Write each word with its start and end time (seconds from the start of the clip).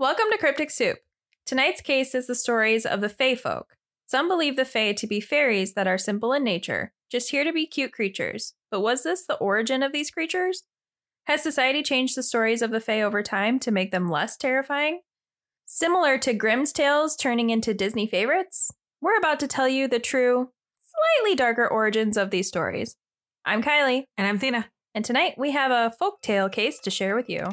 Welcome 0.00 0.28
to 0.30 0.38
Cryptic 0.38 0.70
Soup. 0.70 0.96
Tonight's 1.44 1.82
case 1.82 2.14
is 2.14 2.26
the 2.26 2.34
stories 2.34 2.86
of 2.86 3.02
the 3.02 3.10
Fae 3.10 3.34
folk. 3.34 3.76
Some 4.06 4.28
believe 4.28 4.56
the 4.56 4.64
Fae 4.64 4.94
to 4.94 5.06
be 5.06 5.20
fairies 5.20 5.74
that 5.74 5.86
are 5.86 5.98
simple 5.98 6.32
in 6.32 6.42
nature, 6.42 6.94
just 7.10 7.32
here 7.32 7.44
to 7.44 7.52
be 7.52 7.66
cute 7.66 7.92
creatures. 7.92 8.54
But 8.70 8.80
was 8.80 9.02
this 9.02 9.26
the 9.26 9.34
origin 9.34 9.82
of 9.82 9.92
these 9.92 10.10
creatures? 10.10 10.62
Has 11.26 11.42
society 11.42 11.82
changed 11.82 12.16
the 12.16 12.22
stories 12.22 12.62
of 12.62 12.70
the 12.70 12.80
Fae 12.80 13.02
over 13.02 13.22
time 13.22 13.58
to 13.58 13.70
make 13.70 13.90
them 13.90 14.08
less 14.08 14.38
terrifying? 14.38 15.00
Similar 15.66 16.16
to 16.20 16.32
Grimm's 16.32 16.72
tales 16.72 17.14
turning 17.14 17.50
into 17.50 17.74
Disney 17.74 18.06
favorites? 18.06 18.70
We're 19.02 19.18
about 19.18 19.38
to 19.40 19.46
tell 19.46 19.68
you 19.68 19.86
the 19.86 19.98
true, 19.98 20.48
slightly 20.80 21.36
darker 21.36 21.68
origins 21.68 22.16
of 22.16 22.30
these 22.30 22.48
stories. 22.48 22.96
I'm 23.44 23.62
Kylee, 23.62 24.04
And 24.16 24.26
I'm 24.26 24.38
Thena. 24.38 24.64
and 24.94 25.04
tonight 25.04 25.34
we 25.36 25.50
have 25.50 25.70
a 25.70 25.94
folktale 26.00 26.50
case 26.50 26.78
to 26.84 26.90
share 26.90 27.14
with 27.14 27.28
you. 27.28 27.48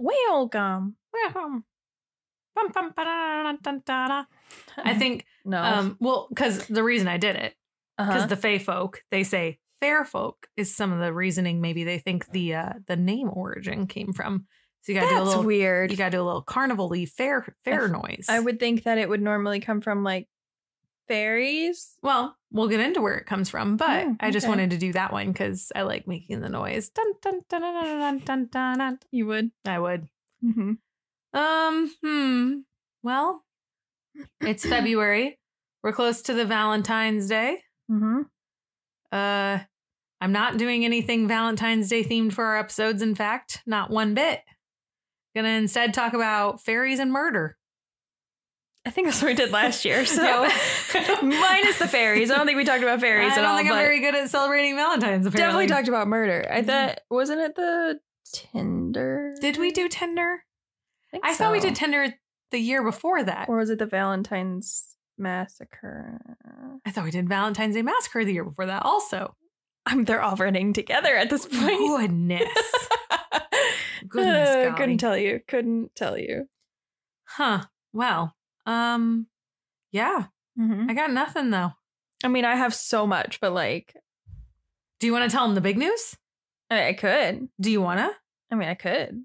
Welcome. 0.00 0.96
Welcome. 1.12 1.64
I 4.78 4.94
think, 4.98 5.26
no. 5.44 5.62
um, 5.62 5.96
well, 6.00 6.26
because 6.30 6.66
the 6.68 6.82
reason 6.82 7.06
I 7.06 7.18
did 7.18 7.36
it, 7.36 7.54
because 7.98 8.16
uh-huh. 8.16 8.26
the 8.26 8.36
Fae 8.36 8.58
folk, 8.58 9.02
they 9.10 9.24
say 9.24 9.58
fair 9.78 10.06
folk 10.06 10.46
is 10.56 10.74
some 10.74 10.90
of 10.92 11.00
the 11.00 11.12
reasoning. 11.12 11.60
Maybe 11.60 11.84
they 11.84 11.98
think 11.98 12.30
the 12.30 12.54
uh 12.54 12.72
the 12.86 12.96
name 12.96 13.28
origin 13.30 13.86
came 13.86 14.14
from. 14.14 14.46
So 14.82 14.92
you 14.92 14.98
gotta 14.98 15.10
do 15.10 15.16
a 15.16 15.18
That's 15.18 15.28
little, 15.28 15.44
weird. 15.44 15.90
you 15.90 15.98
gotta 15.98 16.12
do 16.12 16.22
a 16.22 16.24
little 16.24 16.42
carnival-y 16.42 17.04
fair 17.04 17.54
fair 17.62 17.86
noise. 17.86 18.26
I 18.28 18.40
would 18.40 18.58
think 18.58 18.84
that 18.84 18.96
it 18.96 19.08
would 19.08 19.20
normally 19.20 19.60
come 19.60 19.82
from 19.82 20.02
like 20.02 20.28
fairies? 21.10 21.96
Well, 22.04 22.36
we'll 22.52 22.68
get 22.68 22.78
into 22.78 23.00
where 23.00 23.16
it 23.16 23.26
comes 23.26 23.50
from, 23.50 23.76
but 23.76 23.90
oh, 23.90 24.10
okay. 24.10 24.16
I 24.20 24.30
just 24.30 24.46
wanted 24.46 24.70
to 24.70 24.78
do 24.78 24.92
that 24.92 25.12
one 25.12 25.32
because 25.32 25.72
I 25.74 25.82
like 25.82 26.06
making 26.06 26.40
the 26.40 26.48
noise. 26.48 26.88
Dun, 26.90 27.12
dun, 27.20 27.40
dun, 27.48 27.62
dun, 27.62 27.74
dun, 27.74 28.18
dun, 28.20 28.48
dun, 28.52 28.78
dun. 28.78 28.98
You 29.10 29.26
would? 29.26 29.50
I 29.66 29.80
would. 29.80 30.06
Mm-hmm. 30.44 31.38
Um, 31.38 31.94
hmm. 32.00 32.52
Well, 33.02 33.44
it's 34.40 34.64
February. 34.64 35.36
We're 35.82 35.92
close 35.92 36.22
to 36.22 36.32
the 36.32 36.44
Valentine's 36.44 37.26
Day. 37.26 37.58
Hmm. 37.88 38.22
Uh, 39.10 39.58
I'm 40.20 40.32
not 40.32 40.58
doing 40.58 40.84
anything 40.84 41.26
Valentine's 41.26 41.88
Day 41.88 42.04
themed 42.04 42.34
for 42.34 42.44
our 42.44 42.58
episodes. 42.58 43.02
In 43.02 43.16
fact, 43.16 43.62
not 43.66 43.90
one 43.90 44.14
bit. 44.14 44.42
Gonna 45.34 45.48
instead 45.48 45.92
talk 45.92 46.12
about 46.12 46.60
fairies 46.60 47.00
and 47.00 47.10
murder. 47.10 47.56
I 48.86 48.90
think 48.90 49.06
that's 49.08 49.20
what 49.20 49.28
we 49.28 49.34
did 49.34 49.50
last 49.50 49.84
year. 49.84 50.06
So 50.06 50.22
minus 51.22 51.78
the 51.78 51.86
fairies. 51.88 52.30
I 52.30 52.36
don't 52.36 52.46
think 52.46 52.56
we 52.56 52.64
talked 52.64 52.82
about 52.82 53.00
fairies 53.00 53.32
I 53.32 53.36
at 53.36 53.42
don't 53.42 53.56
think 53.58 53.70
I'm 53.70 53.76
very 53.78 54.00
good 54.00 54.14
at 54.14 54.30
celebrating 54.30 54.74
Valentine's. 54.76 55.26
Apparently, 55.26 55.66
definitely 55.66 55.66
talked 55.66 55.88
about 55.88 56.08
murder. 56.08 56.46
I 56.50 56.62
Mhm. 56.62 56.66
thought 56.66 57.00
wasn't 57.10 57.40
it 57.40 57.54
the 57.56 58.00
Tinder? 58.32 59.34
Did 59.40 59.58
we 59.58 59.70
do 59.70 59.88
Tinder? 59.88 60.44
think 61.10 61.24
I 61.26 61.34
thought 61.34 61.52
we 61.52 61.60
did 61.60 61.74
Tinder 61.74 62.14
the 62.52 62.58
year 62.58 62.82
before 62.82 63.22
that. 63.22 63.48
Or 63.48 63.56
was 63.58 63.68
it 63.70 63.78
the 63.78 63.86
Valentine's 63.86 64.96
massacre? 65.18 66.18
I 66.86 66.90
thought 66.90 67.04
we 67.04 67.10
did 67.10 67.28
Valentine's 67.28 67.74
Day 67.74 67.82
Massacre 67.82 68.24
the 68.24 68.32
year 68.32 68.44
before 68.44 68.66
that. 68.66 68.82
Also, 68.84 69.34
I'm 69.84 70.04
they're 70.04 70.22
all 70.22 70.36
running 70.36 70.72
together 70.72 71.14
at 71.16 71.28
this 71.28 71.44
point. 71.46 71.78
goodness, 71.98 72.48
goodness, 74.08 74.48
Uh, 74.48 74.62
golly. 74.64 74.76
couldn't 74.76 74.98
tell 74.98 75.16
you. 75.16 75.40
Couldn't 75.46 75.94
tell 75.94 76.16
you. 76.18 76.48
Huh. 77.24 77.64
Well, 77.92 78.34
um, 78.70 79.26
yeah, 79.92 80.26
Mhm. 80.58 80.90
I 80.90 80.94
got 80.94 81.10
nothing 81.12 81.50
though. 81.50 81.72
I 82.24 82.28
mean, 82.28 82.44
I 82.44 82.54
have 82.56 82.74
so 82.74 83.06
much, 83.06 83.40
but 83.40 83.52
like, 83.52 83.94
Do 85.00 85.06
you 85.06 85.12
want 85.12 85.30
to 85.30 85.34
tell 85.34 85.46
them 85.46 85.54
the 85.54 85.60
big 85.62 85.78
news? 85.78 86.16
I, 86.70 86.88
I 86.88 86.92
could. 86.92 87.48
Do 87.60 87.70
you 87.70 87.80
want 87.80 88.00
to? 88.00 88.10
I 88.52 88.54
mean, 88.54 88.68
I 88.68 88.74
could. 88.74 89.22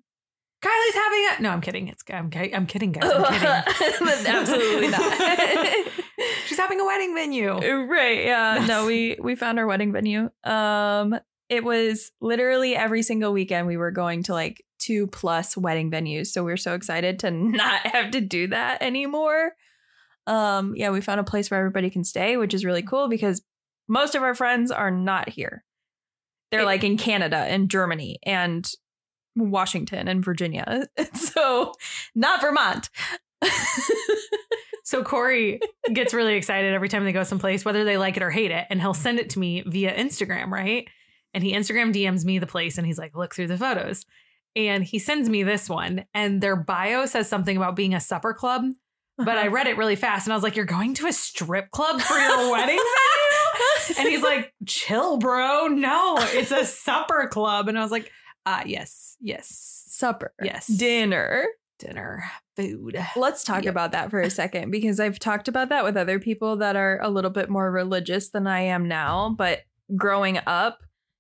Kylee's 0.63 0.95
having 0.95 1.25
a. 1.37 1.41
No, 1.41 1.49
I'm 1.51 1.61
kidding. 1.61 1.87
It's 1.89 2.03
I'm, 2.09 2.31
I'm 2.53 2.65
kidding, 2.65 2.91
guys. 2.93 3.03
I'm 3.11 3.23
kidding. 3.25 4.25
Absolutely 4.35 4.87
not. 4.87 5.01
She's 6.47 6.57
having 6.57 6.79
a 6.79 6.85
wedding 6.85 7.13
venue. 7.13 7.51
right 7.53 8.23
yeah 8.25 8.53
That's- 8.53 8.67
no 8.67 8.85
we 8.85 9.17
we 9.21 9.35
found 9.35 9.59
our 9.59 9.67
wedding 9.67 9.91
venue 9.91 10.29
um 10.43 11.19
it 11.49 11.63
was 11.63 12.11
literally 12.21 12.75
every 12.75 13.03
single 13.03 13.33
weekend 13.33 13.67
we 13.67 13.77
were 13.77 13.91
going 13.91 14.23
to 14.23 14.33
like 14.33 14.63
two 14.85 15.07
plus 15.07 15.57
wedding 15.57 15.91
venues. 15.91 16.27
So 16.27 16.43
we 16.43 16.51
are 16.51 16.57
so 16.57 16.73
excited 16.73 17.19
to 17.19 17.31
not 17.31 17.85
have 17.87 18.11
to 18.11 18.21
do 18.21 18.47
that 18.47 18.81
anymore. 18.81 19.53
Um 20.27 20.73
yeah 20.75 20.89
we 20.89 21.01
found 21.01 21.19
a 21.19 21.23
place 21.23 21.51
where 21.51 21.59
everybody 21.59 21.89
can 21.89 22.03
stay 22.03 22.35
which 22.35 22.53
is 22.53 22.65
really 22.65 22.81
cool 22.81 23.07
because 23.07 23.41
most 23.87 24.15
of 24.15 24.23
our 24.23 24.33
friends 24.33 24.71
are 24.71 24.91
not 24.91 25.29
here. 25.29 25.63
They're 26.51 26.65
like 26.65 26.83
in 26.83 26.97
canada 26.97 27.37
and 27.37 27.69
germany 27.69 28.19
and 28.23 28.69
washington 29.35 30.07
and 30.07 30.23
virginia. 30.23 30.87
So 31.13 31.73
not 32.15 32.41
vermont. 32.41 32.89
So 34.85 35.03
Corey 35.03 35.59
gets 35.91 36.13
really 36.13 36.35
excited 36.35 36.73
every 36.75 36.89
time 36.89 37.05
they 37.05 37.11
go 37.11 37.23
someplace, 37.23 37.65
whether 37.65 37.83
they 37.83 37.97
like 37.97 38.17
it 38.17 38.23
or 38.23 38.29
hate 38.29 38.51
it, 38.51 38.67
and 38.69 38.79
he'll 38.79 38.93
send 38.93 39.19
it 39.19 39.31
to 39.31 39.39
me 39.39 39.63
via 39.65 39.91
Instagram, 39.93 40.51
right? 40.51 40.87
And 41.33 41.43
he 41.43 41.53
Instagram 41.53 41.91
DMs 41.91 42.23
me 42.23 42.37
the 42.37 42.45
place, 42.45 42.77
and 42.77 42.85
he's 42.85 42.99
like, 42.99 43.15
"Look 43.15 43.33
through 43.33 43.47
the 43.47 43.57
photos." 43.57 44.05
And 44.55 44.83
he 44.83 44.99
sends 44.99 45.29
me 45.29 45.43
this 45.43 45.69
one, 45.69 46.05
and 46.13 46.41
their 46.41 46.55
bio 46.55 47.05
says 47.05 47.27
something 47.27 47.57
about 47.57 47.75
being 47.75 47.93
a 47.93 47.99
supper 47.99 48.33
club, 48.33 48.63
but 49.17 49.37
I 49.37 49.47
read 49.47 49.67
it 49.67 49.77
really 49.77 49.95
fast, 49.97 50.25
and 50.27 50.33
I 50.33 50.35
was 50.35 50.43
like, 50.43 50.55
"You're 50.55 50.65
going 50.65 50.93
to 50.95 51.07
a 51.07 51.13
strip 51.13 51.71
club 51.71 51.99
for 52.01 52.17
your 52.17 52.51
wedding 52.51 52.77
venue?" 52.77 53.99
And 53.99 54.07
he's 54.09 54.21
like, 54.23 54.53
"Chill, 54.65 55.17
bro. 55.17 55.67
No, 55.67 56.15
it's 56.19 56.51
a 56.51 56.65
supper 56.65 57.27
club." 57.31 57.67
And 57.67 57.77
I 57.77 57.81
was 57.81 57.91
like, 57.91 58.11
"Ah, 58.45 58.63
yes, 58.65 59.17
yes, 59.21 59.83
supper 59.87 60.33
yes, 60.41 60.67
dinner 60.67 61.45
dinner, 61.79 62.23
food." 62.55 62.97
Let's 63.17 63.43
talk 63.43 63.65
Yep. 63.65 63.71
about 63.71 63.91
that 63.91 64.09
for 64.09 64.21
a 64.21 64.29
second 64.29 64.71
because 64.71 64.99
I've 65.01 65.19
talked 65.19 65.49
about 65.49 65.67
that 65.69 65.83
with 65.83 65.97
other 65.97 66.19
people 66.19 66.55
that 66.57 66.77
are 66.77 66.99
a 67.01 67.09
little 67.09 67.31
bit 67.31 67.49
more 67.49 67.69
religious 67.69 68.29
than 68.29 68.47
I 68.47 68.61
am 68.61 68.87
now. 68.87 69.35
But 69.37 69.63
growing 69.97 70.39
up 70.47 70.79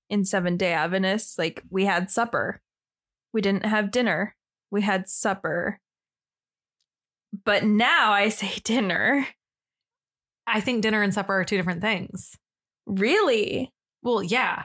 in 0.09 0.23
Seven 0.23 0.55
Day 0.55 0.71
Adventists, 0.73 1.37
like 1.37 1.61
we 1.69 1.83
had 1.85 2.09
supper, 2.09 2.61
we 3.35 3.41
didn't 3.41 3.65
have 3.65 3.91
dinner, 3.91 4.33
we 4.71 4.81
had 4.81 5.09
supper. 5.09 5.81
But 7.43 7.65
now 7.65 8.13
I 8.13 8.29
say 8.29 8.53
dinner. 8.63 9.27
I 10.47 10.61
think 10.61 10.81
dinner 10.81 11.03
and 11.03 11.13
supper 11.13 11.33
are 11.33 11.43
two 11.43 11.57
different 11.57 11.81
things. 11.81 12.37
Really? 12.85 13.73
Well, 14.01 14.23
yeah. 14.23 14.63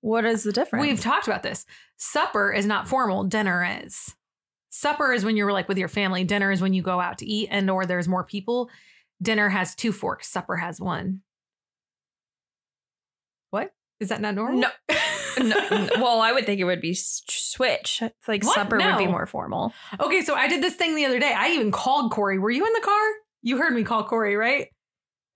What 0.00 0.24
is 0.24 0.42
the 0.42 0.52
difference? 0.52 0.84
We've 0.86 1.00
talked 1.00 1.28
about 1.28 1.44
this. 1.44 1.66
Supper 1.96 2.52
is 2.52 2.66
not 2.66 2.88
formal, 2.88 3.24
dinner 3.24 3.80
is. 3.84 4.16
Supper 4.70 5.12
is 5.12 5.24
when 5.24 5.36
you're 5.36 5.52
like 5.52 5.68
with 5.68 5.78
your 5.78 5.88
family. 5.88 6.24
Dinner 6.24 6.50
is 6.50 6.60
when 6.60 6.74
you 6.74 6.82
go 6.82 7.00
out 7.00 7.18
to 7.18 7.26
eat 7.26 7.48
and 7.50 7.70
or 7.70 7.86
there's 7.86 8.08
more 8.08 8.24
people. 8.24 8.70
Dinner 9.22 9.48
has 9.48 9.76
two 9.76 9.92
forks, 9.92 10.28
supper 10.28 10.56
has 10.56 10.80
one. 10.80 11.20
What? 13.50 13.72
Is 14.00 14.08
that 14.08 14.20
not 14.20 14.34
normal? 14.34 14.60
no. 14.60 14.68
no, 15.38 15.68
no. 15.70 15.88
Well, 15.96 16.20
I 16.20 16.32
would 16.32 16.46
think 16.46 16.60
it 16.60 16.64
would 16.64 16.80
be 16.80 16.94
switch. 16.94 18.00
It's 18.02 18.28
like 18.28 18.44
What? 18.44 18.54
supper 18.54 18.76
would 18.76 18.98
be 18.98 19.06
more 19.06 19.26
formal. 19.26 19.72
Okay, 20.00 20.22
so 20.22 20.34
I 20.34 20.48
did 20.48 20.62
this 20.62 20.74
thing 20.74 20.94
the 20.94 21.06
other 21.06 21.18
day. 21.18 21.32
I 21.34 21.50
even 21.50 21.70
called 21.70 22.12
Corey. 22.12 22.38
Were 22.38 22.50
you 22.50 22.66
in 22.66 22.72
the 22.72 22.80
car? 22.80 23.08
You 23.42 23.58
heard 23.58 23.72
me 23.74 23.84
call 23.84 24.04
Corey, 24.04 24.36
right? 24.36 24.68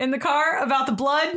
In 0.00 0.10
the 0.10 0.18
car 0.18 0.58
about 0.62 0.86
the 0.86 0.92
blood? 0.92 1.34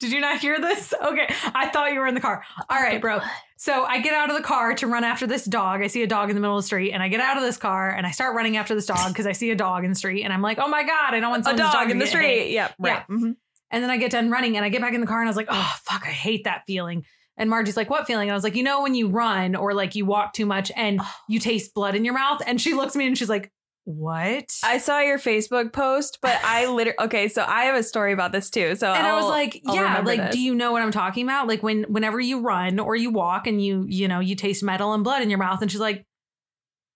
Did 0.00 0.10
you 0.12 0.20
not 0.20 0.40
hear 0.40 0.60
this? 0.60 0.92
Okay, 1.02 1.26
I 1.54 1.68
thought 1.68 1.92
you 1.92 2.00
were 2.00 2.06
in 2.06 2.14
the 2.14 2.20
car. 2.20 2.42
All 2.70 2.80
right, 2.80 3.00
bro. 3.00 3.20
So 3.56 3.84
I 3.84 4.00
get 4.00 4.14
out 4.14 4.30
of 4.30 4.36
the 4.36 4.42
car 4.42 4.74
to 4.74 4.86
run 4.86 5.04
after 5.04 5.26
this 5.26 5.44
dog. 5.44 5.82
I 5.82 5.86
see 5.88 6.02
a 6.02 6.06
dog 6.06 6.28
in 6.30 6.34
the 6.34 6.40
middle 6.40 6.56
of 6.56 6.62
the 6.62 6.66
street, 6.66 6.92
and 6.92 7.02
I 7.02 7.08
get 7.08 7.20
out 7.20 7.36
of 7.36 7.42
this 7.44 7.56
car 7.56 7.90
and 7.90 8.04
I 8.06 8.10
start 8.10 8.34
running 8.34 8.56
after 8.56 8.74
this 8.74 8.86
dog 8.86 9.08
because 9.08 9.26
I 9.26 9.32
see 9.32 9.50
a 9.50 9.54
dog 9.54 9.84
in 9.84 9.90
the 9.90 9.94
street, 9.96 10.24
and 10.24 10.32
I'm 10.32 10.42
like, 10.42 10.58
oh 10.58 10.66
my 10.68 10.82
god, 10.82 11.14
I 11.14 11.20
don't 11.20 11.30
want 11.30 11.42
A 11.42 11.44
someone's 11.50 11.72
dog 11.72 11.90
in 11.90 11.98
the 11.98 12.04
get 12.06 12.12
hit. 12.12 12.18
street. 12.18 12.50
Yep. 12.52 12.74
Right. 12.78 13.06
Mhm. 13.08 13.36
And 13.70 13.82
then 13.82 13.90
I 13.90 13.96
get 13.96 14.10
done 14.10 14.30
running, 14.30 14.56
and 14.56 14.64
I 14.64 14.68
get 14.70 14.80
back 14.80 14.94
in 14.94 15.00
the 15.00 15.06
car, 15.06 15.20
and 15.20 15.28
I 15.28 15.30
was 15.30 15.36
like, 15.36 15.48
oh 15.50 15.72
fuck, 15.84 16.02
I 16.06 16.10
hate 16.10 16.44
that 16.44 16.62
feeling. 16.66 17.04
And 17.36 17.48
Margie's 17.48 17.76
like, 17.76 17.90
what 17.90 18.06
feeling? 18.06 18.28
And 18.28 18.32
I 18.32 18.36
was 18.36 18.44
like, 18.44 18.56
you 18.56 18.62
know, 18.62 18.82
when 18.82 18.94
you 18.94 19.08
run 19.08 19.56
or 19.56 19.74
like 19.74 19.94
you 19.94 20.04
walk 20.04 20.32
too 20.32 20.46
much 20.46 20.70
and 20.76 21.00
oh. 21.02 21.14
you 21.28 21.38
taste 21.40 21.74
blood 21.74 21.94
in 21.94 22.04
your 22.04 22.14
mouth. 22.14 22.42
And 22.46 22.60
she 22.60 22.74
looks 22.74 22.94
at 22.94 22.98
me 22.98 23.06
and 23.06 23.16
she's 23.16 23.28
like, 23.28 23.50
what? 23.84 24.56
I 24.62 24.78
saw 24.78 25.00
your 25.00 25.18
Facebook 25.18 25.72
post, 25.72 26.18
but 26.22 26.38
I 26.44 26.66
literally 26.72 26.98
okay. 27.00 27.28
So 27.28 27.44
I 27.46 27.64
have 27.64 27.74
a 27.74 27.82
story 27.82 28.12
about 28.12 28.32
this 28.32 28.48
too. 28.48 28.76
So 28.76 28.92
and 28.92 29.06
i 29.06 29.14
was 29.14 29.24
I'll- 29.24 29.30
like 29.30 29.60
I'll 29.66 29.74
yeah 29.74 30.00
like 30.04 30.20
this. 30.20 30.34
do 30.34 30.40
you 30.40 30.54
know 30.54 30.72
what 30.72 30.82
i'm 30.82 30.92
talking 30.92 31.24
about 31.24 31.48
like 31.48 31.62
when 31.62 31.84
whenever 31.84 32.20
you 32.20 32.40
run 32.40 32.78
or 32.78 32.94
you 32.94 33.10
walk 33.10 33.46
and 33.46 33.62
you 33.64 33.84
you 33.88 34.08
know 34.08 34.20
you 34.20 34.36
taste 34.36 34.62
metal 34.62 34.92
and 34.94 35.02
blood 35.02 35.22
in 35.22 35.30
your 35.30 35.38
mouth 35.38 35.60
and 35.62 35.70
she's 35.70 35.80
like 35.80 36.06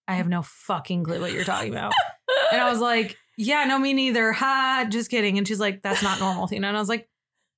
i 0.07 0.15
have 0.15 0.29
no 0.29 0.43
fucking 0.43 1.05
clue 1.05 1.21
what 1.21 1.33
you're 1.33 1.45
talking 1.45 1.73
about 1.73 1.93
and 2.53 2.61
i 2.61 2.71
was 2.71 2.81
like 2.81 3.17
yeah 3.37 3.65
no 3.65 3.79
me 3.79 3.93
neither 3.93 4.33
ha 4.33 4.87
just 4.89 5.11
kidding 5.11 5.39
and 5.39 5.49
she's 5.49 5.61
like 5.61 5.83
that's 5.83 6.03
not 6.03 6.21
normal 6.21 6.49
you 6.51 6.61
know 6.61 6.69
and 6.69 6.77
i 6.77 6.81
was 6.81 6.89
like 6.89 7.09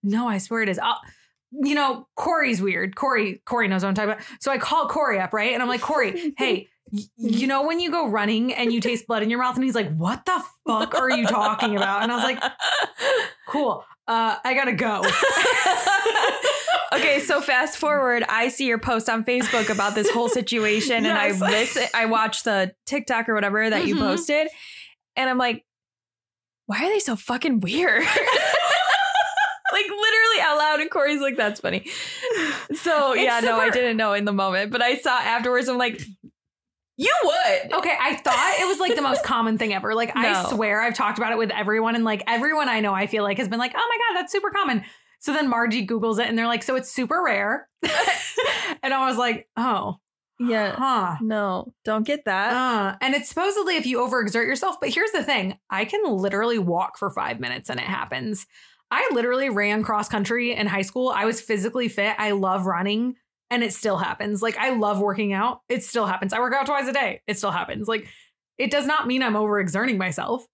no 0.02 0.28
i 0.28 0.38
swear 0.38 0.62
it 0.62 0.68
is 0.68 0.78
I'll, 0.78 1.00
you 1.50 1.74
know 1.74 2.06
corey's 2.16 2.60
weird 2.60 2.94
corey 2.94 3.40
corey 3.46 3.68
knows 3.68 3.82
what 3.82 3.88
i'm 3.88 3.94
talking 3.94 4.10
about 4.10 4.22
so 4.40 4.50
i 4.52 4.58
call 4.58 4.86
corey 4.86 5.18
up 5.18 5.32
right 5.32 5.54
and 5.54 5.62
i'm 5.62 5.68
like 5.68 5.80
corey 5.80 6.34
hey 6.38 6.68
You 7.18 7.46
know 7.46 7.66
when 7.66 7.80
you 7.80 7.90
go 7.90 8.08
running 8.08 8.52
and 8.54 8.72
you 8.72 8.80
taste 8.80 9.06
blood 9.06 9.22
in 9.22 9.28
your 9.28 9.38
mouth 9.40 9.54
and 9.56 9.62
he's 9.64 9.74
like, 9.74 9.94
"What 9.94 10.24
the 10.24 10.42
fuck 10.66 10.94
are 10.94 11.10
you 11.10 11.26
talking 11.26 11.76
about?" 11.76 12.02
And 12.02 12.10
I 12.10 12.14
was 12.14 12.24
like, 12.24 12.42
"Cool. 13.46 13.84
Uh 14.06 14.36
I 14.42 14.54
got 14.54 14.64
to 14.64 14.72
go." 14.72 15.02
okay, 16.94 17.20
so 17.20 17.42
fast 17.42 17.76
forward, 17.76 18.24
I 18.28 18.48
see 18.48 18.64
your 18.66 18.78
post 18.78 19.10
on 19.10 19.22
Facebook 19.22 19.68
about 19.68 19.94
this 19.94 20.08
whole 20.10 20.30
situation, 20.30 21.04
and 21.04 21.18
I 21.18 21.26
Yes. 21.28 21.40
listen. 21.42 21.84
I 21.92 22.06
watch 22.06 22.42
the 22.44 22.72
TikTok 22.86 23.28
or 23.28 23.34
whatever 23.34 23.68
that 23.68 23.86
you 23.86 23.94
Mhm. 23.96 23.98
posted, 24.00 24.48
and 25.14 25.28
I'm 25.28 25.36
like, 25.38 25.66
why 26.66 26.84
are 26.84 26.88
they 26.88 27.00
so 27.00 27.16
fucking 27.16 27.60
weird? 27.60 28.02
like 29.82 29.90
literally 29.90 30.40
out 30.42 30.58
loud, 30.58 30.80
and 30.80 30.90
Corey's 30.90 31.20
like, 31.20 31.36
that's 31.36 31.60
funny. 31.60 31.86
So 32.74 33.12
It's 33.12 33.22
yeah, 33.22 33.40
no, 33.40 33.56
I 33.58 33.70
didn't 33.70 33.96
know 33.96 34.12
in 34.12 34.24
the 34.24 34.32
moment, 34.32 34.70
but 34.72 34.82
I 34.82 34.96
saw 34.98 35.16
afterwards. 35.18 35.68
I'm 35.68 35.78
like, 35.78 36.00
you 36.96 37.14
would. 37.24 37.72
Okay, 37.74 37.94
I 37.98 38.16
thought 38.16 38.56
it 38.60 38.66
was 38.66 38.80
like 38.80 38.94
the 38.96 39.02
most 39.02 39.24
common 39.24 39.56
thing 39.56 39.72
ever. 39.72 39.94
Like 39.94 40.12
I 40.16 40.48
swear 40.50 40.82
I've 40.82 40.94
talked 40.94 41.18
about 41.18 41.32
it 41.32 41.38
with 41.38 41.50
everyone 41.50 41.94
and 41.94 42.04
like 42.04 42.22
everyone 42.26 42.68
I 42.68 42.80
know 42.80 42.92
I 42.92 43.06
feel 43.06 43.22
like 43.22 43.38
has 43.38 43.48
been 43.48 43.58
like, 43.60 43.72
"Oh 43.76 43.78
my 43.88 43.98
god, 44.14 44.20
that's 44.20 44.32
super 44.32 44.50
common." 44.50 44.84
So 45.20 45.32
then 45.32 45.48
Margie 45.48 45.86
googles 45.86 46.18
it 46.20 46.28
and 46.28 46.36
they're 46.36 46.46
like, 46.48 46.62
"So 46.64 46.74
it's 46.76 46.90
super 46.90 47.22
rare." 47.24 47.68
and 48.82 48.92
I 48.92 49.06
was 49.08 49.16
like, 49.16 49.48
"Oh, 49.56 49.96
Yeah. 50.40 50.74
huh." 50.76 51.16
No, 51.20 51.72
don't 51.84 52.04
get 52.06 52.24
that. 52.24 52.52
Uh, 52.52 52.96
and 53.00 53.14
it's 53.14 53.28
supposedly 53.28 53.76
if 53.76 53.86
you 53.86 53.98
overexert 53.98 54.46
yourself, 54.46 54.76
but 54.80 54.90
here's 54.92 55.12
the 55.12 55.22
thing. 55.22 55.56
I 55.70 55.84
can 55.84 56.02
literally 56.04 56.58
walk 56.58 56.98
for 56.98 57.10
5 57.10 57.38
minutes 57.40 57.70
and 57.70 57.78
it 57.78 57.86
happens. 57.86 58.46
I 58.90 59.08
literally 59.12 59.50
ran 59.50 59.82
cross 59.82 60.08
country 60.08 60.54
in 60.54 60.66
high 60.66 60.82
school. 60.82 61.10
I 61.14 61.24
was 61.26 61.40
physically 61.40 61.88
fit. 61.88 62.14
I 62.18 62.30
love 62.30 62.66
running 62.66 63.16
and 63.50 63.62
it 63.62 63.72
still 63.72 63.96
happens. 63.98 64.40
Like 64.42 64.56
I 64.56 64.70
love 64.70 65.00
working 65.00 65.32
out. 65.32 65.60
It 65.68 65.84
still 65.84 66.06
happens. 66.06 66.32
I 66.32 66.40
work 66.40 66.54
out 66.54 66.66
twice 66.66 66.88
a 66.88 66.92
day. 66.92 67.20
It 67.26 67.36
still 67.38 67.50
happens. 67.50 67.86
Like 67.88 68.06
it 68.56 68.70
does 68.70 68.86
not 68.86 69.06
mean 69.06 69.22
I'm 69.22 69.34
overexerting 69.34 69.98
myself, 69.98 70.44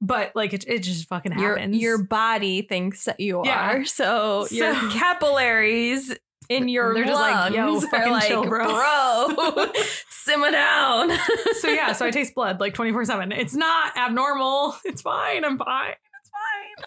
but 0.00 0.32
like 0.34 0.52
it, 0.52 0.64
it 0.66 0.80
just 0.80 1.08
fucking 1.08 1.32
happens. 1.32 1.76
your 1.76 2.02
body 2.02 2.62
thinks 2.62 3.04
that 3.04 3.20
you 3.20 3.42
Yeah. 3.44 3.76
are. 3.76 3.84
So, 3.86 4.46
your 4.50 4.74
capillaries 4.90 6.14
in 6.48 6.68
your 6.68 6.92
They're 6.94 7.04
just 7.04 7.20
like, 7.20 7.52
lungs 7.52 7.84
yo, 7.84 7.98
are 7.98 8.10
like, 8.10 8.28
chill, 8.28 8.44
bro." 8.44 8.66
bro, 9.34 9.66
simmer 10.10 10.50
down. 10.50 11.10
so 11.60 11.68
yeah, 11.68 11.92
so 11.92 12.04
I 12.04 12.10
taste 12.10 12.34
blood 12.34 12.58
like 12.60 12.74
24 12.74 13.04
7. 13.04 13.32
It's 13.32 13.54
not 13.54 13.96
abnormal. 13.96 14.76
It's 14.84 15.00
fine. 15.02 15.44
I'm 15.44 15.56
fine. 15.56 15.94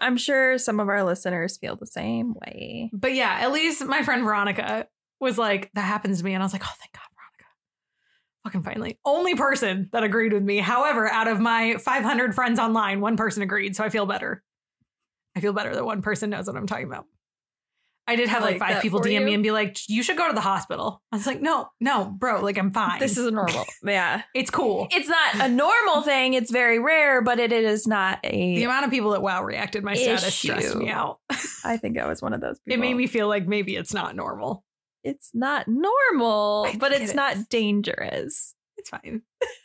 I'm 0.00 0.16
sure 0.16 0.58
some 0.58 0.80
of 0.80 0.88
our 0.88 1.04
listeners 1.04 1.56
feel 1.56 1.76
the 1.76 1.86
same 1.86 2.34
way. 2.34 2.90
But 2.92 3.14
yeah, 3.14 3.38
at 3.40 3.52
least 3.52 3.84
my 3.84 4.02
friend 4.02 4.24
Veronica 4.24 4.86
was 5.20 5.38
like, 5.38 5.70
that 5.74 5.82
happens 5.82 6.18
to 6.18 6.24
me. 6.24 6.34
And 6.34 6.42
I 6.42 6.46
was 6.46 6.52
like, 6.52 6.64
oh, 6.64 6.74
thank 6.78 6.92
God, 6.92 7.02
Veronica. 7.14 7.44
Fucking 8.44 8.62
finally. 8.62 8.98
Only 9.04 9.34
person 9.34 9.88
that 9.92 10.04
agreed 10.04 10.32
with 10.32 10.42
me. 10.42 10.58
However, 10.58 11.08
out 11.08 11.28
of 11.28 11.40
my 11.40 11.76
500 11.78 12.34
friends 12.34 12.58
online, 12.58 13.00
one 13.00 13.16
person 13.16 13.42
agreed. 13.42 13.76
So 13.76 13.84
I 13.84 13.88
feel 13.88 14.06
better. 14.06 14.42
I 15.36 15.40
feel 15.40 15.52
better 15.52 15.74
that 15.74 15.84
one 15.84 16.02
person 16.02 16.30
knows 16.30 16.46
what 16.46 16.56
I'm 16.56 16.66
talking 16.66 16.86
about. 16.86 17.06
I 18.08 18.14
did 18.14 18.28
have 18.28 18.42
like, 18.42 18.60
like 18.60 18.70
five 18.70 18.82
people 18.82 19.00
DM 19.00 19.24
me 19.24 19.34
and 19.34 19.42
be 19.42 19.50
like, 19.50 19.78
you 19.88 20.02
should 20.02 20.16
go 20.16 20.28
to 20.28 20.34
the 20.34 20.40
hospital. 20.40 21.02
I 21.10 21.16
was 21.16 21.26
like, 21.26 21.40
no, 21.40 21.68
no, 21.80 22.04
bro, 22.04 22.40
like 22.40 22.56
I'm 22.56 22.70
fine. 22.70 23.00
This 23.00 23.18
is 23.18 23.30
normal. 23.32 23.64
yeah. 23.84 24.22
it's 24.32 24.50
cool. 24.50 24.86
It's 24.92 25.08
not 25.08 25.46
a 25.46 25.48
normal 25.48 26.02
thing. 26.02 26.34
It's 26.34 26.50
very 26.50 26.78
rare, 26.78 27.20
but 27.20 27.40
it 27.40 27.52
is 27.52 27.86
not 27.86 28.20
a 28.22 28.56
The 28.56 28.64
amount 28.64 28.84
of 28.84 28.92
people 28.92 29.10
that 29.10 29.22
wow 29.22 29.42
reacted 29.42 29.82
my 29.82 29.94
status 29.94 30.34
stressed 30.34 30.76
me 30.76 30.88
out. 30.88 31.18
I 31.64 31.76
think 31.78 31.98
I 31.98 32.06
was 32.06 32.22
one 32.22 32.32
of 32.32 32.40
those 32.40 32.60
people. 32.60 32.74
It 32.74 32.80
made 32.80 32.94
me 32.94 33.08
feel 33.08 33.26
like 33.26 33.48
maybe 33.48 33.74
it's 33.74 33.92
not 33.92 34.14
normal. 34.14 34.64
It's 35.02 35.30
not 35.34 35.66
normal, 35.66 36.68
but 36.78 36.92
it's 36.92 37.10
it 37.10 37.16
not 37.16 37.48
dangerous. 37.48 38.54
It's 38.76 38.90
fine. 38.90 39.22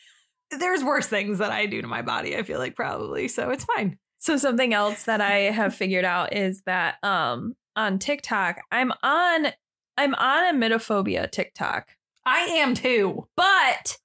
There's 0.60 0.84
worse 0.84 1.08
things 1.08 1.38
that 1.38 1.52
I 1.52 1.68
do 1.68 1.82
to 1.82 1.88
my 1.88 2.02
body, 2.02 2.36
I 2.36 2.44
feel 2.44 2.60
like 2.60 2.76
probably. 2.76 3.28
So 3.28 3.52
it's 3.52 3.66
fine. 3.66 3.98
So 4.18 4.38
something 4.38 4.74
else 4.74 5.04
that 5.04 5.22
I 5.22 5.52
have 5.52 5.74
figured 5.74 6.06
out 6.06 6.34
is 6.34 6.62
that 6.64 7.04
um 7.04 7.56
on 7.76 8.00
TikTok, 8.00 8.62
I'm 8.72 8.92
on 9.04 9.48
I'm 9.98 10.16
on 10.16 10.56
a 10.56 10.58
emetophobia 10.58 11.30
TikTok, 11.30 11.90
I 12.26 12.40
am 12.40 12.74
too. 12.74 13.28
but 13.36 13.98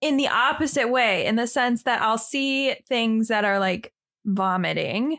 in 0.00 0.18
the 0.18 0.28
opposite 0.28 0.90
way, 0.90 1.24
in 1.24 1.36
the 1.36 1.46
sense 1.46 1.84
that 1.84 2.02
I'll 2.02 2.18
see 2.18 2.74
things 2.86 3.28
that 3.28 3.44
are 3.44 3.58
like 3.58 3.92
vomiting, 4.26 5.18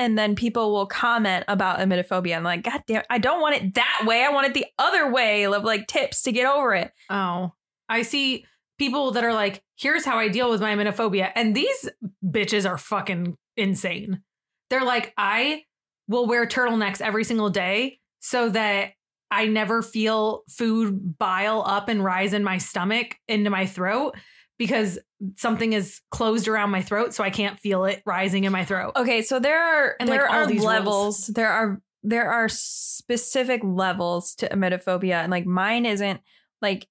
and 0.00 0.18
then 0.18 0.34
people 0.34 0.72
will 0.72 0.86
comment 0.86 1.44
about 1.46 1.78
emetophobia. 1.78 2.36
I'm 2.36 2.42
like, 2.42 2.64
God 2.64 2.82
damn, 2.86 3.02
I 3.08 3.18
don't 3.18 3.40
want 3.40 3.56
it 3.56 3.74
that 3.74 4.04
way. 4.06 4.24
I 4.24 4.30
want 4.30 4.48
it 4.48 4.54
the 4.54 4.66
other 4.78 5.12
way 5.12 5.44
of 5.44 5.62
like 5.62 5.86
tips 5.86 6.22
to 6.22 6.32
get 6.32 6.46
over 6.46 6.74
it. 6.74 6.90
Oh, 7.08 7.52
I 7.88 8.02
see 8.02 8.46
people 8.78 9.10
that 9.12 9.24
are 9.24 9.34
like, 9.34 9.62
here's 9.76 10.04
how 10.04 10.18
I 10.18 10.28
deal 10.28 10.50
with 10.50 10.60
my 10.60 10.74
emetophobia. 10.74 11.30
And 11.36 11.54
these 11.54 11.88
bitches 12.24 12.68
are 12.68 12.78
fucking 12.78 13.36
insane. 13.56 14.22
They're 14.70 14.84
like, 14.84 15.12
I 15.16 15.64
will 16.10 16.26
wear 16.26 16.44
turtlenecks 16.44 17.00
every 17.00 17.22
single 17.22 17.50
day 17.50 18.00
so 18.18 18.48
that 18.48 18.90
I 19.30 19.46
never 19.46 19.80
feel 19.80 20.42
food 20.50 21.16
bile 21.18 21.62
up 21.64 21.88
and 21.88 22.02
rise 22.04 22.32
in 22.32 22.42
my 22.42 22.58
stomach 22.58 23.16
into 23.28 23.48
my 23.48 23.64
throat 23.64 24.16
because 24.58 24.98
something 25.36 25.72
is 25.72 26.00
closed 26.10 26.48
around 26.48 26.70
my 26.70 26.82
throat. 26.82 27.14
So 27.14 27.22
I 27.22 27.30
can't 27.30 27.56
feel 27.60 27.84
it 27.84 28.02
rising 28.04 28.42
in 28.42 28.50
my 28.50 28.64
throat. 28.64 28.94
Okay, 28.96 29.22
so 29.22 29.38
there 29.38 29.62
are 29.62 29.94
And, 30.00 30.08
like, 30.08 30.18
there 30.18 30.28
all 30.28 30.34
are 30.34 30.46
these 30.48 30.58
rules. 30.58 30.66
levels. 30.66 31.26
There 31.28 31.48
are 31.48 31.80
there 32.02 32.28
are 32.28 32.48
specific 32.48 33.60
levels 33.62 34.34
to 34.36 34.48
emetophobia, 34.48 35.22
and 35.22 35.30
like 35.30 35.46
mine 35.46 35.86
isn't 35.86 36.20
like 36.60 36.88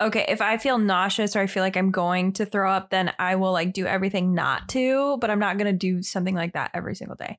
okay. 0.00 0.24
If 0.26 0.40
I 0.40 0.56
feel 0.56 0.78
nauseous 0.78 1.36
or 1.36 1.40
I 1.40 1.46
feel 1.48 1.62
like 1.62 1.76
I'm 1.76 1.90
going 1.90 2.32
to 2.34 2.46
throw 2.46 2.70
up, 2.70 2.88
then 2.88 3.12
I 3.18 3.34
will 3.36 3.52
like 3.52 3.74
do 3.74 3.84
everything 3.84 4.32
not 4.32 4.70
to. 4.70 5.18
But 5.20 5.28
I'm 5.30 5.38
not 5.38 5.58
gonna 5.58 5.74
do 5.74 6.02
something 6.02 6.34
like 6.34 6.54
that 6.54 6.70
every 6.72 6.94
single 6.94 7.16
day. 7.16 7.38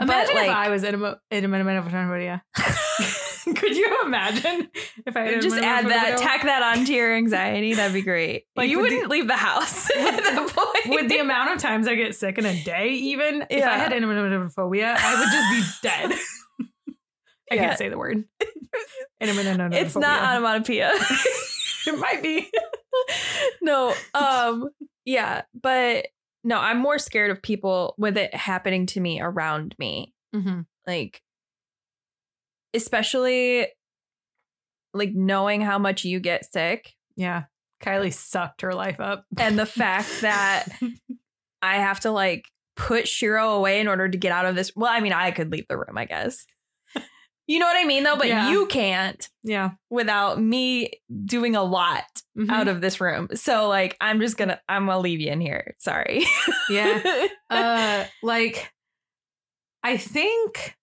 Imagine 0.00 0.36
if 0.36 0.48
I 0.50 0.68
was 0.70 0.82
in 0.84 0.94
a 0.94 1.16
in 1.30 1.44
a 1.44 1.48
emetophobia. 1.48 2.40
Could 3.56 3.76
you 3.76 4.00
imagine 4.06 4.68
if 5.06 5.16
I 5.16 5.20
had 5.20 5.42
Just 5.42 5.56
add 5.58 5.86
that, 5.88 6.16
tack 6.18 6.44
that 6.44 6.62
onto 6.62 6.92
your 6.92 7.14
anxiety. 7.14 7.74
That'd 7.74 7.92
be 7.92 8.00
great. 8.02 8.44
Like, 8.56 8.64
Like 8.64 8.70
you 8.70 8.78
with 8.80 8.90
wouldn't 8.90 9.10
leave 9.10 9.26
the 9.28 9.36
house 9.36 9.90
at 9.96 10.16
that 10.22 10.48
point. 10.50 10.94
with 10.94 11.08
the 11.10 11.18
amount 11.18 11.50
of 11.52 11.58
times 11.58 11.86
I 11.86 11.94
get 11.94 12.14
sick 12.14 12.38
in 12.38 12.46
a 12.46 12.62
day, 12.64 12.88
even 12.90 13.42
if 13.50 13.62
I 13.62 13.66
Yeah. 13.66 13.76
had 13.78 13.92
emetophobia, 13.92 14.96
I 14.98 15.20
would 15.20 15.30
just 15.30 15.82
be 15.82 15.88
dead. 15.88 16.18
I 17.52 17.54
Yeah. 17.56 17.66
can't 17.66 17.78
say 17.78 17.88
the 17.90 17.98
word. 17.98 18.24
It's 19.20 19.96
not 19.96 20.22
onomatopoeia. 20.22 20.92
It 21.86 21.98
might 21.98 22.22
be. 22.22 22.50
no 23.60 23.92
um 24.14 24.68
yeah 25.04 25.42
but 25.60 26.06
no 26.44 26.58
i'm 26.58 26.78
more 26.78 26.98
scared 26.98 27.30
of 27.30 27.42
people 27.42 27.94
with 27.98 28.16
it 28.16 28.34
happening 28.34 28.86
to 28.86 29.00
me 29.00 29.20
around 29.20 29.74
me 29.78 30.14
mm-hmm. 30.34 30.60
like 30.86 31.20
especially 32.74 33.66
like 34.92 35.12
knowing 35.14 35.60
how 35.60 35.78
much 35.78 36.04
you 36.04 36.20
get 36.20 36.50
sick 36.50 36.92
Yeah. 37.16 37.44
Kylee 37.82 38.12
sucked 38.14 38.62
her 38.62 38.72
life 38.72 39.00
up. 39.00 39.24
and 39.38 39.58
the 39.58 39.66
fact 39.66 40.20
that 40.22 40.66
i 41.62 41.76
have 41.76 42.00
to 42.00 42.10
like 42.10 42.46
put 42.76 43.06
shiro 43.06 43.50
away 43.52 43.80
in 43.80 43.88
order 43.88 44.08
to 44.08 44.18
get 44.18 44.32
out 44.32 44.46
of 44.46 44.54
this 44.54 44.72
well 44.74 44.90
i 44.92 45.00
mean 45.00 45.12
i 45.12 45.30
could 45.30 45.50
leave 45.52 45.66
the 45.68 45.76
room 45.76 45.96
i 45.96 46.04
guess 46.04 46.44
you 47.46 47.58
know 47.58 47.66
what 47.66 47.76
i 47.76 47.84
mean 47.84 48.04
though 48.04 48.16
but 48.16 48.26
Yeah. 48.28 48.50
you 48.50 48.66
can't 48.66 49.28
Yeah. 49.42 49.70
without 49.90 50.40
me 50.40 50.90
doing 51.24 51.54
a 51.56 51.62
lot 51.62 52.04
Mhm. 52.36 52.50
out 52.50 52.68
of 52.68 52.80
this 52.80 53.00
room 53.00 53.28
so 53.34 53.68
like 53.68 53.96
i'm 54.00 54.20
just 54.20 54.36
gonna 54.36 54.60
i'm 54.68 54.86
gonna 54.86 54.98
leave 55.00 55.20
you 55.20 55.30
in 55.30 55.40
here 55.40 55.74
sorry 55.78 56.24
Yeah. 56.70 57.26
uh 57.50 58.04
like 58.22 58.70
I 59.86 59.98
think 59.98 60.74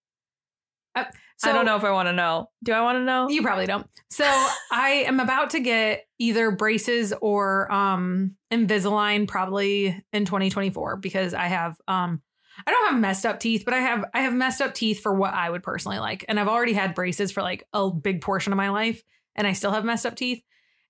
uh, 0.93 1.05
so 1.37 1.49
I 1.49 1.53
don't 1.53 1.65
know 1.65 1.75
if 1.75 1.83
I 1.83 1.89
want 1.91 2.07
to 2.07 2.13
know. 2.13 2.51
Do 2.63 2.71
I 2.73 2.81
want 2.81 2.97
to 2.97 3.03
know? 3.03 3.29
You 3.29 3.41
probably 3.41 3.65
don't. 3.65 3.87
So 4.11 4.25
I 4.71 5.05
am 5.07 5.19
about 5.19 5.49
to 5.51 5.59
get 5.59 6.05
either 6.19 6.51
braces 6.51 7.11
or 7.19 7.71
um 7.73 8.35
Invisalign 8.53 9.27
probably 9.27 9.99
in 10.13 10.25
2024 10.25 10.97
because 10.97 11.33
I 11.33 11.45
have 11.47 11.77
um 11.87 12.21
I 12.65 12.71
don't 12.71 12.91
have 12.91 12.99
messed 12.99 13.25
up 13.25 13.39
teeth, 13.39 13.63
but 13.65 13.73
I 13.73 13.79
have 13.79 14.05
I 14.13 14.21
have 14.21 14.33
messed 14.33 14.61
up 14.61 14.73
teeth 14.73 15.01
for 15.01 15.13
what 15.13 15.33
I 15.33 15.49
would 15.49 15.63
personally 15.63 15.99
like. 15.99 16.25
And 16.27 16.39
I've 16.39 16.47
already 16.47 16.73
had 16.73 16.95
braces 16.95 17.31
for 17.31 17.41
like 17.41 17.67
a 17.73 17.89
big 17.89 18.21
portion 18.21 18.53
of 18.53 18.57
my 18.57 18.69
life 18.69 19.03
and 19.35 19.47
I 19.47 19.53
still 19.53 19.71
have 19.71 19.85
messed 19.85 20.05
up 20.05 20.15
teeth. 20.15 20.41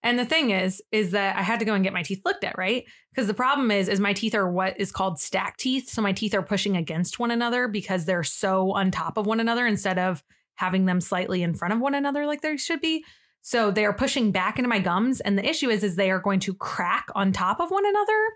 And 0.03 0.17
the 0.17 0.25
thing 0.25 0.51
is 0.51 0.81
is 0.91 1.11
that 1.11 1.37
I 1.37 1.41
had 1.41 1.59
to 1.59 1.65
go 1.65 1.73
and 1.73 1.83
get 1.83 1.93
my 1.93 2.03
teeth 2.03 2.21
looked 2.25 2.43
at, 2.43 2.57
right? 2.57 2.85
Because 3.11 3.27
the 3.27 3.33
problem 3.33 3.71
is 3.71 3.87
is 3.87 3.99
my 3.99 4.13
teeth 4.13 4.35
are 4.35 4.51
what 4.51 4.79
is 4.79 4.91
called 4.91 5.19
stack 5.19 5.57
teeth. 5.57 5.89
So 5.89 6.01
my 6.01 6.13
teeth 6.13 6.33
are 6.33 6.41
pushing 6.41 6.77
against 6.77 7.19
one 7.19 7.31
another 7.31 7.67
because 7.67 8.05
they're 8.05 8.23
so 8.23 8.71
on 8.71 8.91
top 8.91 9.17
of 9.17 9.25
one 9.25 9.39
another 9.39 9.67
instead 9.67 9.99
of 9.99 10.23
having 10.55 10.85
them 10.85 11.01
slightly 11.01 11.43
in 11.43 11.53
front 11.53 11.73
of 11.73 11.79
one 11.79 11.95
another 11.95 12.25
like 12.25 12.41
they 12.41 12.57
should 12.57 12.81
be. 12.81 13.03
So 13.43 13.71
they 13.71 13.85
are 13.85 13.93
pushing 13.93 14.31
back 14.31 14.59
into 14.59 14.69
my 14.69 14.79
gums 14.79 15.19
and 15.19 15.37
the 15.37 15.47
issue 15.47 15.69
is 15.69 15.83
is 15.83 15.95
they 15.95 16.11
are 16.11 16.19
going 16.19 16.39
to 16.41 16.53
crack 16.53 17.07
on 17.15 17.31
top 17.31 17.59
of 17.59 17.71
one 17.71 17.85
another 17.85 18.27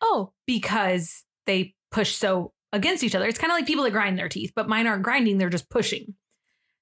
Oh, 0.00 0.32
because 0.46 1.24
they 1.46 1.74
push 1.90 2.14
so 2.14 2.52
against 2.72 3.02
each 3.04 3.14
other. 3.14 3.26
It's 3.26 3.38
kind 3.38 3.50
of 3.50 3.56
like 3.56 3.66
people 3.66 3.84
that 3.84 3.92
grind 3.92 4.18
their 4.18 4.28
teeth, 4.28 4.52
but 4.54 4.68
mine 4.68 4.86
aren't 4.86 5.02
grinding, 5.02 5.38
they're 5.38 5.48
just 5.48 5.70
pushing. 5.70 6.14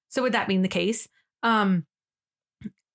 So 0.09 0.23
with 0.23 0.33
that 0.33 0.47
being 0.47 0.61
the 0.61 0.67
case, 0.67 1.07
um 1.43 1.85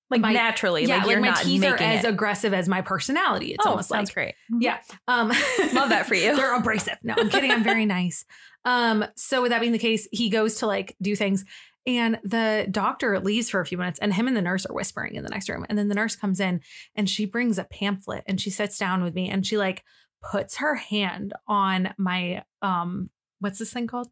Like 0.09 0.21
My- 0.21 0.33
naturally, 0.33 0.85
yeah, 0.85 0.95
like 0.97 1.03
like, 1.05 1.11
you're 1.11 1.21
my 1.21 1.27
not 1.29 1.37
teeth 1.43 1.63
are 1.63 1.75
as 1.75 2.03
it. 2.03 2.07
aggressive 2.09 2.53
as 2.53 2.69
my 2.69 2.81
personality. 2.81 3.53
It's 3.53 3.65
oh, 3.65 3.71
almost 3.71 3.89
sounds 3.89 4.09
like 4.09 4.13
great. 4.13 4.35
yeah. 4.59 4.79
Um, 5.07 5.29
Love 5.73 5.89
that 5.89 6.05
for 6.05 6.15
you. 6.15 6.35
They're 6.35 6.55
abrasive. 6.55 6.97
No, 7.03 7.15
I'm 7.17 7.29
kidding. 7.29 7.51
I'm 7.51 7.63
very 7.63 7.85
nice. 7.85 8.25
Um, 8.65 9.05
so 9.15 9.41
with 9.41 9.49
that 9.51 9.59
being 9.61 9.71
the 9.73 9.79
case, 9.79 10.07
he 10.11 10.29
goes 10.29 10.55
to 10.55 10.67
like 10.67 10.95
do 11.01 11.15
things, 11.15 11.43
and 11.87 12.19
the 12.23 12.67
doctor 12.71 13.19
leaves 13.19 13.49
for 13.49 13.59
a 13.59 13.65
few 13.65 13.77
minutes, 13.77 13.99
and 13.99 14.13
him 14.13 14.27
and 14.27 14.37
the 14.37 14.41
nurse 14.41 14.65
are 14.67 14.73
whispering 14.73 15.15
in 15.15 15.23
the 15.23 15.29
next 15.29 15.49
room. 15.49 15.65
And 15.67 15.77
then 15.77 15.87
the 15.89 15.95
nurse 15.95 16.15
comes 16.15 16.39
in 16.39 16.61
and 16.95 17.09
she 17.09 17.25
brings 17.25 17.57
a 17.57 17.63
pamphlet 17.65 18.23
and 18.27 18.39
she 18.39 18.49
sits 18.51 18.77
down 18.77 19.03
with 19.03 19.13
me 19.15 19.29
and 19.29 19.45
she 19.45 19.57
like 19.57 19.83
puts 20.31 20.57
her 20.57 20.75
hand 20.75 21.33
on 21.47 21.93
my 21.97 22.43
um, 22.63 23.09
what's 23.39 23.59
this 23.59 23.71
thing 23.71 23.85
called? 23.87 24.07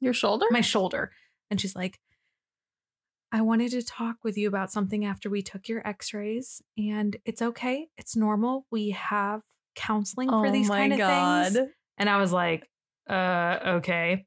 Your 0.00 0.12
shoulder? 0.12 0.46
My 0.50 0.60
shoulder, 0.60 1.10
and 1.50 1.60
she's 1.60 1.74
like. 1.74 1.98
I 3.30 3.42
wanted 3.42 3.72
to 3.72 3.82
talk 3.82 4.16
with 4.24 4.38
you 4.38 4.48
about 4.48 4.72
something 4.72 5.04
after 5.04 5.28
we 5.28 5.42
took 5.42 5.68
your 5.68 5.86
x 5.86 6.14
rays, 6.14 6.62
and 6.78 7.14
it's 7.26 7.42
okay. 7.42 7.88
It's 7.98 8.16
normal. 8.16 8.64
We 8.70 8.90
have 8.90 9.42
counseling 9.74 10.30
for 10.30 10.46
oh 10.46 10.50
these 10.50 10.68
kind 10.70 10.92
of 10.94 10.98
god. 10.98 11.52
things. 11.52 11.68
And 11.98 12.08
I 12.08 12.16
was 12.16 12.32
like, 12.32 12.66
uh, 13.10 13.58
okay. 13.66 14.24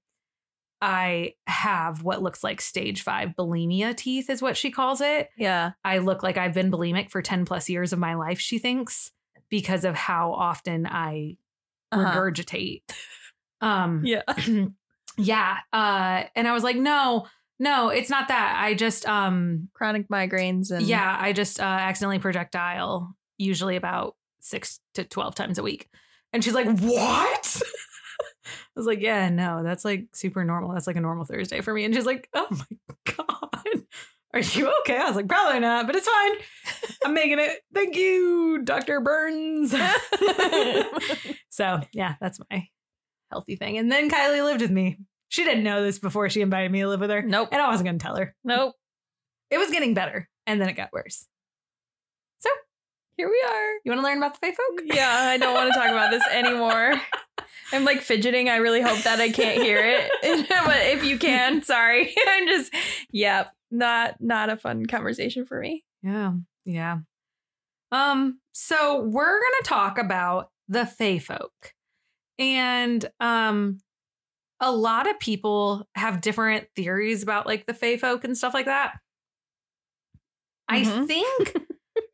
I 0.83 1.33
have 1.47 2.03
what 2.03 2.21
looks 2.21 2.43
like 2.43 2.61
stage 2.61 3.01
five 3.01 3.29
bulimia 3.37 3.95
teeth, 3.95 4.29
is 4.29 4.39
what 4.41 4.55
she 4.55 4.69
calls 4.69 5.01
it. 5.01 5.29
Yeah. 5.35 5.71
I 5.83 5.97
look 5.99 6.21
like 6.21 6.37
I've 6.37 6.53
been 6.53 6.71
bulimic 6.71 7.09
for 7.09 7.21
10 7.23 7.45
plus 7.45 7.69
years 7.69 7.93
of 7.93 7.99
my 7.99 8.13
life, 8.15 8.39
she 8.39 8.59
thinks, 8.59 9.11
because 9.49 9.83
of 9.83 9.95
how 9.95 10.31
often 10.33 10.85
I 10.85 11.37
Uh-huh. 11.91 12.11
regurgitate. 12.19 12.83
Um, 13.61 14.01
Yeah. 14.03 14.21
yeah. 15.17 15.57
Uh, 15.71 16.23
and 16.35 16.47
I 16.47 16.53
was 16.53 16.63
like, 16.63 16.75
no, 16.75 17.27
no, 17.59 17.89
it's 17.89 18.09
not 18.09 18.27
that. 18.29 18.57
I 18.59 18.73
just, 18.73 19.07
um, 19.07 19.69
Chronic 19.73 20.09
migraines 20.09 20.71
and 20.71 20.85
yeah, 20.85 21.15
I 21.19 21.31
just 21.33 21.59
uh, 21.59 21.63
accidentally 21.63 22.19
projectile, 22.19 23.15
usually 23.37 23.75
about 23.75 24.15
six 24.39 24.79
to 24.95 25.03
12 25.03 25.35
times 25.35 25.59
a 25.59 25.63
week. 25.63 25.87
And 26.33 26.43
she's 26.43 26.53
like, 26.55 26.65
What? 26.79 27.61
I 28.47 28.51
was 28.75 28.85
like, 28.87 29.01
Yeah, 29.01 29.29
no, 29.29 29.61
that's 29.63 29.85
like 29.85 30.07
super 30.13 30.43
normal. 30.43 30.73
That's 30.73 30.87
like 30.87 30.95
a 30.95 31.01
normal 31.01 31.25
Thursday 31.25 31.61
for 31.61 31.73
me. 31.73 31.83
And 31.85 31.93
she's 31.93 32.05
like, 32.05 32.27
Oh 32.33 32.47
my 32.49 32.65
God. 33.17 33.83
Are 34.33 34.39
you 34.39 34.73
okay? 34.79 34.97
I 34.97 35.05
was 35.07 35.15
like, 35.17 35.27
Probably 35.27 35.59
not, 35.59 35.85
but 35.87 35.95
it's 35.95 36.07
fine. 36.07 36.31
I'm 37.05 37.13
making 37.13 37.37
it. 37.39 37.59
Thank 37.73 37.95
you, 37.95 38.61
Dr. 38.63 39.01
Burns. 39.01 39.71
so, 41.49 41.81
yeah, 41.91 42.15
that's 42.21 42.39
my 42.49 42.67
healthy 43.31 43.55
thing. 43.55 43.77
And 43.77 43.91
then 43.91 44.09
Kylee 44.09 44.43
lived 44.43 44.61
with 44.61 44.71
me. 44.71 44.99
She 45.29 45.43
didn't 45.43 45.63
know 45.63 45.81
this 45.81 45.97
before 45.97 46.29
she 46.29 46.41
invited 46.41 46.71
me 46.71 46.81
to 46.81 46.89
live 46.89 46.99
with 46.99 47.09
her. 47.09 47.21
Nope. 47.21 47.49
And 47.51 47.61
I 47.61 47.69
wasn't 47.69 47.87
going 47.87 47.97
to 47.97 48.03
tell 48.03 48.17
her. 48.17 48.35
Nope. 48.43 48.75
It 49.49 49.57
was 49.57 49.71
getting 49.71 49.93
better. 49.93 50.29
And 50.45 50.59
then 50.59 50.67
it 50.69 50.73
got 50.73 50.91
worse. 50.91 51.27
So, 52.39 52.49
Here 53.15 53.29
we 53.29 53.43
are. 53.47 53.73
you 53.85 53.91
want 53.91 53.99
to 53.99 54.03
learn 54.03 54.17
about 54.17 54.33
the 54.39 54.45
Fae 54.45 54.53
folk? 54.53 54.81
Yeah, 54.85 55.09
I 55.09 55.37
don't 55.37 55.53
want 55.53 55.71
to 55.71 55.79
talk 55.79 55.89
about 55.89 56.11
this 56.11 56.23
anymore. 56.31 56.99
I'm 57.73 57.85
like 57.85 58.01
fidgeting. 58.01 58.49
I 58.49 58.57
really 58.57 58.81
hope 58.81 59.01
that 59.03 59.19
I 59.21 59.29
can't 59.29 59.61
hear 59.61 59.79
it. 59.79 60.11
but 60.49 60.77
if 60.87 61.03
you 61.05 61.17
can, 61.17 61.61
sorry. 61.63 62.13
I'm 62.27 62.47
just 62.47 62.73
yeah, 63.11 63.47
not 63.69 64.15
not 64.19 64.49
a 64.49 64.57
fun 64.57 64.85
conversation 64.85 65.45
for 65.45 65.59
me. 65.59 65.85
Yeah. 66.03 66.33
Yeah. 66.65 66.97
Um, 67.91 68.39
so 68.51 69.01
we're 69.01 69.39
gonna 69.39 69.63
talk 69.63 69.97
about 69.97 70.49
the 70.67 70.85
Fae 70.85 71.19
folk. 71.19 71.73
And 72.41 73.05
um 73.19 73.77
a 74.59 74.71
lot 74.71 75.09
of 75.09 75.19
people 75.19 75.87
have 75.95 76.21
different 76.21 76.67
theories 76.75 77.23
about 77.23 77.47
like 77.47 77.65
the 77.65 77.73
Fae 77.73 77.97
folk 77.97 78.23
and 78.23 78.37
stuff 78.37 78.53
like 78.53 78.65
that. 78.65 78.93
I 80.67 80.81
Mhm. 80.81 81.07
think 81.07 81.53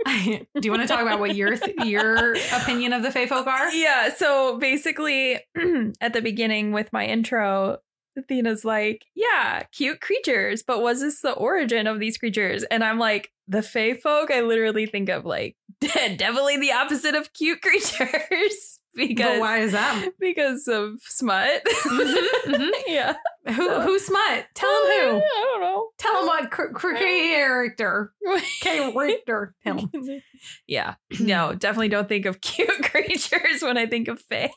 do 0.55 0.61
you 0.63 0.71
want 0.71 0.81
to 0.81 0.87
talk 0.87 1.01
about 1.01 1.19
what 1.19 1.35
your 1.35 1.57
th- 1.57 1.75
your 1.85 2.33
opinion 2.53 2.93
of 2.93 3.03
the 3.03 3.11
Fae 3.11 3.27
folk 3.27 3.47
are? 3.47 3.71
Yeah, 3.73 4.09
so 4.13 4.57
basically 4.57 5.39
at 6.01 6.13
the 6.13 6.21
beginning 6.21 6.71
with 6.71 6.91
my 6.93 7.05
intro, 7.05 7.79
Athena's 8.17 8.63
like, 8.65 9.05
yeah, 9.15 9.63
cute 9.71 10.01
creatures, 10.01 10.63
but 10.63 10.81
was 10.81 11.01
this 11.01 11.21
the 11.21 11.33
origin 11.33 11.85
of 11.87 11.99
these 11.99 12.17
creatures? 12.17 12.63
And 12.63 12.83
I'm 12.83 12.97
like, 12.97 13.31
the 13.47 13.61
Fae 13.61 13.93
folk, 13.93 14.31
I 14.31 14.41
literally 14.41 14.85
think 14.87 15.09
of 15.09 15.25
like 15.25 15.55
definitely 15.81 16.57
the 16.57 16.71
opposite 16.71 17.13
of 17.15 17.33
cute 17.33 17.61
creatures. 17.61 18.76
Because 18.97 19.25
But 19.35 19.39
why 19.39 19.59
is 19.59 19.71
that? 19.71 20.09
because 20.19 20.67
of 20.67 20.99
smut. 21.01 21.63
Mhm, 21.65 22.27
mhm. 22.47 22.69
yeah. 22.87 23.15
Who 23.47 23.53
So- 23.53 23.81
who 23.81 23.99
smut? 23.99 24.47
Tell 24.55 24.87
him 24.87 25.11
who. 25.11 25.17
I 25.19 25.43
don't 25.51 25.61
know. 25.61 25.87
Tell 25.97 26.19
him 26.21 26.27
what 26.27 26.51
cr- 26.51 26.73
cr- 26.73 26.95
character. 26.95 28.11
Character. 28.61 29.55
Tell 29.63 29.77
him. 29.77 30.21
yeah. 30.67 30.95
No, 31.19 31.53
definitely 31.53 31.89
don't 31.89 32.09
think 32.09 32.25
of 32.25 32.41
cute 32.41 32.69
creatures 32.83 33.61
when 33.61 33.77
I 33.77 33.85
think 33.85 34.07
of 34.09 34.19
Fae. 34.21 34.51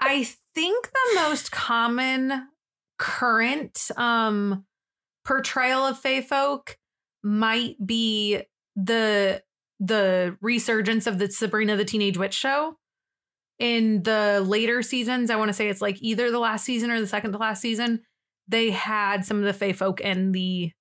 I 0.00 0.24
think 0.54 0.90
the 0.92 1.20
most 1.20 1.50
common 1.52 2.48
current 2.98 3.90
um 3.96 4.64
portrayal 5.24 5.82
of 5.86 5.98
Fae 5.98 6.20
folk 6.22 6.76
might 7.22 7.76
be 7.84 8.40
the 8.76 9.42
the 9.80 10.36
resurgence 10.40 11.06
of 11.06 11.18
the 11.18 11.30
Sabrina 11.30 11.76
the 11.76 11.84
Teenage 11.84 12.16
Witch 12.18 12.34
show. 12.34 12.76
In 13.58 14.02
the 14.02 14.42
later 14.46 14.82
seasons, 14.82 15.30
I 15.30 15.36
want 15.36 15.48
to 15.48 15.52
say 15.54 15.68
it's 15.68 15.80
like 15.80 15.96
either 16.00 16.30
the 16.30 16.38
last 16.40 16.64
season 16.64 16.90
or 16.90 17.00
the 17.00 17.06
second 17.06 17.32
to 17.32 17.38
last 17.38 17.60
season, 17.62 18.00
they 18.48 18.70
had 18.70 19.24
some 19.24 19.38
of 19.38 19.44
the 19.44 19.52
Fae 19.52 19.72
folk 19.72 20.00
in 20.00 20.32
the 20.32 20.72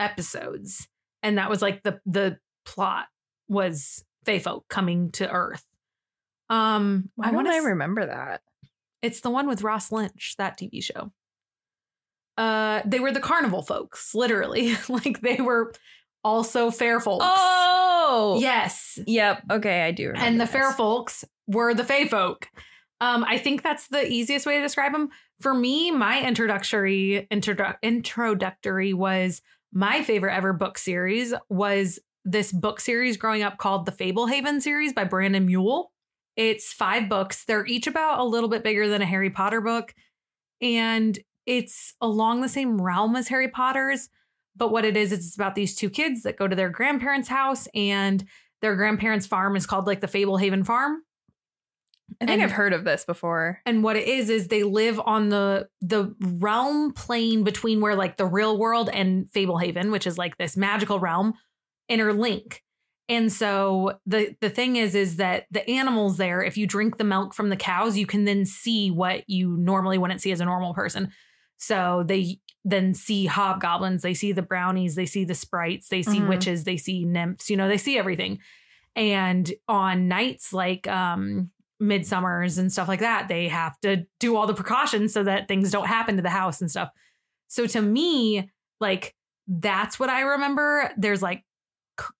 episodes. 0.00 0.88
And 1.22 1.38
that 1.38 1.48
was 1.50 1.62
like 1.62 1.82
the 1.82 2.00
the 2.06 2.38
plot 2.64 3.06
was 3.48 4.04
Fae 4.24 4.38
folk 4.40 4.66
coming 4.68 5.10
to 5.12 5.30
Earth. 5.30 5.64
Um 6.50 7.10
Why 7.14 7.26
don't 7.26 7.36
wanna 7.36 7.50
I 7.50 7.58
s- 7.58 7.64
remember 7.64 8.06
that? 8.06 8.40
it's 9.00 9.20
the 9.20 9.30
one 9.30 9.48
with 9.48 9.62
Ross 9.62 9.90
Lynch, 9.90 10.34
that 10.38 10.58
TV 10.58 10.82
show. 10.82 11.12
Uh, 12.38 12.82
they 12.86 12.98
were 13.00 13.12
the 13.12 13.20
carnival 13.20 13.62
folks, 13.62 14.14
literally. 14.14 14.74
like 14.88 15.20
they 15.20 15.36
were 15.40 15.72
also 16.24 16.70
fair 16.70 17.00
folks. 17.00 17.24
Oh, 17.28 18.38
yes. 18.40 18.98
Yep. 19.06 19.42
Okay, 19.50 19.82
I 19.82 19.90
do. 19.90 20.08
Remember 20.08 20.26
And 20.26 20.40
the 20.40 20.44
this. 20.44 20.52
fair 20.52 20.72
folks 20.72 21.24
were 21.46 21.74
the 21.74 21.84
fae 21.84 22.06
folk. 22.06 22.48
Um, 23.00 23.24
I 23.24 23.38
think 23.38 23.62
that's 23.62 23.88
the 23.88 24.06
easiest 24.06 24.46
way 24.46 24.56
to 24.56 24.62
describe 24.62 24.92
them. 24.92 25.08
For 25.40 25.52
me, 25.54 25.90
my 25.90 26.24
introductory 26.24 27.26
introdu- 27.32 27.76
introductory 27.82 28.94
was 28.94 29.42
my 29.72 30.02
favorite 30.02 30.34
ever 30.34 30.52
book 30.52 30.78
series 30.78 31.34
was 31.48 31.98
this 32.24 32.52
book 32.52 32.78
series 32.78 33.16
growing 33.16 33.42
up 33.42 33.58
called 33.58 33.86
the 33.86 33.92
Fablehaven 33.92 34.62
series 34.62 34.92
by 34.92 35.02
Brandon 35.04 35.44
Mull. 35.52 35.90
It's 36.36 36.72
five 36.72 37.08
books. 37.08 37.44
They're 37.44 37.66
each 37.66 37.86
about 37.88 38.20
a 38.20 38.24
little 38.24 38.48
bit 38.48 38.62
bigger 38.62 38.88
than 38.88 39.02
a 39.02 39.06
Harry 39.06 39.30
Potter 39.30 39.60
book. 39.60 39.92
And 40.60 41.18
it's 41.44 41.94
along 42.00 42.40
the 42.42 42.48
same 42.48 42.80
realm 42.80 43.16
as 43.16 43.26
Harry 43.28 43.48
Potter's. 43.48 44.08
But 44.56 44.70
what 44.70 44.84
it 44.84 44.96
is, 44.96 45.12
is 45.12 45.26
it's 45.26 45.34
about 45.34 45.54
these 45.54 45.74
two 45.74 45.90
kids 45.90 46.22
that 46.22 46.36
go 46.36 46.46
to 46.46 46.56
their 46.56 46.68
grandparents' 46.68 47.28
house 47.28 47.66
and 47.74 48.24
their 48.60 48.76
grandparents' 48.76 49.26
farm 49.26 49.56
is 49.56 49.66
called 49.66 49.86
like 49.86 50.00
the 50.00 50.06
Fablehaven 50.06 50.64
Farm. 50.64 51.02
I 52.20 52.26
think 52.26 52.42
and- 52.42 52.42
I've 52.42 52.52
heard 52.56 52.72
of 52.72 52.84
this 52.84 53.04
before. 53.04 53.60
And 53.64 53.82
what 53.82 53.96
it 53.96 54.06
is 54.06 54.28
is 54.28 54.48
they 54.48 54.62
live 54.62 55.00
on 55.04 55.30
the 55.30 55.68
the 55.80 56.14
realm 56.20 56.92
plane 56.92 57.42
between 57.44 57.80
where 57.80 57.96
like 57.96 58.16
the 58.16 58.26
real 58.26 58.58
world 58.58 58.90
and 58.92 59.26
Fablehaven, 59.26 59.90
which 59.90 60.06
is 60.06 60.18
like 60.18 60.36
this 60.36 60.56
magical 60.56 61.00
realm, 61.00 61.34
interlink. 61.90 62.58
And 63.08 63.32
so 63.32 63.98
the 64.06 64.36
the 64.40 64.50
thing 64.50 64.76
is 64.76 64.94
is 64.94 65.16
that 65.16 65.46
the 65.50 65.68
animals 65.68 66.18
there, 66.18 66.42
if 66.42 66.56
you 66.56 66.66
drink 66.66 66.98
the 66.98 67.04
milk 67.04 67.34
from 67.34 67.48
the 67.48 67.56
cows, 67.56 67.96
you 67.96 68.06
can 68.06 68.24
then 68.24 68.44
see 68.44 68.90
what 68.90 69.28
you 69.28 69.56
normally 69.56 69.98
wouldn't 69.98 70.20
see 70.20 70.32
as 70.32 70.40
a 70.40 70.44
normal 70.44 70.74
person. 70.74 71.10
So 71.58 72.04
they 72.06 72.38
then 72.64 72.94
see 72.94 73.26
hobgoblins, 73.26 74.02
they 74.02 74.14
see 74.14 74.32
the 74.32 74.42
brownies, 74.42 74.94
they 74.94 75.06
see 75.06 75.24
the 75.24 75.34
sprites, 75.34 75.88
they 75.88 76.02
see 76.02 76.20
Mhm. 76.20 76.28
witches, 76.28 76.64
they 76.64 76.76
see 76.76 77.04
nymphs, 77.04 77.50
you 77.50 77.56
know, 77.56 77.68
they 77.68 77.78
see 77.78 77.98
everything. 77.98 78.38
And 78.94 79.50
on 79.68 80.06
nights 80.08 80.52
like 80.52 80.86
um 80.86 81.50
midsummers 81.82 82.58
and 82.58 82.70
stuff 82.70 82.86
like 82.86 83.00
that, 83.00 83.26
they 83.26 83.48
have 83.48 83.78
to 83.80 84.06
do 84.20 84.36
all 84.36 84.46
the 84.46 84.54
precautions 84.54 85.12
so 85.12 85.24
that 85.24 85.48
things 85.48 85.72
don't 85.72 85.88
happen 85.88 86.14
to 86.16 86.22
the 86.22 86.30
house 86.30 86.60
and 86.60 86.70
stuff. 86.70 86.90
So 87.48 87.66
to 87.66 87.82
me, 87.82 88.48
like 88.80 89.16
that's 89.48 89.98
what 89.98 90.08
I 90.08 90.20
remember. 90.20 90.92
There's 90.96 91.22
like 91.22 91.44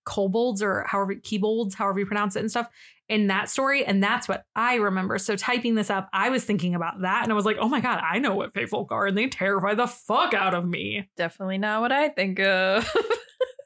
kobolds 0.04 0.62
or 0.62 0.84
however 0.88 1.14
keybolds, 1.14 1.74
however 1.74 2.00
you 2.00 2.06
pronounce 2.06 2.36
it 2.36 2.40
and 2.40 2.50
stuff 2.50 2.68
in 3.12 3.26
that 3.26 3.50
story, 3.50 3.84
and 3.84 4.02
that's 4.02 4.26
what 4.26 4.44
I 4.56 4.76
remember. 4.76 5.18
So 5.18 5.36
typing 5.36 5.74
this 5.74 5.90
up, 5.90 6.08
I 6.14 6.30
was 6.30 6.44
thinking 6.44 6.74
about 6.74 7.02
that, 7.02 7.22
and 7.22 7.30
I 7.30 7.34
was 7.34 7.44
like, 7.44 7.58
oh 7.60 7.68
my 7.68 7.80
god, 7.80 8.02
I 8.02 8.18
know 8.18 8.34
what 8.34 8.52
folk 8.70 8.90
are, 8.90 9.06
and 9.06 9.18
they 9.18 9.28
terrify 9.28 9.74
the 9.74 9.86
fuck 9.86 10.32
out 10.32 10.54
of 10.54 10.66
me. 10.66 11.10
Definitely 11.18 11.58
not 11.58 11.82
what 11.82 11.92
I 11.92 12.08
think 12.08 12.40
of. 12.40 12.90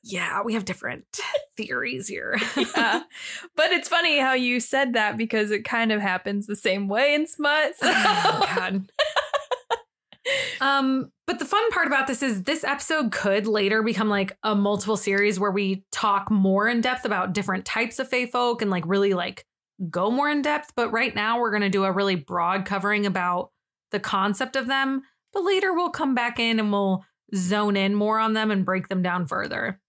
Yeah, 0.09 0.43
we 0.45 0.55
have 0.55 0.65
different 0.65 1.05
theories 1.57 2.07
here. 2.07 2.37
yeah. 2.57 3.03
But 3.57 3.73
it's 3.73 3.89
funny 3.89 4.21
how 4.21 4.35
you 4.35 4.61
said 4.61 4.93
that 4.93 5.17
because 5.17 5.51
it 5.51 5.65
kind 5.65 5.91
of 5.91 6.01
happens 6.01 6.47
the 6.47 6.55
same 6.55 6.87
way 6.87 7.15
in 7.15 7.27
smut. 7.27 7.73
Oh 7.83 7.87
so. 7.87 7.93
oh 7.93 8.55
god. 8.55 8.93
Um, 10.61 11.11
but 11.27 11.39
the 11.39 11.45
fun 11.45 11.71
part 11.71 11.87
about 11.87 12.07
this 12.07 12.23
is 12.23 12.45
this 12.45 12.65
episode 12.65 13.11
could 13.13 13.47
later 13.47 13.83
become 13.83 14.09
like 14.09 14.37
a 14.43 14.55
multiple 14.55 14.97
series 14.97 15.41
where 15.41 15.51
we 15.51 15.85
talk 15.91 16.31
more 16.31 16.69
in 16.69 16.81
depth 16.81 17.05
about 17.05 17.33
different 17.33 17.65
types 17.65 17.99
of 17.99 18.09
fae 18.09 18.27
folk 18.27 18.63
and 18.63 18.71
like 18.71 18.85
really 18.87 19.15
like 19.15 19.45
go 19.91 20.11
more 20.11 20.31
in 20.31 20.43
depth. 20.43 20.73
But 20.77 20.93
right 20.93 21.15
now 21.15 21.41
we're 21.41 21.51
gonna 21.51 21.69
do 21.69 21.85
a 21.85 21.93
really 21.93 22.15
broad 22.15 22.65
covering 22.65 23.07
about 23.07 23.51
the 23.91 24.01
concept 24.01 24.57
of 24.57 24.67
them. 24.67 25.03
But 25.33 25.45
later 25.45 25.73
we'll 25.75 25.91
come 25.91 26.15
back 26.15 26.39
in 26.39 26.61
and 26.61 26.73
we'll 26.73 27.05
zone 27.35 27.77
in 27.77 27.95
more 27.95 28.19
on 28.19 28.35
them 28.35 28.51
and 28.51 28.65
break 28.65 28.89
them 28.89 29.03
down 29.03 29.27
further. 29.27 29.81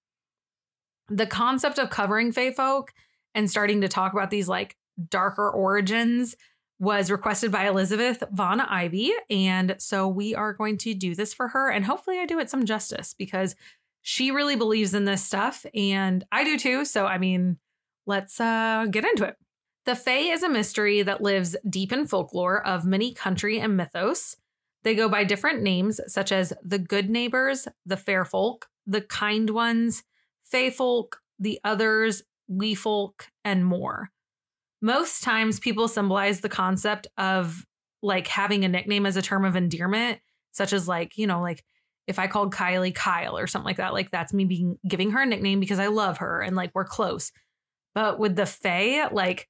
The 1.09 1.27
concept 1.27 1.77
of 1.77 1.89
covering 1.89 2.31
fae 2.31 2.51
folk 2.51 2.91
and 3.36 3.50
starting 3.50 3.81
to 3.81 3.88
talk 3.88 4.13
about 4.13 4.31
these 4.31 4.47
like 4.47 4.75
darker 5.09 5.50
origins 5.50 6.36
was 6.79 7.10
requested 7.10 7.51
by 7.51 7.67
Elizabeth 7.67 8.24
Von 8.31 8.60
Ivy. 8.60 9.12
And 9.29 9.75
so 9.79 10.07
we 10.07 10.36
are 10.36 10.53
going 10.53 10.77
to 10.79 10.93
do 10.93 11.15
this 11.15 11.34
for 11.34 11.50
her. 11.50 11.72
And 11.72 11.86
hopefully, 11.86 12.19
I 12.19 12.25
do 12.25 12.39
it 12.39 12.50
some 12.50 12.65
justice 12.65 13.15
because 13.17 13.55
she 14.01 14.31
really 14.31 14.55
believes 14.55 14.93
in 14.93 15.05
this 15.05 15.24
stuff. 15.24 15.65
And 15.74 16.24
I 16.31 16.43
do 16.43 16.57
too. 16.57 16.86
So, 16.86 17.05
I 17.05 17.17
mean, 17.17 17.57
let's 18.05 18.39
uh, 18.39 18.86
get 18.89 19.05
into 19.05 19.25
it. 19.25 19.36
The 19.86 19.96
Fae 19.96 20.31
is 20.34 20.43
a 20.43 20.50
mystery 20.50 21.01
that 21.01 21.22
lives 21.22 21.55
deep 21.67 21.91
in 21.91 22.07
folklore 22.07 22.65
of 22.65 22.86
many 22.86 23.13
country 23.13 23.60
and 23.60 23.77
mythos. 23.77 24.36
They 24.84 24.96
go 24.96 25.10
by 25.10 25.24
different 25.24 25.63
names, 25.63 26.00
such 26.07 26.31
as 26.31 26.53
the 26.63 26.77
good 26.77 27.10
neighbors, 27.10 27.67
the 27.86 27.98
fair 27.98 28.24
folk, 28.25 28.67
the 28.86 29.01
kind 29.01 29.50
ones, 29.50 30.03
Fae 30.43 30.69
folk, 30.69 31.22
the 31.39 31.60
others, 31.63 32.24
we 32.48 32.75
folk, 32.75 33.27
and 33.43 33.65
more 33.65 34.12
most 34.81 35.24
times 35.24 35.60
people 35.60 35.88
symbolize 35.88 36.41
the 36.41 36.50
concept 36.50 37.07
of 37.17 37.65
like 38.01 38.27
having 38.27 38.63
a 38.63 38.67
nickname 38.67 39.05
as 39.05 39.17
a 39.17 39.22
term 39.22 39.46
of 39.46 39.55
endearment, 39.55 40.19
such 40.51 40.74
as 40.74 40.88
like, 40.88 41.17
you 41.17 41.27
know, 41.27 41.41
like 41.41 41.63
if 42.05 42.19
I 42.19 42.27
called 42.27 42.53
Kylee 42.53 42.96
Kyle 42.96 43.38
or 43.38 43.48
something 43.48 43.65
like 43.65 43.77
that, 43.77 43.93
like 43.93 44.12
that's 44.12 44.34
me 44.34 44.46
being 44.46 44.77
giving 44.88 45.12
her 45.12 45.22
a 45.22 45.25
nickname 45.25 45.60
because 45.60 45.79
I 45.79 45.88
love 45.88 46.19
her 46.19 46.41
and 46.41 46.55
like 46.55 46.72
we're 46.74 46.86
close. 46.86 47.31
But 47.96 48.19
with 48.19 48.36
the 48.36 48.46
Fae, 48.46 49.07
like 49.12 49.50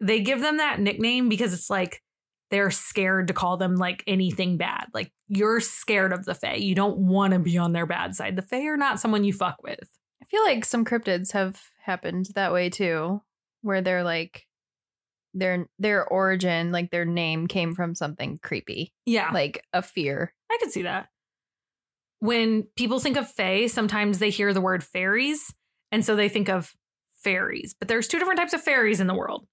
they 0.00 0.20
give 0.20 0.40
them 0.40 0.56
that 0.56 0.80
nickname 0.80 1.28
because 1.28 1.52
it's 1.52 1.70
like 1.70 2.02
they're 2.50 2.70
scared 2.70 3.28
to 3.28 3.34
call 3.34 3.58
them 3.58 3.76
like 3.76 4.02
anything 4.06 4.56
bad. 4.56 4.86
Like 4.94 5.12
you're 5.28 5.60
scared 5.60 6.12
of 6.12 6.24
the 6.24 6.34
Fae. 6.34 6.54
You 6.54 6.74
don't 6.74 6.98
want 6.98 7.34
to 7.34 7.38
be 7.38 7.58
on 7.58 7.72
their 7.72 7.86
bad 7.86 8.14
side. 8.14 8.36
The 8.36 8.42
Fae 8.42 8.66
are 8.66 8.76
not 8.76 8.98
someone 8.98 9.24
you 9.24 9.34
fuck 9.34 9.62
with. 9.62 9.88
I 10.22 10.24
feel 10.30 10.42
like 10.44 10.64
some 10.64 10.84
cryptids 10.84 11.32
have 11.32 11.60
happened 11.82 12.30
that 12.34 12.52
way 12.52 12.70
too 12.70 13.20
where 13.62 13.80
they're 13.80 14.04
like 14.04 14.46
their 15.34 15.66
their 15.78 16.06
origin, 16.06 16.72
like 16.72 16.90
their 16.90 17.04
name 17.04 17.46
came 17.46 17.74
from 17.74 17.94
something 17.94 18.38
creepy. 18.42 18.92
Yeah. 19.06 19.30
Like 19.32 19.64
a 19.72 19.82
fear. 19.82 20.34
I 20.50 20.58
could 20.60 20.72
see 20.72 20.82
that. 20.82 21.08
When 22.20 22.64
people 22.76 22.98
think 22.98 23.16
of 23.16 23.30
fae, 23.30 23.66
sometimes 23.66 24.18
they 24.18 24.30
hear 24.30 24.52
the 24.52 24.60
word 24.60 24.82
fairies 24.82 25.54
and 25.92 26.04
so 26.04 26.16
they 26.16 26.28
think 26.28 26.48
of 26.48 26.74
fairies. 27.22 27.74
But 27.78 27.88
there's 27.88 28.08
two 28.08 28.18
different 28.18 28.38
types 28.38 28.52
of 28.52 28.62
fairies 28.62 29.00
in 29.00 29.06
the 29.06 29.14
world. 29.14 29.46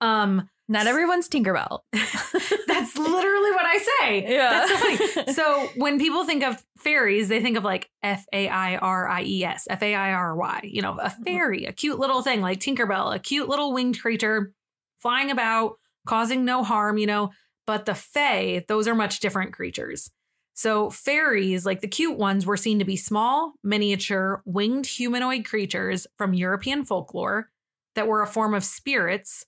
Um 0.00 0.48
not 0.68 0.86
everyone's 0.86 1.28
Tinkerbell. 1.28 1.80
That's 1.92 2.96
literally 2.98 3.50
what 3.50 3.66
I 3.66 3.86
say. 4.00 4.32
Yeah. 4.32 4.50
That's 4.50 4.70
so 4.70 4.76
funny. 4.76 5.32
So 5.34 5.68
when 5.76 5.98
people 5.98 6.24
think 6.24 6.44
of 6.44 6.64
fairies, 6.78 7.28
they 7.28 7.42
think 7.42 7.56
of 7.56 7.64
like 7.64 7.90
F 8.02 8.24
A 8.32 8.48
I 8.48 8.76
R 8.76 9.08
I 9.08 9.22
E 9.22 9.44
S, 9.44 9.66
F 9.68 9.82
A 9.82 9.94
I 9.94 10.12
R 10.12 10.36
Y, 10.36 10.60
you 10.64 10.80
know, 10.80 10.92
a 10.92 11.10
mm-hmm. 11.10 11.22
fairy, 11.22 11.64
a 11.66 11.72
cute 11.72 11.98
little 11.98 12.22
thing 12.22 12.40
like 12.40 12.60
Tinkerbell, 12.60 13.14
a 13.14 13.18
cute 13.18 13.48
little 13.48 13.72
winged 13.72 14.00
creature 14.00 14.52
flying 15.00 15.30
about, 15.30 15.78
causing 16.06 16.44
no 16.44 16.62
harm, 16.62 16.98
you 16.98 17.06
know. 17.06 17.30
But 17.66 17.86
the 17.86 17.94
Fae, 17.94 18.64
those 18.68 18.86
are 18.86 18.94
much 18.94 19.20
different 19.20 19.52
creatures. 19.52 20.10
So 20.54 20.88
fairies, 20.88 21.66
like 21.66 21.80
the 21.80 21.88
cute 21.88 22.16
ones, 22.16 22.46
were 22.46 22.56
seen 22.56 22.78
to 22.78 22.84
be 22.84 22.96
small, 22.96 23.54
miniature, 23.64 24.40
winged 24.44 24.86
humanoid 24.86 25.44
creatures 25.44 26.06
from 26.16 26.32
European 26.32 26.84
folklore 26.84 27.50
that 27.96 28.06
were 28.06 28.22
a 28.22 28.26
form 28.26 28.54
of 28.54 28.64
spirits 28.64 29.44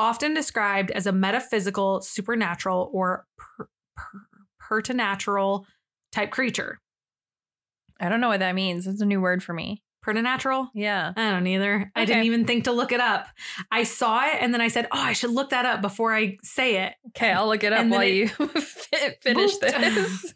often 0.00 0.32
described 0.34 0.90
as 0.92 1.06
a 1.06 1.12
metaphysical, 1.12 2.00
supernatural, 2.00 2.90
or 2.92 3.26
per- 3.36 3.68
per- 3.96 4.82
type 6.12 6.30
creature. 6.30 6.80
I 8.00 8.08
don't 8.08 8.20
know 8.20 8.28
what 8.28 8.40
that 8.40 8.54
means. 8.54 8.86
It's 8.86 9.00
a 9.02 9.06
new 9.06 9.20
word 9.20 9.42
for 9.42 9.52
me. 9.52 9.82
Preternatural? 10.02 10.70
Yeah. 10.74 11.12
I 11.14 11.30
don't 11.32 11.46
either. 11.46 11.92
I 11.94 12.06
didn't 12.06 12.24
even 12.24 12.46
think 12.46 12.64
to 12.64 12.72
look 12.72 12.90
it 12.92 13.00
up. 13.00 13.26
I 13.70 13.82
saw 13.82 14.24
it 14.24 14.36
and 14.40 14.54
then 14.54 14.62
I 14.62 14.68
said, 14.68 14.86
oh, 14.86 14.98
I 14.98 15.12
should 15.12 15.30
look 15.30 15.50
that 15.50 15.66
up 15.66 15.82
before 15.82 16.14
I 16.14 16.38
say 16.42 16.84
it. 16.84 16.94
Okay, 17.08 17.30
I'll 17.30 17.46
look 17.48 17.62
it 17.62 17.72
up 17.74 17.80
And 17.80 17.92
then 17.92 17.98
while 17.98 18.08
it- 18.08 18.14
you 18.14 18.28
fi- 18.28 19.16
finish 19.20 19.58
Boop. 19.58 19.60
this. 19.94 20.34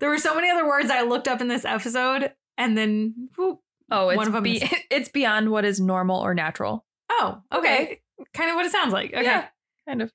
there 0.00 0.10
were 0.10 0.18
so 0.18 0.34
many 0.34 0.50
other 0.50 0.68
words 0.68 0.90
I 0.90 1.02
looked 1.02 1.28
up 1.28 1.40
in 1.40 1.48
this 1.48 1.64
episode 1.64 2.32
and 2.58 2.76
then, 2.76 3.30
whoop. 3.38 3.60
Oh, 3.90 4.10
it's 4.10 4.18
One 4.18 4.28
of 4.28 4.34
'em 4.34 4.42
be- 4.42 4.62
is- 4.62 4.74
it's 4.90 5.08
beyond 5.08 5.50
what 5.50 5.64
is 5.64 5.80
normal 5.80 6.20
or 6.20 6.34
natural. 6.34 6.84
oh, 7.10 7.40
okay. 7.52 7.82
Okay. 7.84 8.00
Kind 8.34 8.50
of 8.50 8.56
what 8.56 8.66
it 8.66 8.72
sounds 8.72 8.92
like. 8.92 9.12
Okay. 9.12 9.22
Yeah, 9.22 9.46
kind 9.88 10.02
of. 10.02 10.12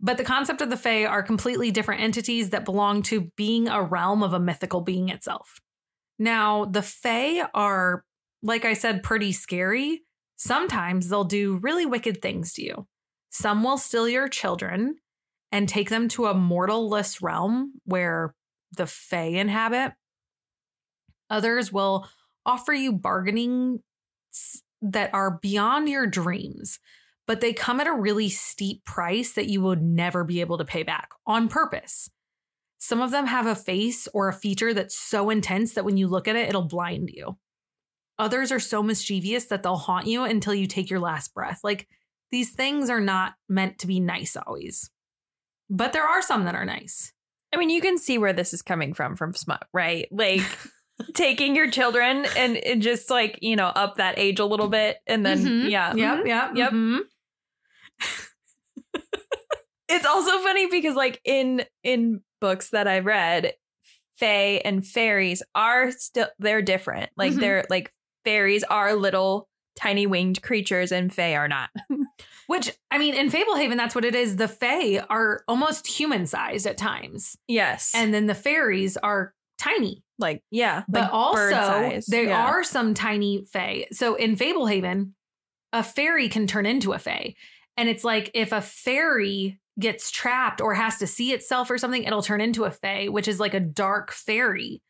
But 0.00 0.18
the 0.18 0.24
concept 0.24 0.60
of 0.60 0.70
the 0.70 0.76
Fae 0.76 1.04
are 1.06 1.22
completely 1.22 1.70
different 1.70 2.02
entities 2.02 2.50
that 2.50 2.64
belong 2.64 3.02
to 3.04 3.32
being 3.36 3.66
a 3.68 3.82
realm 3.82 4.22
of 4.22 4.32
a 4.32 4.40
mythical 4.40 4.82
being 4.82 5.08
itself. 5.08 5.58
Now, 6.18 6.66
the 6.66 6.82
Fae 6.82 7.42
are, 7.54 8.04
like 8.42 8.64
I 8.64 8.74
said, 8.74 9.02
pretty 9.02 9.32
scary. 9.32 10.02
Sometimes 10.36 11.08
they'll 11.08 11.24
do 11.24 11.58
really 11.62 11.86
wicked 11.86 12.20
things 12.20 12.52
to 12.54 12.62
you. 12.62 12.86
Some 13.30 13.62
will 13.62 13.78
steal 13.78 14.08
your 14.08 14.28
children 14.28 14.96
and 15.50 15.68
take 15.68 15.88
them 15.88 16.08
to 16.08 16.26
a 16.26 16.34
mortalless 16.34 17.22
realm 17.22 17.72
where 17.84 18.34
the 18.76 18.86
Fae 18.86 19.38
inhabit. 19.38 19.92
Others 21.30 21.72
will 21.72 22.06
offer 22.44 22.72
you 22.72 22.92
bargaining 22.92 23.80
that 24.82 25.12
are 25.14 25.38
beyond 25.38 25.88
your 25.88 26.06
dreams 26.06 26.78
but 27.26 27.40
they 27.40 27.52
come 27.52 27.80
at 27.80 27.86
a 27.86 27.92
really 27.92 28.28
steep 28.28 28.84
price 28.84 29.32
that 29.32 29.48
you 29.48 29.60
would 29.62 29.82
never 29.82 30.24
be 30.24 30.40
able 30.40 30.58
to 30.58 30.64
pay 30.64 30.82
back 30.82 31.10
on 31.26 31.48
purpose. 31.48 32.08
Some 32.78 33.00
of 33.00 33.10
them 33.10 33.26
have 33.26 33.46
a 33.46 33.54
face 33.54 34.06
or 34.14 34.28
a 34.28 34.32
feature 34.32 34.72
that's 34.74 34.96
so 34.98 35.30
intense 35.30 35.74
that 35.74 35.84
when 35.84 35.96
you 35.96 36.06
look 36.08 36.28
at 36.28 36.36
it, 36.36 36.48
it'll 36.48 36.62
blind 36.68 37.10
you. 37.12 37.36
Others 38.18 38.52
are 38.52 38.60
so 38.60 38.82
mischievous 38.82 39.46
that 39.46 39.62
they'll 39.62 39.76
haunt 39.76 40.06
you 40.06 40.24
until 40.24 40.54
you 40.54 40.66
take 40.66 40.88
your 40.88 41.00
last 41.00 41.34
breath. 41.34 41.60
Like 41.64 41.88
these 42.30 42.50
things 42.52 42.88
are 42.90 43.00
not 43.00 43.34
meant 43.48 43.78
to 43.80 43.86
be 43.86 43.98
nice 44.00 44.36
always, 44.36 44.90
but 45.68 45.92
there 45.92 46.06
are 46.06 46.22
some 46.22 46.44
that 46.44 46.54
are 46.54 46.64
nice. 46.64 47.12
I 47.52 47.56
mean, 47.58 47.70
you 47.70 47.80
can 47.80 47.98
see 47.98 48.18
where 48.18 48.32
this 48.32 48.52
is 48.54 48.62
coming 48.62 48.92
from 48.94 49.16
from 49.16 49.32
Smut, 49.34 49.64
right? 49.72 50.06
Like 50.10 50.40
taking 51.14 51.54
your 51.56 51.70
children 51.70 52.26
and, 52.36 52.82
just 52.82 53.10
like, 53.10 53.38
you 53.42 53.56
know, 53.56 53.66
up 53.66 53.96
that 53.96 54.18
age 54.18 54.38
a 54.40 54.44
little 54.46 54.68
bit. 54.68 54.96
And 55.06 55.24
then, 55.24 55.38
Mhm. 55.38 55.70
yeah. 55.70 55.94
Yep. 55.94 56.18
mhm. 56.24 56.26
Yep. 56.26 56.50
Yep. 56.56 56.72
mhm. 56.72 56.98
It's 59.88 60.04
also 60.04 60.40
funny 60.40 60.66
because, 60.68 60.96
like, 60.96 61.20
in 61.24 61.64
in 61.84 62.20
books 62.40 62.70
that 62.70 62.88
I 62.88 62.98
read, 62.98 63.54
fae 64.18 64.60
and 64.64 64.84
fairies 64.84 65.44
are 65.54 65.92
still, 65.92 66.26
they're 66.40 66.60
different. 66.62 67.10
Like, 67.16 67.32
Mhm. 67.34 67.40
they're 67.40 67.64
like, 67.70 67.92
fairies 68.24 68.64
are 68.64 68.94
little 68.94 69.48
tiny 69.76 70.06
winged 70.06 70.42
creatures 70.42 70.90
and 70.90 71.14
fae 71.14 71.36
are 71.36 71.46
not. 71.46 71.70
Which, 72.48 72.72
I 72.90 72.98
mean, 72.98 73.14
in 73.14 73.30
Fablehaven, 73.30 73.76
that's 73.76 73.94
what 73.94 74.04
it 74.04 74.14
is. 74.16 74.36
The 74.36 74.46
Fae 74.48 74.98
are 75.10 75.42
almost 75.48 75.86
human 75.86 76.26
sized 76.26 76.66
at 76.66 76.78
times. 76.78 77.36
Yes. 77.48 77.92
And 77.94 78.12
then 78.14 78.26
the 78.26 78.34
fairies 78.36 78.96
are 78.96 79.34
tiny. 79.58 80.02
like, 80.18 80.42
yeah. 80.50 80.82
But 80.88 81.02
like 81.02 81.12
also, 81.12 82.00
there 82.08 82.24
Yeah. 82.24 82.46
are 82.46 82.64
some 82.64 82.94
tiny 82.94 83.44
fae. 83.52 83.86
So 83.92 84.14
in 84.14 84.34
Fablehaven, 84.36 85.12
a 85.72 85.82
fairy 85.82 86.28
can 86.30 86.46
turn 86.46 86.64
into 86.66 86.92
a 86.94 86.98
fae. 86.98 87.34
And 87.76 87.88
it's 87.88 88.04
like 88.04 88.30
if 88.34 88.52
a 88.52 88.62
fairy 88.62 89.60
gets 89.78 90.10
trapped 90.10 90.60
or 90.60 90.74
has 90.74 90.98
to 90.98 91.06
see 91.06 91.32
itself 91.32 91.70
or 91.70 91.78
something, 91.78 92.04
it'll 92.04 92.22
turn 92.22 92.40
into 92.40 92.64
a 92.64 92.70
fae, 92.70 93.06
which 93.08 93.28
is 93.28 93.38
like 93.38 93.54
a 93.54 93.60
dark 93.60 94.12
fairy. 94.12 94.82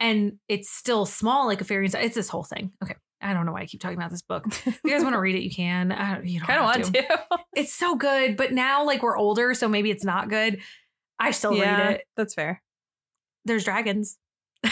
And 0.00 0.38
it's 0.48 0.68
still 0.68 1.06
small, 1.06 1.46
like 1.46 1.60
a 1.60 1.64
fairy. 1.64 1.86
It's 1.86 2.14
this 2.14 2.28
whole 2.28 2.42
thing. 2.42 2.72
Okay. 2.82 2.96
I 3.22 3.32
don't 3.32 3.46
know 3.46 3.52
why 3.52 3.62
I 3.62 3.66
keep 3.66 3.80
talking 3.80 3.96
about 3.96 4.10
this 4.10 4.22
book. 4.22 4.44
If 4.66 4.80
you 4.84 4.90
guys 4.90 5.02
want 5.02 5.14
to 5.14 5.20
read 5.20 5.34
it, 5.34 5.42
you 5.42 5.50
can. 5.50 5.92
I 5.92 6.14
don't, 6.14 6.26
you 6.26 6.40
don't 6.40 6.46
kind 6.46 6.60
of 6.60 6.64
want 6.66 6.84
to. 6.84 7.02
to. 7.02 7.38
It's 7.56 7.72
so 7.72 7.94
good, 7.94 8.36
but 8.36 8.52
now 8.52 8.84
like 8.84 9.00
we're 9.00 9.16
older, 9.16 9.54
so 9.54 9.68
maybe 9.68 9.92
it's 9.92 10.04
not 10.04 10.28
good. 10.28 10.60
I 11.20 11.30
still 11.30 11.52
read 11.52 11.92
it. 11.92 12.04
That's 12.16 12.34
fair. 12.34 12.60
There's 13.44 13.64
dragons. 13.64 14.18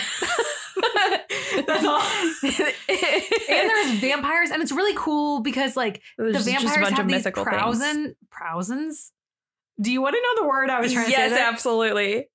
That's 1.66 1.84
all. 1.84 2.00
and 2.42 3.70
there's 3.70 3.98
vampires, 4.00 4.50
and 4.50 4.62
it's 4.62 4.72
really 4.72 4.94
cool 4.96 5.40
because 5.40 5.76
like 5.76 6.02
There's 6.16 6.44
the 6.44 6.52
vampires 6.52 6.88
have 6.90 7.08
these 7.08 7.24
prowsen 7.24 8.14
prowsens. 8.30 9.10
Do 9.80 9.90
you 9.90 10.02
want 10.02 10.14
to 10.14 10.20
know 10.20 10.42
the 10.42 10.48
word 10.48 10.70
I 10.70 10.80
was 10.80 10.92
trying 10.92 11.06
to 11.06 11.10
yes, 11.10 11.30
say? 11.30 11.36
there? 11.36 11.48
absolutely. 11.48 12.28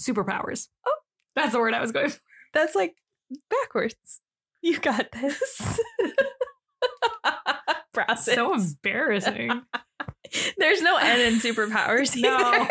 Superpowers. 0.00 0.68
Oh, 0.86 0.96
that's 1.34 1.52
the 1.52 1.58
word 1.58 1.74
I 1.74 1.80
was 1.80 1.92
going. 1.92 2.10
for. 2.10 2.20
That's 2.52 2.74
like 2.74 2.94
backwards. 3.50 4.20
You 4.62 4.78
got 4.78 5.10
this. 5.12 5.80
Process. 7.92 8.34
So 8.34 8.54
embarrassing. 8.54 9.62
There's 10.58 10.82
no 10.82 10.96
N 10.96 11.20
in 11.20 11.34
superpowers. 11.40 12.20
No. 12.20 12.66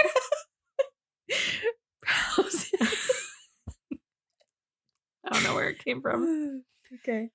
Either. 5.33 5.41
Process. 5.41 5.55
where 5.55 5.69
it 5.69 5.83
came 5.83 6.01
from. 6.01 6.63
okay. 6.95 7.29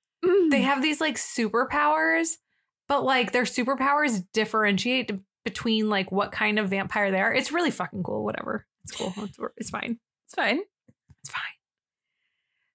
They 0.51 0.63
have 0.63 0.83
these 0.83 1.01
like 1.01 1.17
superpowers, 1.17 2.37
but 2.89 3.05
like 3.05 3.33
their 3.33 3.45
superpowers 3.45 4.25
differentiate 4.33 5.13
between 5.45 5.89
like 5.89 6.13
what 6.13 6.33
kind 6.33 6.59
of 6.59 6.71
vampire 6.71 7.11
they 7.11 7.21
are. 7.21 7.33
It's 7.33 7.53
really 7.53 7.71
fucking 7.71 8.03
cool. 8.03 8.25
Whatever. 8.25 8.67
It's 8.85 8.93
cool. 8.93 9.13
It's, 9.19 9.39
it's 9.57 9.71
fine. 9.71 9.99
It's 10.27 10.35
fine. 10.35 10.61
It's 11.23 11.31
fine. 11.31 11.43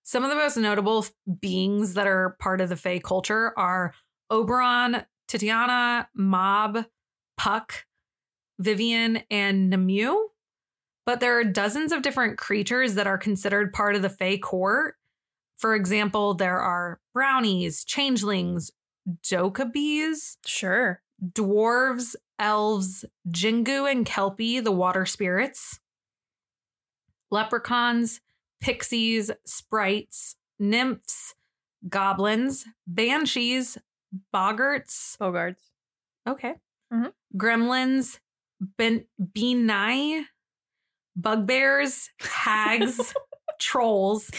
Some 0.03 0.23
of 0.23 0.29
the 0.29 0.35
most 0.35 0.57
notable 0.57 1.05
beings 1.39 1.95
that 1.95 2.07
are 2.07 2.35
part 2.39 2.61
of 2.61 2.69
the 2.69 2.75
Fae 2.75 2.99
culture 2.99 3.53
are 3.57 3.93
Oberon, 4.29 5.03
Titania, 5.27 6.07
Mab, 6.13 6.85
Puck, 7.37 7.85
Vivian, 8.59 9.23
and 9.31 9.69
Nimue. 9.69 10.15
But 11.05 11.19
there 11.19 11.39
are 11.39 11.43
dozens 11.43 11.91
of 11.91 12.01
different 12.01 12.37
creatures 12.37 12.95
that 12.95 13.07
are 13.07 13.17
considered 13.17 13.73
part 13.73 13.95
of 13.95 14.01
the 14.01 14.09
Fae 14.09 14.37
court. 14.37 14.95
For 15.57 15.75
example, 15.75 16.33
there 16.33 16.59
are 16.59 16.99
brownies, 17.13 17.83
changelings, 17.85 18.71
dokabes, 19.23 20.37
Sure. 20.45 21.01
dwarves, 21.23 22.15
elves, 22.39 23.05
Jengu 23.29 23.89
and 23.89 24.05
Kelpie, 24.05 24.59
the 24.59 24.71
water 24.71 25.05
spirits, 25.05 25.79
leprechauns, 27.31 28.21
pixies, 28.61 29.31
sprites, 29.45 30.35
nymphs, 30.59 31.33
goblins, 31.89 32.65
banshees, 32.87 33.77
boggarts, 34.33 35.17
Bogarts. 35.17 35.71
okay, 36.27 36.55
Mhm. 36.91 37.13
gremlins, 37.35 38.19
ben- 38.77 39.07
benai, 39.21 40.25
bugbears, 41.15 42.09
hags, 42.19 43.13
trolls, 43.59 44.29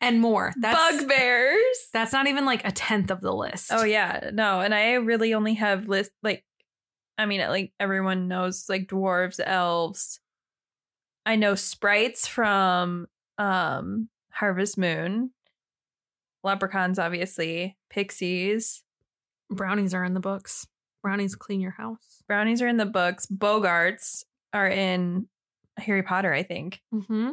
and 0.00 0.20
more. 0.20 0.52
That's, 0.58 1.00
Bugbears. 1.00 1.88
That's 1.92 2.12
not 2.12 2.26
even 2.26 2.44
like 2.44 2.66
a 2.66 2.72
tenth 2.72 3.10
of 3.10 3.20
the 3.20 3.32
list. 3.32 3.70
Oh 3.72 3.84
yeah, 3.84 4.30
no, 4.32 4.60
and 4.60 4.74
I 4.74 4.94
really 4.94 5.34
only 5.34 5.54
have 5.54 5.88
list 5.88 6.12
like, 6.22 6.44
I 7.16 7.26
mean, 7.26 7.40
like 7.40 7.72
everyone 7.80 8.28
knows 8.28 8.66
like 8.68 8.86
dwarves, 8.86 9.40
elves. 9.44 10.20
I 11.26 11.36
know 11.36 11.54
sprites 11.54 12.26
from 12.26 13.06
um 13.38 14.08
Harvest 14.30 14.78
Moon, 14.78 15.32
leprechauns, 16.44 16.98
obviously, 16.98 17.76
pixies, 17.90 18.82
Brownies 19.50 19.94
are 19.94 20.04
in 20.04 20.14
the 20.14 20.20
books. 20.20 20.66
Brownies 21.02 21.34
clean 21.34 21.60
your 21.60 21.70
house. 21.72 22.22
brownies 22.26 22.60
are 22.60 22.68
in 22.68 22.76
the 22.76 22.86
books, 22.86 23.26
boggarts 23.26 24.24
are 24.52 24.68
in 24.68 25.28
Harry 25.78 26.02
Potter, 26.02 26.32
I 26.32 26.42
think. 26.42 26.82
Mm-hmm. 26.92 27.30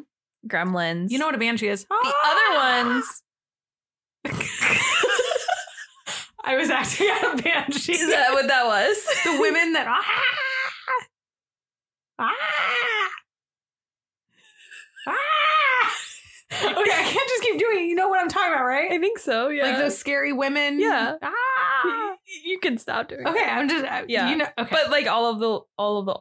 Gremlins, 0.48 1.10
You 1.12 1.18
know 1.20 1.26
what 1.26 1.36
a 1.36 1.40
banshee 1.40 1.68
is? 1.68 1.86
the 1.86 2.14
other 2.26 2.56
ones. 2.94 3.22
I 6.48 6.56
was 6.56 6.70
acting 6.70 7.08
out 7.12 7.40
a 7.40 7.42
banshee. 7.42 7.94
Is 7.94 8.10
that 8.10 8.32
what 8.34 8.48
that 8.48 8.66
was? 8.66 9.04
the 9.24 9.38
women 9.42 9.74
that 9.74 9.88
ah, 9.88 10.04
ah, 12.20 12.30
ah. 15.08 15.92
Okay, 16.54 16.92
I 16.92 17.04
can't 17.04 17.30
just 17.30 17.42
keep 17.44 17.60
doing 17.60 17.80
it. 17.80 17.88
You 17.88 17.96
know 17.96 18.08
what 18.08 18.20
I'm 18.22 18.30
talking 18.30 18.54
about, 18.54 18.66
right? 18.66 18.92
I 18.92 19.00
think 19.00 19.18
so. 19.20 19.50
Yeah, 19.50 19.64
Like 19.64 19.78
those 19.78 19.98
scary 19.98 20.32
women. 20.32 20.80
Yeah. 20.80 21.16
Ah. 21.22 21.32
You 22.44 22.58
can 22.60 22.80
stop 22.80 23.08
doing. 23.08 23.26
Okay, 23.28 23.38
that. 23.40 23.56
I'm 23.58 23.70
just 23.70 23.86
uh, 23.86 24.02
Yeah. 24.08 24.30
You 24.32 24.38
know. 24.38 24.48
Okay. 24.58 24.70
but 24.72 24.90
like 24.90 25.06
all 25.06 25.32
of 25.32 25.40
the 25.40 25.60
all 25.78 26.00
of 26.00 26.06
the 26.08 26.18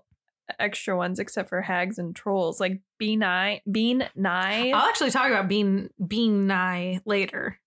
extra 0.59 0.96
ones 0.96 1.18
except 1.18 1.48
for 1.48 1.61
hags 1.62 1.98
and 1.98 2.14
trolls, 2.14 2.61
like 2.61 2.80
Bean 2.98 3.22
Eye, 3.22 3.62
Bean 3.70 4.09
Nye. 4.14 4.70
I'll 4.70 4.88
actually 4.88 5.11
talk 5.11 5.28
about 5.28 5.48
being 5.48 5.88
being 6.07 6.46
nigh 6.46 7.00
later. 7.07 7.59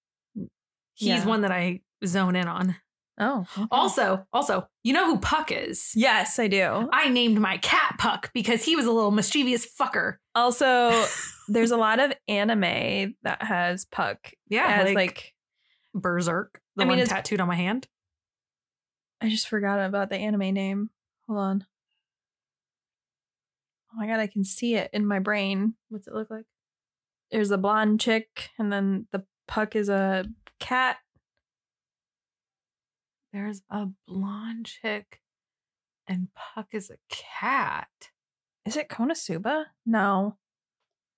He's 0.94 1.10
Yeah. 1.10 1.26
one 1.26 1.42
that 1.42 1.52
I 1.52 1.82
zone 2.06 2.36
in 2.36 2.48
on. 2.48 2.76
oh, 3.20 3.46
okay. 3.58 3.68
Also, 3.72 4.26
also, 4.32 4.68
you 4.84 4.94
know 4.94 5.06
who 5.08 5.18
Puck 5.20 5.52
is? 5.52 5.92
yes, 5.96 6.38
I 6.40 6.48
do. 6.48 6.88
I 6.92 7.10
named 7.10 7.40
my 7.40 7.58
cat 7.58 7.96
Puck 7.98 8.32
because 8.34 8.64
he 8.64 8.76
was 8.76 8.86
a 8.86 8.92
little 8.92 9.10
mischievous 9.12 9.66
fucker. 9.66 10.18
Also, 10.36 10.92
there's 11.48 11.72
a 11.72 11.78
lot 11.78 12.00
of 12.00 12.14
anime 12.28 13.16
that 13.24 13.42
has 13.42 13.86
Puck 13.86 14.32
Yeah, 14.50 14.68
as 14.68 14.86
like, 14.86 14.96
like, 14.96 15.34
Berserk, 15.96 16.62
the 16.76 16.84
I 16.84 16.86
mean, 16.88 17.00
one 17.00 17.08
tattooed 17.08 17.42
on 17.42 17.48
my 17.48 17.56
hand. 17.56 17.88
I 19.20 19.30
just 19.30 19.48
forgot 19.48 19.80
about 19.84 20.10
the 20.10 20.18
anime 20.18 20.54
name. 20.54 20.92
Hold 21.28 21.40
on. 21.40 21.66
Oh 23.98 24.02
my 24.02 24.08
god, 24.08 24.20
I 24.20 24.28
can 24.28 24.44
see 24.44 24.76
it 24.76 24.92
in 24.94 25.08
my 25.08 25.18
brain. 25.18 25.74
What's 25.90 26.08
it 26.08 26.14
look 26.14 26.30
like? 26.30 26.46
There's 27.32 27.50
a 27.50 27.58
blonde 27.58 28.00
chick, 28.00 28.52
and 28.60 28.72
then 28.72 29.08
the 29.12 29.26
Puck 29.48 29.76
is 29.76 29.90
a 29.90 30.26
cat. 30.60 30.98
There's 33.34 33.64
a 33.72 33.88
blonde 34.08 34.68
chick, 34.68 35.22
and 36.08 36.28
Puck 36.36 36.68
is 36.74 36.92
a 36.92 36.98
cat. 37.10 37.88
Is 38.66 38.78
it 38.78 38.88
Konosuba? 38.88 39.66
No, 39.86 40.38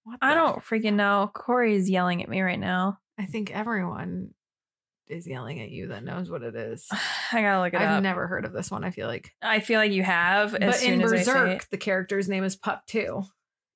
What 0.03 0.19
I 0.21 0.33
don't 0.33 0.63
freaking 0.63 0.93
know. 0.93 1.29
Corey's 1.33 1.89
yelling 1.89 2.23
at 2.23 2.29
me 2.29 2.41
right 2.41 2.59
now. 2.59 2.99
I 3.17 3.25
think 3.25 3.51
everyone 3.51 4.33
is 5.09 5.27
yelling 5.27 5.59
at 5.59 5.71
you 5.71 5.87
that 5.87 6.03
knows 6.03 6.29
what 6.29 6.43
it 6.43 6.55
is. 6.55 6.87
I 7.31 7.41
gotta 7.41 7.61
look 7.61 7.73
it 7.73 7.81
I've 7.81 7.97
up. 7.97 8.03
never 8.03 8.27
heard 8.27 8.45
of 8.45 8.53
this 8.53 8.69
one. 8.71 8.83
I 8.83 8.91
feel 8.91 9.07
like, 9.07 9.31
I 9.41 9.59
feel 9.59 9.79
like 9.79 9.91
you 9.91 10.03
have. 10.03 10.51
But 10.51 10.61
in 10.61 10.73
soon 10.73 11.01
as 11.01 11.11
I 11.11 11.15
say 11.17 11.21
it. 11.21 11.25
Berserk, 11.25 11.69
the 11.69 11.77
character's 11.77 12.29
name 12.29 12.43
is 12.43 12.55
Puck 12.55 12.85
too, 12.85 13.23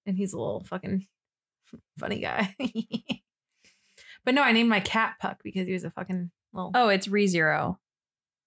and 0.05 0.15
he's 0.17 0.33
a 0.33 0.37
little 0.37 0.61
fucking 0.63 1.05
funny 1.99 2.19
guy. 2.19 2.55
but 4.25 4.33
no, 4.35 4.43
I 4.43 4.51
named 4.51 4.69
my 4.69 4.79
cat 4.79 5.15
Puck 5.19 5.41
because 5.43 5.67
he 5.67 5.73
was 5.73 5.83
a 5.83 5.91
fucking 5.91 6.31
little. 6.53 6.71
Oh, 6.73 6.89
it's 6.89 7.07
ReZero. 7.07 7.77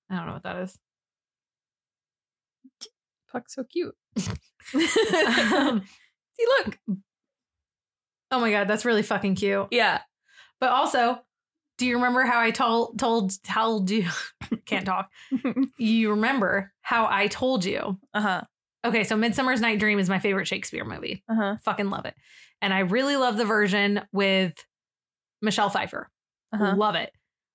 I 0.08 0.16
don't 0.16 0.26
know 0.26 0.34
what 0.34 0.44
that 0.44 0.56
is. 0.62 0.78
Puck's 3.30 3.54
so 3.54 3.64
cute. 3.64 3.94
Um, 4.74 5.82
See, 6.36 6.46
look. 6.64 6.78
oh 8.32 8.40
my 8.40 8.50
god, 8.50 8.66
that's 8.66 8.84
really 8.84 9.04
fucking 9.04 9.36
cute. 9.36 9.68
Yeah. 9.70 10.00
But 10.60 10.70
also, 10.70 11.20
do 11.78 11.86
you 11.86 11.96
remember 11.96 12.22
how 12.24 12.40
I 12.40 12.50
told 12.50 12.98
told 12.98 13.32
told 13.42 13.90
you 13.90 14.08
can't 14.66 14.86
talk? 14.86 15.10
You 15.78 16.10
remember 16.10 16.72
how 16.80 17.06
I 17.10 17.26
told 17.28 17.64
you? 17.64 17.98
Uh 18.14 18.20
huh. 18.20 18.42
Okay, 18.84 19.04
so 19.04 19.16
Midsummer's 19.16 19.60
Night 19.60 19.78
Dream 19.78 19.98
is 19.98 20.08
my 20.08 20.18
favorite 20.18 20.46
Shakespeare 20.46 20.84
movie. 20.84 21.22
Uh 21.28 21.34
huh. 21.34 21.56
Fucking 21.64 21.90
love 21.90 22.04
it. 22.06 22.14
And 22.62 22.72
I 22.72 22.80
really 22.80 23.16
love 23.16 23.36
the 23.36 23.44
version 23.44 24.00
with 24.12 24.54
Michelle 25.42 25.70
Pfeiffer. 25.70 26.08
Uh 26.52 26.58
huh. 26.58 26.74
Love 26.76 26.94
it. 26.94 27.10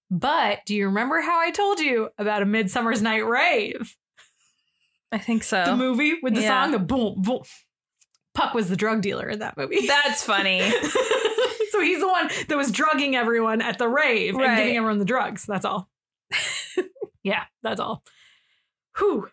But 0.10 0.60
do 0.66 0.76
you 0.76 0.88
remember 0.88 1.22
how 1.22 1.40
I 1.40 1.52
told 1.52 1.80
you 1.80 2.10
about 2.18 2.42
a 2.42 2.46
Midsummer's 2.46 3.02
Night 3.02 3.26
Rave? 3.26 3.96
I 5.12 5.18
think 5.18 5.44
so. 5.44 5.64
The 5.66 5.76
movie 5.76 6.16
with 6.22 6.36
the 6.36 6.42
Yeah. 6.42 6.64
song, 6.64 6.72
the 6.72 6.80
boom, 6.80 7.22
boom. 7.22 7.42
Puck 8.34 8.54
was 8.54 8.70
the 8.70 8.76
drug 8.78 9.02
dealer 9.02 9.28
in 9.30 9.40
that 9.40 9.58
movie. 9.58 9.88
That's 9.88 10.24
funny. 10.24 10.60
so 11.72 11.82
he's 11.82 12.00
the 12.00 12.08
one 12.08 12.30
that 12.48 12.58
was 12.58 12.72
drugging 12.72 13.16
everyone 13.16 13.62
at 13.62 13.78
the 13.78 13.88
rave 13.88 14.36
and 14.36 14.58
giving 14.58 14.78
everyone 14.78 15.00
the 15.00 15.06
drugs. 15.06 15.46
That's 15.48 15.66
all. 15.66 15.90
yeah, 17.24 17.44
that's 17.64 17.80
all. 17.80 18.04
Whew. 18.98 19.28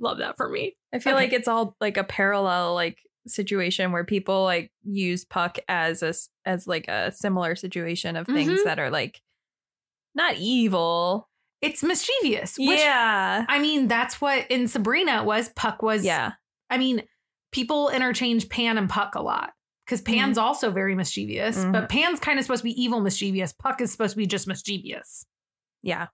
Love 0.00 0.18
that 0.18 0.36
for 0.36 0.48
me. 0.48 0.76
I 0.92 0.98
feel 1.00 1.14
Okay. 1.14 1.24
like 1.24 1.32
it's 1.32 1.48
all 1.48 1.76
like 1.80 1.96
a 1.96 2.04
parallel 2.04 2.74
like 2.74 2.98
situation 3.26 3.92
where 3.92 4.04
people 4.04 4.44
like 4.44 4.70
use 4.84 5.24
Puck 5.24 5.58
as 5.68 6.02
a 6.02 6.14
as 6.44 6.66
like 6.66 6.88
a 6.88 7.12
similar 7.12 7.56
situation 7.56 8.16
of 8.16 8.26
things 8.26 8.60
Mhm. 8.60 8.64
that 8.64 8.78
are 8.78 8.90
like 8.90 9.20
not 10.14 10.36
evil. 10.36 11.28
It's 11.60 11.82
mischievous. 11.82 12.56
Which, 12.56 12.78
yeah. 12.78 13.44
I 13.48 13.58
mean, 13.58 13.88
that's 13.88 14.20
what 14.20 14.48
in 14.50 14.68
Sabrina 14.68 15.18
it 15.22 15.24
was. 15.24 15.48
Puck 15.50 15.82
was. 15.82 16.04
Yeah. 16.04 16.32
I 16.70 16.78
mean, 16.78 17.02
people 17.50 17.88
interchange 17.90 18.48
Pan 18.48 18.78
and 18.78 18.88
Puck 18.88 19.14
a 19.16 19.22
lot 19.22 19.50
because 19.88 20.02
Pan's 20.02 20.36
also 20.36 20.70
very 20.70 20.94
mischievous, 20.94 21.56
Mhm. 21.56 21.72
but 21.72 21.88
Pan's 21.88 22.20
kind 22.20 22.38
of 22.38 22.44
supposed 22.44 22.60
to 22.60 22.64
be 22.64 22.82
evil 22.82 23.00
mischievous. 23.00 23.54
Puck 23.54 23.80
is 23.80 23.90
supposed 23.90 24.12
to 24.12 24.18
be 24.18 24.26
just 24.26 24.46
mischievous. 24.46 25.24
Yeah. 25.82 26.08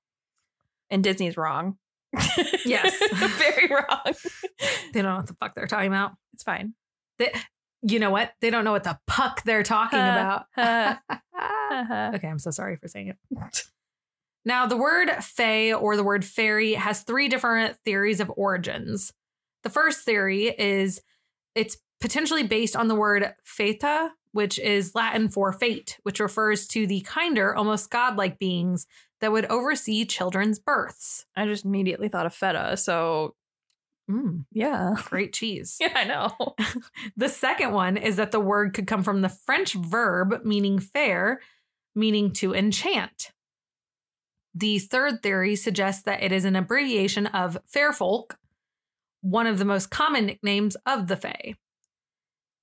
And 0.91 1.03
Disney's 1.03 1.37
wrong. 1.37 1.77
Yes. 2.65 2.97
Very 3.39 3.69
wrong. 3.69 4.15
They 4.93 5.03
don't 5.03 5.11
know 5.11 5.17
what 5.17 5.27
the 5.27 5.35
fuck 5.35 5.55
they're 5.57 5.67
talking 5.67 5.89
about. 5.89 6.13
It's 6.35 6.45
fine. 6.45 6.75
You 7.83 7.99
know 7.99 8.11
what? 8.11 8.33
They 8.41 8.51
don't 8.51 8.63
know 8.65 8.71
what 8.71 8.85
the 8.85 8.99
puck 9.09 9.43
they're 9.45 9.65
talking 9.65 9.99
Huh. 9.99 10.45
about. 10.57 10.99
Uh-huh. 11.35 12.13
okay, 12.15 12.29
I'm 12.29 12.39
so 12.39 12.53
sorry 12.53 12.77
for 12.77 12.87
saying 12.87 13.09
it. 13.09 13.17
Now, 14.47 14.67
the 14.67 14.77
word 14.77 15.11
fae 15.23 15.73
or 15.73 15.97
the 15.97 16.05
word 16.05 16.23
fairy 16.25 16.75
has 16.75 17.03
three 17.03 17.29
different 17.29 17.79
theories 17.79 18.21
of 18.21 18.31
origins. 18.37 19.11
The 19.63 19.71
first 19.71 20.05
theory 20.05 20.49
is 20.49 21.01
it's 21.55 21.79
potentially 22.05 22.43
based 22.43 22.77
on 22.77 22.87
the 22.87 22.95
word 22.95 23.33
feta, 23.45 24.11
which 24.33 24.59
is 24.59 24.95
Latin 24.95 25.27
for 25.31 25.55
fate, 25.55 25.99
which 26.03 26.21
refers 26.21 26.67
to 26.67 26.87
the 26.87 27.01
kinder, 27.01 27.57
almost 27.57 27.89
godlike 27.89 28.39
beings 28.39 28.87
that 29.23 29.33
would 29.33 29.47
oversee 29.47 30.05
children's 30.05 30.59
births. 30.59 31.25
I 31.35 31.47
just 31.47 31.65
immediately 31.65 32.09
thought 32.09 32.27
of 32.27 32.35
feta. 32.35 32.77
So 32.77 33.35
Mm, 34.11 34.45
yeah. 34.53 34.97
great 35.07 35.33
cheese. 35.33 35.79
Yeah, 35.81 35.93
I 35.95 36.05
know. 36.05 36.55
The 37.17 37.31
second 37.31 37.73
one 37.73 37.97
is 37.97 38.17
that 38.17 38.33
the 38.33 38.41
word 38.41 38.75
could 38.75 38.87
come 38.87 39.03
from 39.03 39.23
the 39.23 39.31
French 39.31 39.73
verb 39.73 40.45
meaning 40.45 40.79
fair, 40.79 41.41
meaning 41.95 42.33
to 42.35 42.53
enchant. 42.53 43.31
The 44.55 44.79
third 44.79 45.23
theory 45.23 45.57
suggests 45.57 46.03
that 46.03 46.23
it 46.23 46.33
is 46.33 46.45
an 46.45 46.55
abbreviation 46.55 47.29
of 47.29 47.57
fair 47.67 47.95
folk, 47.95 48.37
one 49.23 49.47
of 49.47 49.59
the 49.59 49.65
most 49.65 49.89
common 49.89 50.27
nicknames 50.27 50.77
of 50.85 51.09
the 51.09 51.17
Fae. 51.17 51.55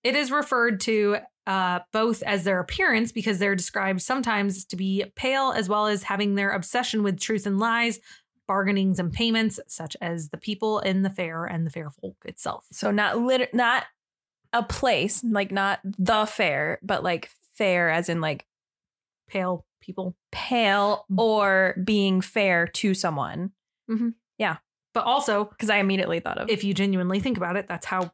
It 0.04 0.16
is 0.16 0.32
referred 0.32 0.80
to 0.82 1.18
uh, 1.48 1.80
both 1.92 2.22
as 2.24 2.44
their 2.44 2.60
appearance, 2.60 3.12
because 3.12 3.40
they're 3.40 3.56
described 3.56 4.02
sometimes 4.02 4.64
to 4.66 4.76
be 4.76 5.06
pale, 5.16 5.52
as 5.52 5.68
well 5.68 5.88
as 5.88 6.04
having 6.04 6.36
their 6.36 6.52
obsession 6.52 7.02
with 7.04 7.20
truth 7.20 7.46
and 7.48 7.60
lies, 7.60 8.00
bargainings 8.48 9.00
and 9.00 9.12
payments, 9.12 9.60
such 9.68 9.98
as 10.02 10.30
the 10.30 10.38
people 10.38 10.80
in 10.80 11.02
the 11.02 11.10
fair 11.10 11.46
and 11.46 11.66
the 11.66 11.72
fair 11.72 11.90
folk 11.90 12.18
itself. 12.26 12.66
So 12.72 12.92
not 12.92 13.18
lit- 13.18 13.54
not 13.54 13.86
a 14.54 14.62
place, 14.64 15.24
like 15.24 15.52
not 15.52 15.80
the 15.84 16.26
fair, 16.26 16.80
but 16.84 17.04
like 17.04 17.30
fair 17.56 17.90
as 17.90 18.08
in 18.10 18.22
like 18.22 18.46
Pale 19.30 19.66
people. 19.82 20.16
pale 20.32 21.06
or 21.18 21.76
being 21.84 22.22
fair 22.22 22.68
to 22.68 22.94
someone. 22.94 23.52
Yeah. 24.38 24.58
But 24.94 25.06
also, 25.06 25.46
Because 25.46 25.70
I 25.70 25.78
immediately 25.78 26.20
thought 26.20 26.38
of 26.38 26.50
if 26.50 26.64
you 26.64 26.74
genuinely 26.74 27.20
think 27.20 27.38
about 27.38 27.56
it, 27.56 27.68
that's 27.68 27.86
how 27.86 28.12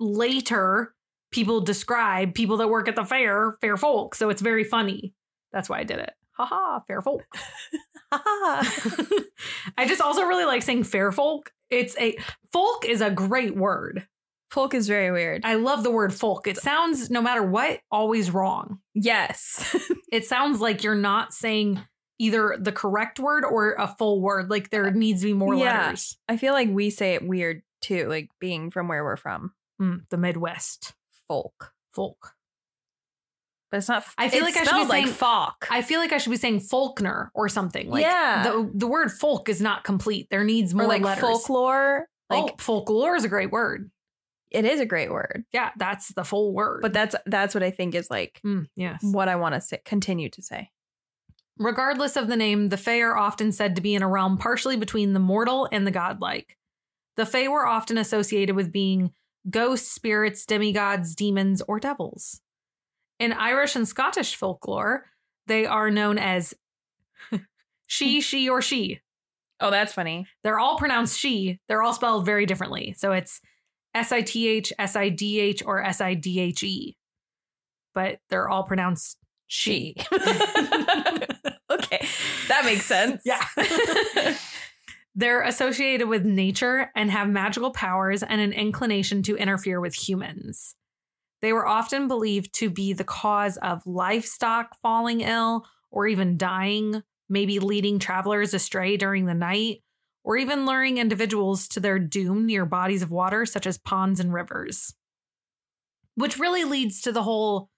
later 0.00 0.94
people 1.30 1.60
describe 1.60 2.34
people 2.34 2.56
that 2.58 2.68
work 2.68 2.88
at 2.88 2.96
the 2.96 3.04
fair, 3.04 3.56
fair 3.60 3.76
folk. 3.76 4.14
So 4.14 4.30
it's 4.30 4.42
very 4.42 4.64
funny. 4.64 5.14
That's 5.52 5.68
why 5.68 5.78
I 5.80 5.84
did 5.84 5.98
it. 5.98 6.12
Haha, 6.32 6.80
fair 6.86 7.02
folk. 7.02 7.22
I 8.12 9.84
just 9.86 10.00
also 10.00 10.22
really 10.24 10.44
like 10.44 10.62
saying 10.62 10.84
fair 10.84 11.12
folk. 11.12 11.50
It's 11.70 11.96
a 11.98 12.16
folk 12.52 12.84
is 12.86 13.00
a 13.00 13.10
great 13.10 13.56
word. 13.56 14.06
folk 14.50 14.72
is 14.74 14.88
very 14.88 15.10
weird. 15.10 15.42
I 15.44 15.54
love 15.56 15.82
the 15.82 15.90
word 15.90 16.14
folk. 16.14 16.46
It 16.46 16.56
sounds 16.56 17.10
no 17.10 17.20
matter 17.20 17.42
what 17.42 17.80
always 17.90 18.30
wrong. 18.30 18.78
yes. 18.94 19.76
It 20.10 20.24
sounds 20.24 20.58
like 20.62 20.82
you're 20.84 20.94
not 20.94 21.34
saying 21.34 21.82
either 22.18 22.56
the 22.58 22.72
correct 22.72 23.20
word 23.20 23.44
or 23.44 23.74
a 23.74 23.86
full 23.98 24.22
word. 24.22 24.48
Like 24.48 24.70
there 24.70 24.90
needs 24.90 25.20
to 25.20 25.26
be 25.26 25.32
more 25.34 25.54
Yeah. 25.54 25.82
letters. 25.82 26.16
I 26.26 26.38
feel 26.38 26.54
like 26.54 26.70
we 26.70 26.88
say 26.88 27.12
it 27.12 27.28
weird 27.28 27.60
too, 27.82 28.08
like 28.08 28.30
being 28.40 28.70
from 28.70 28.88
where 28.88 29.04
we're 29.04 29.18
from. 29.18 29.52
Mm, 29.82 30.08
the 30.08 30.16
Midwest 30.16 30.94
Folk. 31.28 31.72
folk. 31.92 32.34
But 33.70 33.78
it's 33.78 33.88
not 33.88 34.04
I 34.16 34.30
feel 34.30 34.44
like 34.44 34.56
I 34.56 34.64
should 34.64 34.72
be 34.72 34.84
like 34.86 35.04
saying- 35.04 35.14
folk. 35.14 35.66
I 35.70 35.82
feel 35.82 36.00
like 36.00 36.12
I 36.12 36.18
should 36.18 36.30
be 36.30 36.36
saying 36.38 36.60
Faulkner 36.60 37.30
or 37.34 37.48
something. 37.50 37.90
Like 37.90 38.02
Yeah. 38.02 38.42
the 38.44 38.70
the 38.74 38.86
word 38.86 39.12
folk 39.12 39.48
is 39.50 39.60
not 39.60 39.84
complete. 39.84 40.28
There 40.30 40.42
needs 40.44 40.72
or 40.72 40.78
more 40.78 40.86
like 40.86 41.02
letters. 41.02 41.20
folklore. 41.22 42.06
Like 42.30 42.44
oh, 42.52 42.56
folklore 42.58 43.14
is 43.16 43.24
a 43.24 43.28
great 43.28 43.50
word. 43.50 43.90
it 44.50 44.64
is 44.64 44.80
a 44.80 44.86
great 44.86 45.10
word. 45.10 45.44
Yeah, 45.52 45.70
that's 45.76 46.08
the 46.14 46.24
full 46.24 46.54
word. 46.54 46.80
But 46.80 46.94
that's 46.94 47.14
that's 47.26 47.54
what 47.54 47.62
I 47.62 47.70
think 47.70 47.94
is 47.94 48.08
like 48.10 48.40
Mm, 48.44 48.68
yes. 48.74 49.00
what 49.02 49.28
I 49.28 49.36
want 49.36 49.54
to 49.54 49.60
say 49.60 49.80
continue 49.84 50.30
to 50.30 50.40
say. 50.42 50.70
Regardless 51.58 52.16
of 52.16 52.28
the 52.28 52.36
name, 52.36 52.68
the 52.68 52.76
Fae 52.78 53.00
are 53.00 53.16
often 53.16 53.52
said 53.52 53.74
to 53.76 53.82
be 53.82 53.94
in 53.94 54.02
a 54.02 54.08
realm 54.08 54.38
partially 54.38 54.76
between 54.76 55.12
the 55.12 55.20
mortal 55.20 55.68
and 55.72 55.86
the 55.86 55.90
godlike. 55.90 56.56
The 57.16 57.26
Fae 57.26 57.48
were 57.48 57.66
often 57.66 57.98
associated 57.98 58.54
with 58.56 58.72
being 58.72 59.12
ghosts, 59.48 59.90
spirits, 59.90 60.46
demigods, 60.46 61.14
demons, 61.14 61.62
or 61.66 61.80
devils. 61.80 62.40
In 63.18 63.32
Irish 63.32 63.74
and 63.76 63.88
Scottish 63.88 64.36
folklore, 64.36 65.06
they 65.46 65.66
are 65.66 65.90
known 65.90 66.18
as 66.18 66.54
she, 67.86 68.16
hmm. 68.16 68.20
she, 68.20 68.48
or 68.48 68.62
she. 68.62 69.00
Oh, 69.60 69.70
that's 69.70 69.92
funny. 69.92 70.26
They're 70.44 70.58
all 70.58 70.78
pronounced 70.78 71.18
she. 71.18 71.58
They're 71.66 71.82
all 71.82 71.92
spelled 71.92 72.24
very 72.24 72.46
differently. 72.46 72.94
So 72.96 73.12
it's 73.12 73.40
S 73.94 74.12
I 74.12 74.22
T 74.22 74.48
H, 74.48 74.72
S 74.78 74.94
I 74.94 75.08
D 75.08 75.40
H, 75.40 75.62
or 75.66 75.82
S 75.82 76.00
I 76.00 76.14
D 76.14 76.38
H 76.38 76.62
E. 76.62 76.96
But 77.94 78.20
they're 78.30 78.48
all 78.48 78.62
pronounced 78.62 79.18
she. 79.48 79.96
okay. 80.12 82.06
That 82.48 82.64
makes 82.64 82.84
sense. 82.84 83.22
Yeah. 83.26 83.44
They're 85.18 85.42
associated 85.42 86.06
with 86.08 86.24
nature 86.24 86.92
and 86.94 87.10
have 87.10 87.28
magical 87.28 87.72
powers 87.72 88.22
and 88.22 88.40
an 88.40 88.52
inclination 88.52 89.24
to 89.24 89.36
interfere 89.36 89.80
with 89.80 89.92
humans. 89.92 90.76
They 91.42 91.52
were 91.52 91.66
often 91.66 92.06
believed 92.06 92.54
to 92.54 92.70
be 92.70 92.92
the 92.92 93.02
cause 93.02 93.56
of 93.56 93.84
livestock 93.84 94.76
falling 94.80 95.22
ill 95.22 95.66
or 95.90 96.06
even 96.06 96.36
dying, 96.38 97.02
maybe 97.28 97.58
leading 97.58 97.98
travelers 97.98 98.54
astray 98.54 98.96
during 98.96 99.26
the 99.26 99.34
night, 99.34 99.82
or 100.22 100.36
even 100.36 100.66
luring 100.66 100.98
individuals 100.98 101.66
to 101.68 101.80
their 101.80 101.98
doom 101.98 102.46
near 102.46 102.64
bodies 102.64 103.02
of 103.02 103.10
water 103.10 103.44
such 103.44 103.66
as 103.66 103.76
ponds 103.76 104.20
and 104.20 104.32
rivers. 104.32 104.94
Which 106.14 106.38
really 106.38 106.62
leads 106.62 107.00
to 107.02 107.10
the 107.10 107.24
whole 107.24 107.70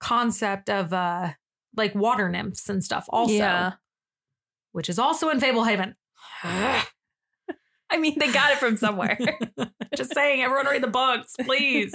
concept 0.00 0.68
of 0.68 0.92
uh 0.92 1.32
like 1.78 1.94
water 1.94 2.28
nymphs 2.28 2.68
and 2.68 2.84
stuff 2.84 3.06
also 3.08 3.32
Yeah. 3.32 3.72
which 4.72 4.90
is 4.90 4.98
also 4.98 5.30
in 5.30 5.40
Fablehaven. 5.40 5.94
I 7.90 7.96
mean, 7.98 8.18
they 8.18 8.30
got 8.30 8.52
it 8.52 8.58
from 8.58 8.76
somewhere. 8.76 9.18
Just 9.96 10.14
saying, 10.14 10.42
everyone 10.42 10.66
read 10.66 10.82
the 10.82 10.88
books, 10.88 11.34
please. 11.40 11.94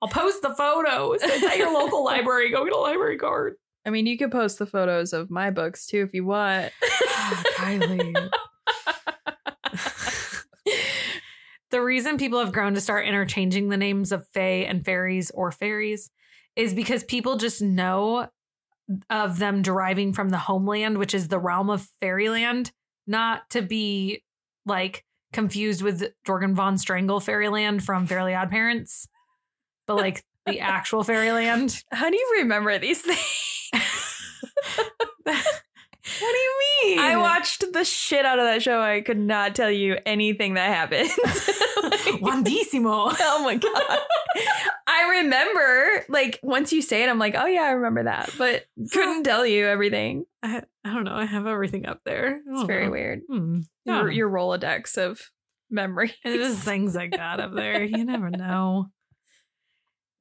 I'll 0.00 0.08
post 0.08 0.42
the 0.42 0.54
photos. 0.54 1.20
It's 1.22 1.44
at 1.44 1.58
your 1.58 1.72
local 1.72 2.02
library. 2.04 2.50
Go 2.50 2.64
get 2.64 2.72
a 2.72 2.78
library 2.78 3.18
card. 3.18 3.56
I 3.84 3.90
mean, 3.90 4.06
you 4.06 4.16
could 4.16 4.30
post 4.30 4.58
the 4.58 4.66
photos 4.66 5.12
of 5.12 5.30
my 5.30 5.50
books 5.50 5.86
too 5.86 6.02
if 6.02 6.14
you 6.14 6.24
want. 6.24 6.72
Ah, 7.22 7.42
Kylee. 7.56 8.30
the 11.70 11.82
reason 11.82 12.16
people 12.16 12.40
have 12.40 12.52
grown 12.52 12.74
to 12.74 12.80
start 12.80 13.04
interchanging 13.06 13.68
the 13.68 13.76
names 13.76 14.10
of 14.10 14.26
fae 14.28 14.64
and 14.66 14.84
fairies 14.84 15.30
or 15.32 15.52
fairies 15.52 16.10
is 16.56 16.72
because 16.72 17.04
people 17.04 17.36
just 17.36 17.60
know 17.60 18.28
of 19.10 19.38
them 19.38 19.60
deriving 19.60 20.12
from 20.12 20.30
the 20.30 20.38
homeland, 20.38 20.96
which 20.98 21.14
is 21.14 21.28
the 21.28 21.38
realm 21.38 21.68
of 21.68 21.86
fairyland, 22.00 22.72
not 23.10 23.50
to 23.50 23.60
be 23.60 24.22
like 24.64 25.04
confused 25.32 25.82
with 25.82 26.02
Jorgen 26.26 26.54
von 26.54 26.78
Strangle 26.78 27.20
fairyland 27.20 27.84
from 27.84 28.06
Fairly 28.06 28.34
Odd 28.34 28.50
Parents, 28.50 29.08
but 29.86 29.96
like 29.96 30.24
the 30.46 30.60
actual 30.60 31.02
fairyland. 31.02 31.82
How 31.90 32.08
do 32.08 32.16
you 32.16 32.36
remember 32.38 32.78
these 32.78 33.02
things? 33.02 33.70
What 36.20 36.32
do 36.32 36.38
you 36.38 36.58
mean? 36.84 36.98
I 36.98 37.16
watched 37.16 37.72
the 37.72 37.84
shit 37.84 38.24
out 38.24 38.38
of 38.38 38.44
that 38.46 38.62
show. 38.62 38.80
I 38.80 39.00
could 39.00 39.18
not 39.18 39.54
tell 39.54 39.70
you 39.70 39.98
anything 40.06 40.54
that 40.54 40.68
happened. 40.74 41.10
Juandissimo. 42.20 43.14
oh 43.20 43.42
my 43.44 43.56
god. 43.56 43.98
I 44.86 45.20
remember 45.20 46.04
like 46.08 46.40
once 46.42 46.72
you 46.72 46.82
say 46.82 47.02
it, 47.02 47.08
I'm 47.08 47.18
like, 47.18 47.34
oh 47.36 47.46
yeah, 47.46 47.62
I 47.62 47.70
remember 47.72 48.04
that. 48.04 48.30
But 48.38 48.64
couldn't 48.92 49.24
tell 49.24 49.46
you 49.46 49.66
everything. 49.66 50.24
I, 50.42 50.62
I 50.84 50.94
don't 50.94 51.04
know. 51.04 51.14
I 51.14 51.24
have 51.26 51.46
everything 51.46 51.86
up 51.86 52.00
there. 52.04 52.40
It's 52.46 52.62
very 52.64 52.86
know. 52.86 52.90
weird. 52.92 53.20
Hmm. 53.28 53.60
Your, 53.84 54.10
Yeah. 54.10 54.16
your 54.16 54.30
Rolodex 54.30 54.96
of 54.98 55.20
memory. 55.70 56.12
It 56.24 56.40
is 56.40 56.58
things 56.62 56.96
I 56.96 57.06
got 57.08 57.40
up 57.40 57.54
there. 57.54 57.82
You 57.82 58.04
never 58.04 58.30
know. 58.30 58.90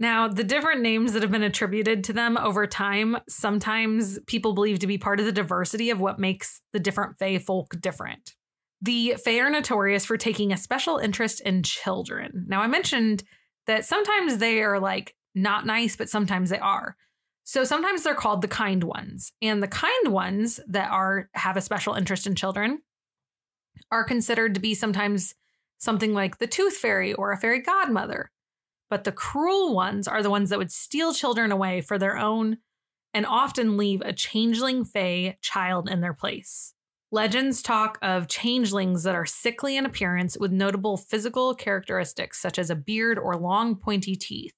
Now, 0.01 0.29
the 0.29 0.45
different 0.45 0.81
names 0.81 1.11
that 1.11 1.21
have 1.21 1.31
been 1.31 1.43
attributed 1.43 2.05
to 2.05 2.13
them 2.13 2.37
over 2.37 2.65
time, 2.65 3.17
sometimes 3.27 4.17
people 4.27 4.53
believe 4.53 4.79
to 4.79 4.87
be 4.87 4.97
part 4.97 5.19
of 5.19 5.25
the 5.25 5.31
diversity 5.33 5.89
of 5.89 5.99
what 5.99 6.19
makes 6.19 6.61
the 6.71 6.79
different 6.79 7.19
Fae 7.19 7.37
folk 7.37 7.75
different. 7.81 8.35
The 8.81 9.15
Fae 9.23 9.39
are 9.39 9.49
notorious 9.49 10.05
for 10.05 10.15
taking 10.15 10.53
a 10.53 10.57
special 10.57 10.97
interest 10.97 11.41
in 11.41 11.63
children. 11.63 12.45
Now, 12.47 12.61
I 12.61 12.67
mentioned 12.67 13.23
that 13.67 13.83
sometimes 13.83 14.37
they 14.37 14.61
are 14.61 14.79
like 14.79 15.15
not 15.35 15.65
nice, 15.65 15.97
but 15.97 16.09
sometimes 16.09 16.49
they 16.49 16.59
are. 16.59 16.95
So 17.43 17.65
sometimes 17.65 18.03
they're 18.03 18.15
called 18.15 18.41
the 18.41 18.47
kind 18.47 18.83
ones. 18.83 19.33
And 19.41 19.61
the 19.61 19.67
kind 19.67 20.07
ones 20.07 20.61
that 20.69 20.91
are 20.91 21.29
have 21.33 21.57
a 21.57 21.61
special 21.61 21.95
interest 21.95 22.25
in 22.25 22.35
children 22.35 22.79
are 23.91 24.03
considered 24.03 24.53
to 24.53 24.61
be 24.61 24.75
sometimes 24.75 25.35
something 25.77 26.13
like 26.13 26.37
the 26.37 26.47
tooth 26.47 26.77
fairy 26.77 27.13
or 27.13 27.31
a 27.31 27.37
fairy 27.37 27.61
godmother. 27.61 28.31
But 28.89 29.03
the 29.03 29.11
cruel 29.11 29.75
ones 29.75 30.07
are 30.07 30.23
the 30.23 30.29
ones 30.29 30.49
that 30.49 30.59
would 30.59 30.71
steal 30.71 31.13
children 31.13 31.51
away 31.51 31.81
for 31.81 31.97
their 31.97 32.17
own 32.17 32.57
and 33.13 33.25
often 33.25 33.77
leave 33.77 34.01
a 34.01 34.13
changeling 34.13 34.85
fae 34.85 35.37
child 35.41 35.89
in 35.89 36.01
their 36.01 36.13
place. 36.13 36.73
Legends 37.11 37.63
talk 37.63 37.97
of 38.03 38.27
changelings 38.27 39.01
that 39.03 39.15
are 39.15 39.25
sickly 39.25 39.77
in 39.77 39.85
appearance 39.85 40.37
with 40.37 40.51
notable 40.51 40.95
physical 40.95 41.55
characteristics 41.55 42.39
such 42.39 42.59
as 42.59 42.69
a 42.69 42.75
beard 42.75 43.17
or 43.17 43.35
long 43.35 43.75
pointy 43.75 44.15
teeth. 44.15 44.53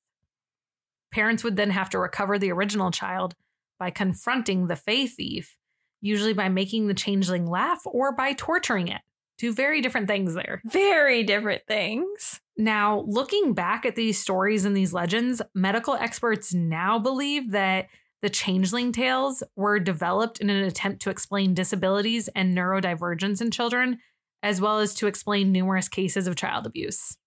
Parents 1.12 1.44
would 1.44 1.56
then 1.56 1.70
have 1.70 1.90
to 1.92 2.00
recover 2.00 2.38
the 2.38 2.52
original 2.52 2.92
child 2.92 3.36
by 3.80 3.90
confronting 3.90 4.68
the 4.68 4.76
fae 4.76 5.06
thief, 5.06 5.56
usually 6.02 6.34
by 6.34 6.50
making 6.50 6.88
the 6.88 6.94
changeling 6.94 7.46
laugh 7.46 7.82
or 7.86 8.12
by 8.14 8.34
torturing 8.34 8.90
it. 8.90 9.02
Two 9.42 9.52
very 9.52 9.82
different 9.82 10.08
things 10.08 10.36
there. 10.36 10.62
Very 10.66 11.24
different 11.24 11.64
things. 11.68 12.40
Now, 12.58 13.04
looking 13.08 13.54
back 13.54 13.88
at 13.88 13.96
these 13.96 14.20
stories 14.20 14.66
and 14.66 14.78
these 14.78 14.94
legends, 14.94 15.42
medical 15.56 15.96
experts 15.96 16.54
now 16.54 17.00
believe 17.00 17.50
that 17.50 17.88
the 18.22 18.30
changeling 18.30 18.92
tales 18.92 19.42
were 19.56 19.80
developed 19.80 20.42
in 20.42 20.52
an 20.52 20.64
attempt 20.64 21.02
to 21.02 21.10
explain 21.10 21.56
disabilities 21.56 22.28
and 22.36 22.56
neurodivergence 22.56 23.42
in 23.42 23.50
children, 23.50 23.98
as 24.44 24.62
well 24.62 24.78
as 24.78 24.94
to 24.94 25.08
explain 25.08 25.52
numerous 25.52 25.90
cases 25.90 26.28
of 26.28 26.36
child 26.36 26.68
abuse. 26.68 27.18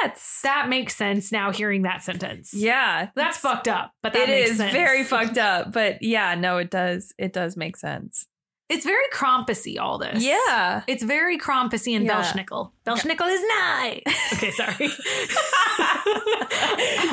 That's 0.00 0.42
That 0.42 0.68
makes 0.68 0.94
sense 0.94 1.32
now 1.32 1.50
hearing 1.50 1.82
that 1.82 2.04
sentence. 2.04 2.54
yeah. 2.54 3.08
That's 3.16 3.38
fucked 3.38 3.66
up, 3.66 3.90
but 4.00 4.12
that 4.12 4.28
It 4.28 4.48
is 4.48 4.58
sense. 4.58 4.72
very 4.72 5.02
fucked 5.02 5.38
up, 5.52 5.72
but 5.72 6.02
yeah, 6.02 6.36
no, 6.36 6.58
it 6.58 6.70
does. 6.70 7.12
It 7.18 7.32
does 7.32 7.56
make 7.56 7.76
sense. 7.76 8.26
It's 8.68 8.84
very 8.84 9.06
Krampusy, 9.12 9.78
all 9.78 9.98
this. 9.98 10.24
Yeah. 10.24 10.82
It's 10.88 11.04
very 11.04 11.38
Krampusy 11.38 11.94
and 11.94 12.04
Yeah. 12.04 12.20
Belsnickel. 12.20 12.72
Belsnickel 12.84 13.28
is 13.28 13.42
nice. 13.48 14.02
Okay, 14.32 14.50
sorry. 14.50 14.74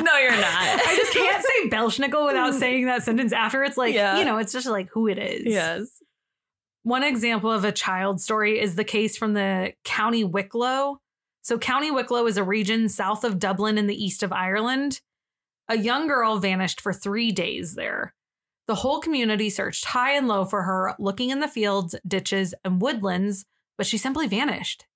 no, 0.02 0.18
you're 0.18 0.32
not. 0.32 0.80
I 0.84 0.94
just 0.96 1.12
can't 1.12 1.44
say 1.44 1.68
Belsnickel 1.68 2.26
without 2.26 2.54
mm. 2.54 2.58
saying 2.58 2.86
that 2.86 3.04
sentence 3.04 3.32
after. 3.32 3.62
It's 3.62 3.76
like, 3.76 3.94
Yeah. 3.94 4.18
you 4.18 4.24
know, 4.24 4.38
it's 4.38 4.52
just 4.52 4.66
like 4.66 4.88
who 4.90 5.06
it 5.06 5.16
is. 5.18 5.44
Yes. 5.46 6.02
One 6.82 7.04
example 7.04 7.52
of 7.52 7.64
a 7.64 7.72
child 7.72 8.20
story 8.20 8.60
is 8.60 8.74
the 8.74 8.84
case 8.84 9.16
from 9.16 9.34
the 9.34 9.74
County 9.84 10.24
Wicklow. 10.24 10.98
So, 11.42 11.56
County 11.56 11.90
Wicklow 11.90 12.26
is 12.26 12.36
a 12.36 12.44
region 12.44 12.88
south 12.88 13.22
of 13.22 13.38
Dublin 13.38 13.78
in 13.78 13.86
the 13.86 14.04
east 14.04 14.22
of 14.22 14.32
Ireland. 14.32 15.00
A 15.68 15.78
young 15.78 16.08
girl 16.08 16.38
vanished 16.38 16.80
for 16.80 16.92
three 16.92 17.32
days 17.32 17.74
there. 17.74 18.14
The 18.66 18.76
whole 18.76 19.00
community 19.00 19.50
searched 19.50 19.84
high 19.84 20.12
and 20.12 20.26
low 20.26 20.44
for 20.44 20.62
her, 20.62 20.94
looking 20.98 21.30
in 21.30 21.40
the 21.40 21.48
fields, 21.48 21.94
ditches, 22.06 22.54
and 22.64 22.80
woodlands, 22.80 23.44
but 23.76 23.86
she 23.86 23.98
simply 23.98 24.26
vanished. 24.26 24.86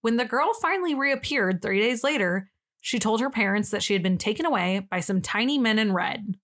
When 0.00 0.16
the 0.16 0.24
girl 0.24 0.52
finally 0.54 0.94
reappeared 0.94 1.60
three 1.60 1.80
days 1.80 2.02
later, 2.02 2.50
she 2.80 2.98
told 2.98 3.20
her 3.20 3.30
parents 3.30 3.70
that 3.70 3.82
she 3.82 3.92
had 3.92 4.02
been 4.02 4.18
taken 4.18 4.46
away 4.46 4.86
by 4.90 5.00
some 5.00 5.20
tiny 5.20 5.58
men 5.58 5.78
in 5.78 5.92
red. 5.92 6.34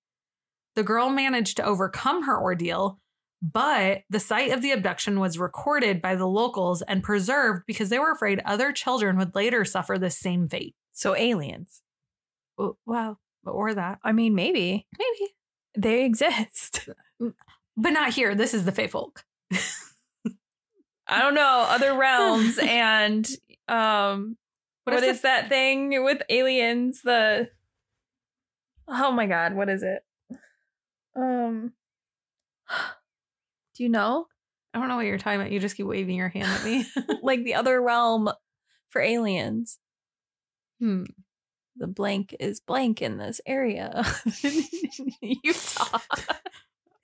The 0.77 0.85
girl 0.85 1.11
managed 1.11 1.57
to 1.57 1.65
overcome 1.65 2.25
her 2.25 2.41
ordeal, 2.41 3.01
but 3.43 4.03
the 4.11 4.21
site 4.21 4.53
of 4.53 4.63
the 4.63 4.71
abduction 4.71 5.19
was 5.19 5.39
recorded 5.39 6.01
by 6.03 6.15
the 6.15 6.27
locals 6.27 6.83
and 6.83 7.03
preserved 7.03 7.65
because 7.67 7.89
they 7.89 7.99
were 7.99 8.13
afraid 8.13 8.41
other 8.45 8.73
children 8.73 9.17
would 9.17 9.35
later 9.35 9.65
suffer 9.65 9.99
the 9.99 10.11
same 10.11 10.49
fate. 10.49 10.77
So 10.93 11.17
aliens. 11.17 11.83
Well. 12.87 13.19
Or 13.45 13.73
that. 13.75 13.99
I 14.05 14.13
mean, 14.13 14.35
maybe 14.35 14.87
Maybe. 14.99 15.33
They 15.79 16.05
exist. 16.05 16.89
But 17.81 17.91
not 17.91 18.13
here. 18.13 18.35
This 18.35 18.55
is 18.55 18.65
the 18.65 18.73
Fae 18.73 18.89
folk. 18.89 19.25
I 21.07 21.21
don't 21.21 21.37
know 21.37 21.65
other 21.69 21.95
realms 21.95 22.59
and 22.63 23.25
um 23.69 24.37
What 24.83 24.95
what 24.95 25.05
if 25.05 25.17
is 25.17 25.21
that 25.23 25.49
thing 25.49 26.03
with 26.03 26.21
aliens 26.29 27.03
the 27.03 27.49
Oh 28.89 29.13
my 29.13 29.27
god, 29.27 29.55
what 29.55 29.69
is 29.69 29.85
it? 29.85 30.03
Um 31.15 31.73
Do 33.77 33.85
you 33.85 33.89
know? 33.89 34.27
I 34.75 34.81
don't 34.81 34.89
know 34.89 34.97
what 34.97 35.07
you're 35.07 35.19
talking 35.19 35.41
about. 35.41 35.53
You 35.53 35.61
just 35.61 35.77
keep 35.77 35.87
waving 35.87 36.17
your 36.17 36.31
hand 36.31 36.49
at 36.49 36.65
me. 36.65 36.85
like 37.23 37.45
the 37.45 37.55
other 37.55 37.81
realm 37.81 38.29
for 38.91 39.01
aliens. 39.01 39.79
hmm. 40.81 41.05
The 41.79 41.87
blank 41.87 42.35
is 42.41 42.61
blank 42.61 43.01
in 43.03 43.19
this 43.19 43.41
area. 43.47 44.05
Utah. 45.23 45.99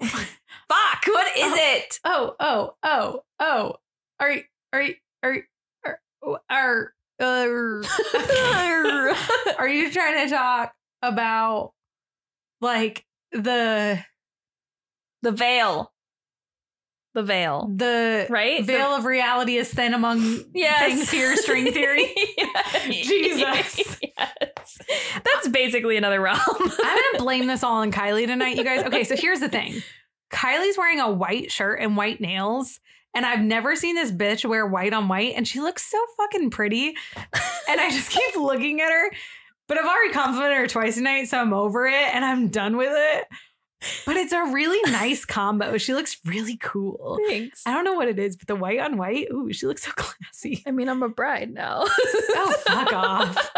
Fuck, 0.03 1.07
what 1.07 1.37
is 1.37 1.45
oh, 1.45 1.57
it? 1.57 2.01
Oh, 2.05 2.35
oh, 2.41 2.75
oh, 2.83 3.21
oh. 3.41 3.75
Are 4.21 4.31
you, 4.33 4.43
are 4.73 4.83
you, 4.83 4.95
are 5.23 5.35
you, 5.35 5.43
are, 5.87 6.01
oh, 6.25 6.39
are, 6.51 6.93
are, 7.21 7.83
are 9.59 9.69
you 9.69 9.91
trying 9.93 10.29
to 10.29 10.35
talk 10.35 10.75
about 11.03 11.73
like 12.61 13.05
the 13.33 14.03
the 15.23 15.33
veil. 15.33 15.91
The 17.15 17.23
veil. 17.23 17.71
the 17.77 18.27
Right? 18.29 18.65
veil 18.65 18.89
of 18.97 19.05
reality 19.05 19.57
is 19.57 19.73
thin 19.73 19.95
among 19.95 20.21
Yes. 20.53 20.81
things 20.89 21.11
here 21.11 21.37
string 21.37 21.71
theory 21.73 22.13
Jesus. 22.91 23.79
Yes. 24.03 24.51
That's 25.25 25.49
basically 25.49 25.97
another 25.97 26.21
realm. 26.21 26.41
i'm 26.59 26.69
gonna 26.69 27.19
blame 27.19 27.47
this 27.47 27.63
all 27.63 27.77
on 27.77 27.93
Kylee 27.93 28.27
tonight 28.27 28.57
you 28.57 28.65
guys 28.65 28.85
okay 28.85 29.05
so 29.05 29.17
here's 29.17 29.41
the 29.41 29.49
thing 29.49 29.83
Kylee's 30.33 30.77
wearing 30.77 31.01
a 31.01 31.11
white 31.11 31.51
shirt 31.53 31.81
and 31.81 31.97
white 31.97 32.21
nails 32.21 32.81
and 33.15 33.25
I've 33.25 33.41
never 33.41 33.77
seen 33.77 33.95
this 33.95 34.11
bitch 34.11 34.45
wear 34.45 34.67
white 34.67 34.93
on 34.93 35.07
white, 35.07 35.35
and 35.37 35.47
she 35.47 35.61
looks 35.61 35.89
so 35.89 35.99
fucking 36.17 36.51
pretty. 36.51 36.97
And 37.67 37.81
I 37.81 37.89
just 37.91 38.11
keep 38.11 38.37
looking 38.37 38.81
at 38.81 38.91
her. 38.91 39.11
But 39.67 39.79
I've 39.79 39.87
already 39.87 40.13
complimented 40.13 40.59
her 40.59 40.67
twice 40.67 40.97
tonight, 40.97 41.29
so 41.29 41.39
I'm 41.39 41.55
over 41.55 41.87
it 41.87 42.15
and 42.15 42.23
I'm 42.25 42.49
done 42.49 42.77
with 42.77 42.93
it. 42.93 43.25
But 44.07 44.17
it's 44.17 44.33
a 44.33 44.43
really 44.45 44.81
nice 44.91 45.25
combo. 45.25 45.77
She 45.79 45.95
looks 45.95 46.19
really 46.25 46.57
cool. 46.57 47.19
Thanks. 47.29 47.63
I 47.67 47.75
don't 47.75 47.85
know 47.85 47.95
what 47.95 48.09
it 48.09 48.19
is, 48.19 48.37
but 48.37 48.49
the 48.49 48.57
white 48.57 48.81
on 48.81 48.97
white, 48.97 49.27
ooh, 49.33 49.53
she 49.53 49.67
looks 49.67 49.85
so 49.85 49.91
classy. 49.97 50.63
I 50.67 50.71
mean, 50.71 50.89
I'm 50.89 51.03
a 51.03 51.09
bride 51.09 51.53
now. 51.53 51.85
Oh, 51.87 52.55
fuck 52.67 52.93
off. 52.93 53.51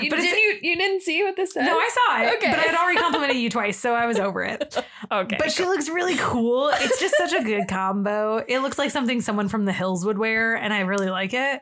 You, 0.00 0.10
But 0.10 0.16
didn't 0.16 0.38
you, 0.40 0.58
you 0.70 0.76
didn't 0.76 1.02
see 1.02 1.22
what 1.22 1.36
this 1.36 1.52
said? 1.52 1.64
No, 1.64 1.78
I 1.78 1.88
saw 1.94 2.22
it, 2.22 2.36
Okay. 2.36 2.50
but 2.50 2.58
I 2.58 2.62
had 2.62 2.74
already 2.74 2.98
complimented 2.98 3.36
you 3.36 3.48
twice, 3.50 3.78
so 3.78 3.94
I 3.94 4.06
was 4.06 4.18
over 4.18 4.42
it. 4.42 4.76
Okay. 5.10 5.36
But 5.38 5.52
she 5.52 5.64
looks 5.66 5.90
really 5.90 6.16
cool. 6.16 6.70
It's 6.72 6.98
just 6.98 7.14
such 7.18 7.32
a 7.34 7.42
good 7.44 7.68
combo. 7.68 8.38
It 8.48 8.60
looks 8.60 8.78
like 8.78 8.90
something 8.90 9.20
someone 9.20 9.48
from 9.48 9.66
the 9.66 9.72
hills 9.72 10.06
would 10.06 10.16
wear, 10.16 10.54
and 10.54 10.72
I 10.72 10.80
really 10.80 11.10
like 11.10 11.34
it. 11.34 11.60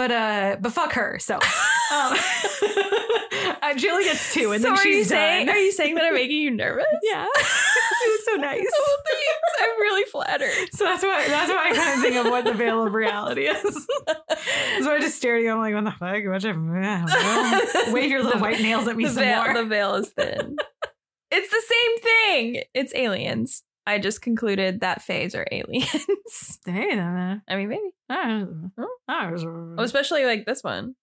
But 0.00 0.12
uh, 0.12 0.56
but 0.58 0.72
fuck 0.72 0.94
her. 0.94 1.18
So, 1.18 1.34
um, 1.34 1.40
uh, 3.62 3.74
Julie 3.76 4.04
gets 4.04 4.32
two, 4.32 4.52
and 4.52 4.62
so 4.62 4.70
then 4.70 4.78
are 4.78 4.86
you 4.88 4.94
she's 5.00 5.08
saying 5.08 5.50
are 5.50 5.58
you 5.58 5.72
saying 5.72 5.94
that 5.96 6.06
I'm 6.06 6.14
making 6.14 6.38
you 6.40 6.50
nervous? 6.50 6.86
yeah, 7.02 7.24
you 8.02 8.10
look 8.10 8.20
so 8.24 8.36
nice. 8.36 8.66
Oh, 8.74 8.98
thanks. 9.06 9.60
I'm 9.60 9.80
really 9.82 10.04
flattered. 10.10 10.72
So 10.72 10.84
that's 10.84 11.02
why 11.02 11.28
that's 11.28 11.50
why 11.50 11.68
I 11.68 11.74
kind 11.76 11.98
of 11.98 12.00
think 12.00 12.16
of 12.16 12.30
what 12.30 12.46
the 12.46 12.54
veil 12.54 12.86
of 12.86 12.94
reality 12.94 13.42
is. 13.42 13.60
so 14.80 14.90
I 14.90 15.00
just 15.00 15.18
stared 15.18 15.40
at 15.40 15.44
you. 15.44 15.52
I'm 15.52 15.58
like, 15.58 15.74
what 15.74 15.84
the 15.84 15.90
fuck? 15.90 16.24
What 16.24 16.44
you. 16.44 17.92
Wave 17.92 18.10
your 18.10 18.22
little 18.22 18.40
white 18.40 18.62
nails 18.62 18.88
at 18.88 18.96
me 18.96 19.04
the 19.04 19.10
some 19.10 19.22
veil, 19.22 19.44
more. 19.44 19.52
the 19.52 19.64
veil 19.66 19.96
is 19.96 20.08
thin. 20.08 20.56
it's 21.30 21.50
the 21.50 21.62
same 21.68 21.98
thing. 21.98 22.62
It's 22.72 22.94
aliens. 22.94 23.64
I 23.90 23.98
just 23.98 24.22
concluded 24.22 24.80
that 24.80 25.02
phase 25.02 25.34
are 25.34 25.46
aliens. 25.50 26.58
hey, 26.66 26.98
I 26.98 27.56
mean, 27.56 27.68
maybe. 27.68 27.90
Oh, 28.10 29.74
especially 29.78 30.24
like 30.24 30.46
this 30.46 30.62
one. 30.62 30.94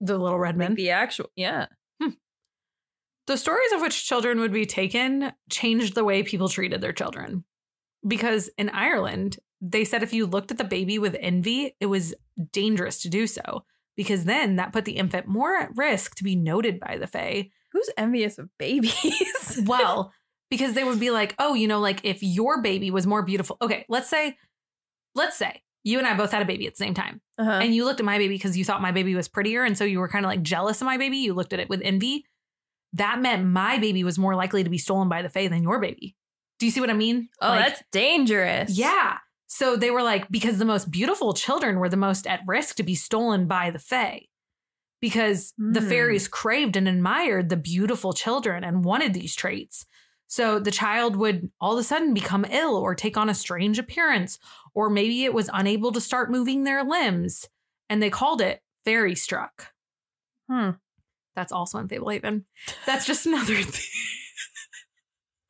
the 0.00 0.18
little 0.18 0.38
red 0.38 0.56
Like 0.56 0.68
men. 0.70 0.74
the 0.74 0.90
actual, 0.90 1.30
yeah. 1.36 1.66
Hmm. 2.00 2.10
The 3.26 3.36
stories 3.36 3.72
of 3.72 3.80
which 3.80 4.06
children 4.06 4.40
would 4.40 4.52
be 4.52 4.66
taken 4.66 5.32
changed 5.50 5.94
the 5.94 6.04
way 6.04 6.22
people 6.22 6.48
treated 6.48 6.80
their 6.80 6.92
children. 6.92 7.44
Because 8.06 8.50
in 8.58 8.68
Ireland, 8.70 9.38
they 9.60 9.84
said 9.84 10.02
if 10.02 10.12
you 10.12 10.26
looked 10.26 10.50
at 10.50 10.58
the 10.58 10.64
baby 10.64 10.98
with 10.98 11.16
envy, 11.20 11.76
it 11.80 11.86
was 11.86 12.14
dangerous 12.52 13.00
to 13.02 13.08
do 13.08 13.26
so. 13.28 13.64
Because 13.96 14.24
then 14.24 14.56
that 14.56 14.72
put 14.72 14.84
the 14.86 14.96
infant 14.96 15.26
more 15.28 15.56
at 15.56 15.76
risk 15.76 16.16
to 16.16 16.24
be 16.24 16.34
noted 16.34 16.80
by 16.80 16.96
the 16.98 17.06
Fae. 17.06 17.50
Who's 17.72 17.90
envious 17.96 18.38
of 18.38 18.48
babies? 18.58 19.60
Well, 19.66 20.12
because 20.52 20.74
they 20.74 20.84
would 20.84 21.00
be 21.00 21.10
like, 21.10 21.34
oh, 21.38 21.54
you 21.54 21.66
know, 21.66 21.80
like 21.80 22.04
if 22.04 22.22
your 22.22 22.60
baby 22.62 22.90
was 22.90 23.06
more 23.06 23.22
beautiful. 23.22 23.56
Okay, 23.62 23.84
let's 23.88 24.08
say, 24.08 24.36
let's 25.14 25.36
say 25.36 25.62
you 25.82 25.98
and 25.98 26.06
I 26.06 26.14
both 26.14 26.30
had 26.30 26.42
a 26.42 26.44
baby 26.44 26.66
at 26.68 26.74
the 26.74 26.84
same 26.84 26.94
time. 26.94 27.20
uh-huh. 27.38 27.50
and 27.62 27.74
you 27.74 27.84
looked 27.84 27.98
at 28.00 28.06
my 28.06 28.18
baby 28.18 28.34
because 28.34 28.56
you 28.56 28.64
thought 28.64 28.80
my 28.82 28.92
baby 28.92 29.14
was 29.16 29.26
prettier 29.28 29.64
and 29.64 29.76
so 29.76 29.84
you 29.84 29.98
were 29.98 30.08
kind 30.08 30.24
of 30.24 30.30
like 30.30 30.42
jealous 30.42 30.80
of 30.80 30.84
my 30.86 30.96
baby 30.98 31.16
you 31.16 31.34
looked 31.34 31.52
at 31.52 31.58
it 31.58 31.68
with 31.68 31.80
envy 31.82 32.24
that 32.92 33.20
meant 33.20 33.44
my 33.46 33.78
baby 33.78 34.04
was 34.04 34.18
more 34.18 34.36
likely 34.36 34.62
to 34.62 34.70
be 34.70 34.78
stolen 34.78 35.08
by 35.08 35.22
the 35.22 35.28
fae 35.28 35.48
than 35.48 35.62
your 35.62 35.80
baby 35.80 36.14
do 36.60 36.66
you 36.66 36.70
see 36.72 36.80
what 36.80 36.90
i 36.90 36.92
mean 36.94 37.28
oh, 37.40 37.48
Like, 37.48 37.66
that's 37.66 37.82
dangerous. 37.90 38.70
yeah 38.78 39.16
so 39.48 39.74
they 39.76 39.90
were 39.90 40.02
like 40.04 40.30
because 40.30 40.58
the 40.58 40.64
most 40.64 40.88
beautiful 40.90 41.32
children 41.34 41.78
were 41.80 41.88
the 41.88 41.96
most 41.96 42.26
at 42.28 42.40
risk 42.46 42.76
to 42.76 42.82
be 42.84 42.94
stolen 42.94 43.46
by 43.48 43.70
the 43.70 43.78
fae 43.80 44.26
because 45.00 45.52
the 45.58 45.80
Hmm. 45.80 45.88
fairies 45.88 46.28
craved 46.28 46.76
and 46.76 46.86
admired 46.86 47.48
the 47.48 47.56
beautiful 47.56 48.12
children 48.12 48.62
and 48.62 48.84
wanted 48.84 49.14
these 49.14 49.34
traits 49.34 49.84
so 50.32 50.58
the 50.58 50.70
child 50.70 51.14
would 51.16 51.50
all 51.60 51.74
of 51.74 51.78
a 51.78 51.82
sudden 51.82 52.14
become 52.14 52.46
ill 52.48 52.74
or 52.74 52.94
take 52.94 53.18
on 53.18 53.28
a 53.28 53.34
strange 53.34 53.78
appearance, 53.78 54.38
or 54.72 54.88
maybe 54.88 55.24
it 55.24 55.34
was 55.34 55.50
unable 55.52 55.92
to 55.92 56.00
start 56.00 56.30
moving 56.30 56.64
their 56.64 56.82
limbs. 56.82 57.46
And 57.90 58.02
they 58.02 58.08
called 58.08 58.40
it 58.40 58.62
fairy 58.86 59.14
struck. 59.14 59.66
Hmm. 60.50 60.70
That's 61.36 61.52
also 61.52 61.76
in 61.80 61.88
Fablehaven. 61.88 62.44
That's 62.86 63.04
just 63.04 63.26
another 63.26 63.56
th- 63.62 63.90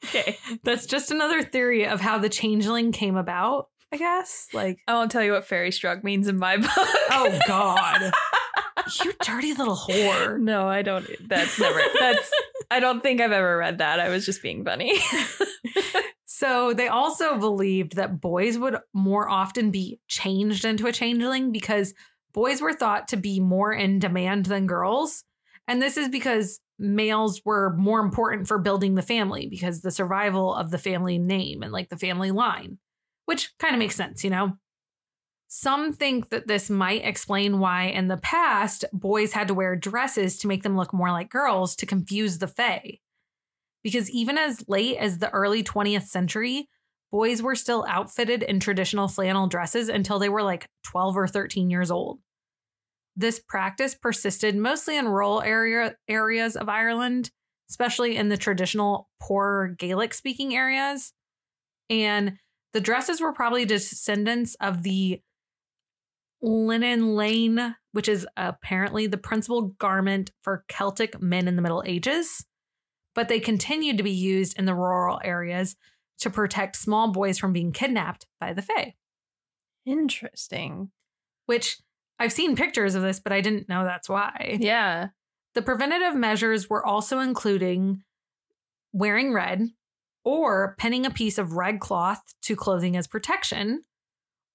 Okay. 0.04 0.36
that's 0.64 0.86
just 0.86 1.12
another 1.12 1.44
theory 1.44 1.86
of 1.86 2.00
how 2.00 2.18
the 2.18 2.28
changeling 2.28 2.90
came 2.90 3.14
about, 3.16 3.68
I 3.92 3.98
guess. 3.98 4.48
Like, 4.52 4.78
I 4.88 4.94
won't 4.94 5.12
tell 5.12 5.22
you 5.22 5.30
what 5.30 5.46
fairy 5.46 5.70
struck 5.70 6.02
means 6.02 6.26
in 6.26 6.38
my 6.38 6.56
book. 6.58 6.70
oh 6.76 7.38
God. 7.46 8.10
you 9.04 9.12
dirty 9.22 9.54
little 9.54 9.76
whore. 9.76 10.40
no, 10.40 10.66
I 10.66 10.82
don't. 10.82 11.06
That's 11.28 11.60
never. 11.60 11.80
That's. 12.00 12.32
I 12.72 12.80
don't 12.80 13.02
think 13.02 13.20
I've 13.20 13.32
ever 13.32 13.58
read 13.58 13.78
that. 13.78 14.00
I 14.00 14.08
was 14.08 14.24
just 14.26 14.42
being 14.42 14.64
funny. 14.64 14.98
So 16.42 16.72
they 16.72 16.88
also 16.88 17.38
believed 17.38 17.94
that 17.94 18.20
boys 18.20 18.58
would 18.58 18.76
more 18.92 19.28
often 19.28 19.70
be 19.70 20.00
changed 20.08 20.64
into 20.64 20.88
a 20.88 20.92
changeling 20.92 21.52
because 21.52 21.94
boys 22.34 22.60
were 22.60 22.72
thought 22.72 23.06
to 23.08 23.16
be 23.16 23.38
more 23.38 23.72
in 23.72 24.00
demand 24.00 24.46
than 24.46 24.66
girls. 24.66 25.22
And 25.68 25.80
this 25.80 25.96
is 25.96 26.08
because 26.08 26.58
males 26.80 27.42
were 27.44 27.76
more 27.76 28.00
important 28.00 28.48
for 28.48 28.58
building 28.58 28.96
the 28.96 29.02
family 29.02 29.46
because 29.46 29.82
the 29.82 29.92
survival 29.92 30.52
of 30.52 30.72
the 30.72 30.78
family 30.78 31.16
name 31.16 31.62
and 31.62 31.70
like 31.70 31.90
the 31.90 31.96
family 31.96 32.32
line, 32.32 32.78
which 33.26 33.52
kind 33.60 33.76
of 33.76 33.78
makes 33.78 33.94
sense, 33.94 34.24
you 34.24 34.30
know? 34.30 34.54
Some 35.54 35.92
think 35.92 36.30
that 36.30 36.46
this 36.46 36.70
might 36.70 37.04
explain 37.04 37.58
why 37.58 37.84
in 37.84 38.08
the 38.08 38.16
past 38.16 38.86
boys 38.90 39.34
had 39.34 39.48
to 39.48 39.54
wear 39.54 39.76
dresses 39.76 40.38
to 40.38 40.48
make 40.48 40.62
them 40.62 40.78
look 40.78 40.94
more 40.94 41.10
like 41.10 41.28
girls 41.28 41.76
to 41.76 41.84
confuse 41.84 42.38
the 42.38 42.48
Fae. 42.48 43.00
Because 43.82 44.10
even 44.10 44.38
as 44.38 44.66
late 44.66 44.96
as 44.96 45.18
the 45.18 45.28
early 45.28 45.62
20th 45.62 46.04
century, 46.04 46.70
boys 47.10 47.42
were 47.42 47.54
still 47.54 47.84
outfitted 47.86 48.42
in 48.42 48.60
traditional 48.60 49.08
flannel 49.08 49.46
dresses 49.46 49.90
until 49.90 50.18
they 50.18 50.30
were 50.30 50.42
like 50.42 50.70
12 50.84 51.18
or 51.18 51.28
13 51.28 51.68
years 51.68 51.90
old. 51.90 52.20
This 53.14 53.38
practice 53.38 53.94
persisted 53.94 54.56
mostly 54.56 54.96
in 54.96 55.06
rural 55.06 55.42
area 55.42 55.96
areas 56.08 56.56
of 56.56 56.70
Ireland, 56.70 57.30
especially 57.68 58.16
in 58.16 58.30
the 58.30 58.38
traditional 58.38 59.10
poor 59.20 59.74
Gaelic 59.78 60.14
speaking 60.14 60.56
areas. 60.56 61.12
And 61.90 62.38
the 62.72 62.80
dresses 62.80 63.20
were 63.20 63.34
probably 63.34 63.66
descendants 63.66 64.56
of 64.58 64.82
the 64.82 65.20
linen 66.42 67.14
léine, 67.14 67.76
which 67.92 68.08
is 68.08 68.26
apparently 68.36 69.06
the 69.06 69.16
principal 69.16 69.62
garment 69.78 70.32
for 70.42 70.64
Celtic 70.68 71.20
men 71.22 71.48
in 71.48 71.56
the 71.56 71.62
Middle 71.62 71.84
Ages. 71.86 72.44
But 73.14 73.28
they 73.28 73.40
continued 73.40 73.98
to 73.98 74.02
be 74.02 74.10
used 74.10 74.58
in 74.58 74.64
the 74.64 74.74
rural 74.74 75.20
areas 75.22 75.76
to 76.20 76.30
protect 76.30 76.76
small 76.76 77.12
boys 77.12 77.38
from 77.38 77.52
being 77.52 77.72
kidnapped 77.72 78.26
by 78.40 78.52
the 78.52 78.62
Fae. 78.62 78.94
Interesting. 79.86 80.90
Which 81.46 81.78
I've 82.18 82.32
seen 82.32 82.56
pictures 82.56 82.94
of 82.94 83.02
this, 83.02 83.20
but 83.20 83.32
I 83.32 83.40
didn't 83.40 83.68
know 83.68 83.84
that's 83.84 84.08
why. 84.08 84.58
Yeah. 84.60 85.08
The 85.54 85.62
preventative 85.62 86.14
measures 86.14 86.70
were 86.70 86.84
also 86.84 87.18
including 87.20 88.02
wearing 88.92 89.32
red 89.32 89.68
or 90.24 90.74
pinning 90.78 91.04
a 91.04 91.10
piece 91.10 91.38
of 91.38 91.54
red 91.54 91.80
cloth 91.80 92.22
to 92.42 92.56
clothing 92.56 92.96
as 92.96 93.06
protection 93.06 93.82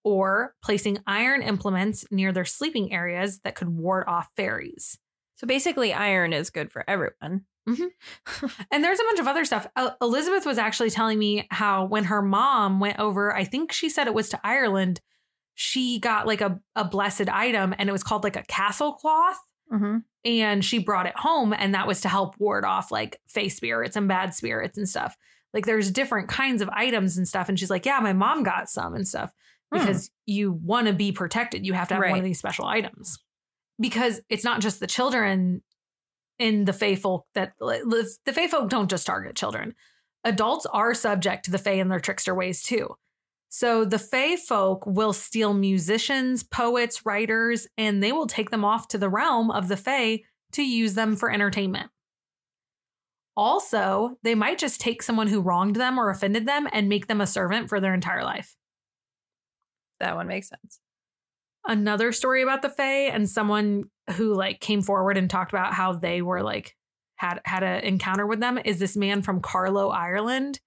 or 0.08 0.56
placing 0.64 1.00
iron 1.06 1.42
implements 1.42 2.06
near 2.10 2.32
their 2.32 2.46
sleeping 2.46 2.94
areas 2.94 3.40
that 3.40 3.56
could 3.56 3.68
ward 3.68 4.06
off 4.08 4.30
fairies. 4.38 4.98
So 5.36 5.46
basically, 5.46 5.94
iron 5.94 6.32
is 6.32 6.50
good 6.50 6.72
for 6.72 6.90
everyone. 6.90 7.42
And 8.72 8.82
there's 8.82 9.00
a 9.02 9.04
bunch 9.04 9.20
of 9.20 9.28
other 9.28 9.44
stuff. 9.44 9.68
El- 9.76 9.98
Elizabeth 10.02 10.46
was 10.46 10.58
actually 10.58 10.90
telling 10.90 11.20
me 11.20 11.46
how 11.52 11.84
when 11.84 12.06
her 12.06 12.22
mom 12.22 12.80
went 12.80 12.98
over, 12.98 13.36
I 13.36 13.44
think 13.44 13.74
she 13.74 13.90
said 13.90 14.08
it 14.08 14.14
was 14.14 14.30
to 14.30 14.40
Ireland, 14.42 15.02
she 15.54 16.00
got 16.00 16.26
like 16.26 16.40
a, 16.40 16.62
a 16.78 16.86
blessed 16.86 17.28
item 17.28 17.76
and 17.78 17.90
it 17.90 17.92
was 17.92 18.04
called 18.04 18.24
like 18.24 18.38
a 18.38 18.44
castle 18.44 18.94
cloth. 18.94 19.38
Mm-hmm. 19.74 19.98
And 20.24 20.64
she 20.64 20.80
brought 20.80 21.08
it 21.08 21.18
home, 21.18 21.54
and 21.54 21.76
that 21.76 21.88
was 21.88 22.02
to 22.02 22.10
help 22.10 22.40
ward 22.40 22.64
off 22.64 22.90
like 22.92 23.20
face 23.28 23.58
spirits 23.58 23.98
and 23.98 24.08
bad 24.08 24.34
spirits 24.34 24.78
and 24.78 24.88
stuff. 24.88 25.18
Like 25.54 25.66
there's 25.66 25.92
different 25.92 26.30
kinds 26.30 26.62
of 26.62 26.70
items 26.70 27.18
and 27.18 27.28
stuff. 27.28 27.50
And 27.50 27.60
she's 27.60 27.70
like, 27.70 27.86
Yeah, 27.86 28.00
my 28.00 28.14
mom 28.14 28.44
got 28.44 28.70
some 28.70 28.96
and 28.96 29.06
stuff 29.06 29.34
Hmm. 29.72 29.80
because 29.80 30.10
you 30.26 30.52
want 30.52 30.88
to 30.88 30.94
be 30.94 31.12
protected. 31.12 31.66
You 31.66 31.74
have 31.74 31.90
to 31.90 31.96
have 31.96 32.04
one 32.04 32.20
of 32.20 32.24
these 32.24 32.40
special 32.40 32.66
items 32.66 33.20
because 33.80 34.22
it's 34.30 34.44
not 34.44 34.62
just 34.62 34.80
the 34.80 34.88
children 34.88 35.62
in 36.40 36.66
the 36.66 36.74
Fae 36.74 36.96
folk 36.96 37.26
that 37.34 37.54
the 37.60 38.34
Fae 38.34 38.48
folk 38.48 38.70
don't 38.70 38.90
just 38.90 39.06
target 39.06 39.36
children. 39.36 39.76
Adults 40.24 40.66
are 40.68 40.94
subject 40.94 41.46
to 41.46 41.52
the 41.52 41.58
Fae 41.58 41.72
and 41.74 41.92
their 41.92 42.00
trickster 42.00 42.34
ways 42.34 42.64
too. 42.64 42.96
So 43.50 43.86
the 43.86 44.00
Fae 44.00 44.36
folk 44.36 44.86
will 44.86 45.14
steal 45.14 45.54
musicians, 45.54 46.44
poets, 46.44 47.06
writers, 47.06 47.68
and 47.78 48.04
they 48.04 48.12
will 48.12 48.28
take 48.28 48.50
them 48.50 48.66
off 48.66 48.88
to 48.90 48.98
the 48.98 49.10
realm 49.10 49.52
of 49.52 49.68
the 49.68 49.78
Fae 49.78 50.22
to 50.54 50.64
use 50.64 50.94
them 50.94 51.16
for 51.16 51.32
entertainment. 51.32 51.90
Also, 53.36 54.18
they 54.24 54.36
might 54.36 54.58
just 54.58 54.82
take 54.82 55.04
someone 55.04 55.28
who 55.28 55.42
wronged 55.42 55.76
them 55.76 56.00
or 56.00 56.10
offended 56.10 56.46
them 56.46 56.68
and 56.72 56.90
make 56.90 57.08
them 57.08 57.22
a 57.22 57.28
servant 57.28 57.70
for 57.70 57.80
their 57.80 57.94
entire 57.94 58.24
life. 58.24 58.56
That 60.00 60.16
one 60.16 60.28
makes 60.28 60.50
sense. 60.50 60.80
another 61.68 62.12
story 62.12 62.42
about 62.42 62.62
the 62.62 62.70
Fae 62.70 63.10
and 63.10 63.30
someone 63.30 63.86
who 64.16 64.34
like 64.34 64.60
came 64.60 64.82
forward 64.82 65.18
and 65.18 65.30
talked 65.30 65.52
about 65.52 65.74
how 65.74 65.94
they 65.94 66.22
were 66.22 66.42
like 66.42 66.76
had 67.18 67.42
had 67.46 67.64
an 67.64 67.84
encounter 67.84 68.26
with 68.26 68.40
them 68.40 68.60
is 68.64 68.80
this 68.80 68.96
man 68.96 69.22
from 69.22 69.42
Carlow, 69.42 69.90
Ireland. 69.90 70.60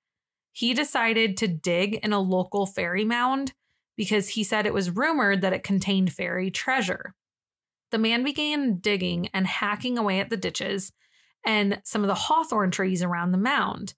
He 0.53 0.75
decided 0.75 1.37
to 1.39 1.49
dig 1.49 1.95
in 1.95 2.13
a 2.13 2.21
local 2.21 2.67
fairy 2.67 3.05
mound 3.05 3.53
because 3.97 4.31
he 4.31 4.45
said 4.45 4.67
it 4.67 4.75
was 4.75 4.91
rumored 4.91 5.41
that 5.43 5.53
it 5.53 5.63
contained 5.63 6.13
fairy 6.13 6.51
treasure. 6.51 7.15
The 7.93 7.99
man 7.99 8.25
began 8.25 8.79
digging 8.79 9.29
and 9.33 9.47
hacking 9.47 9.97
away 9.97 10.21
at 10.21 10.31
the 10.31 10.37
ditches 10.37 10.93
and 11.47 11.81
some 11.85 12.03
of 12.03 12.09
the 12.09 12.15
hawthorn 12.15 12.71
trees 12.71 13.03
around 13.03 13.33
the 13.33 13.39
mound. 13.39 13.95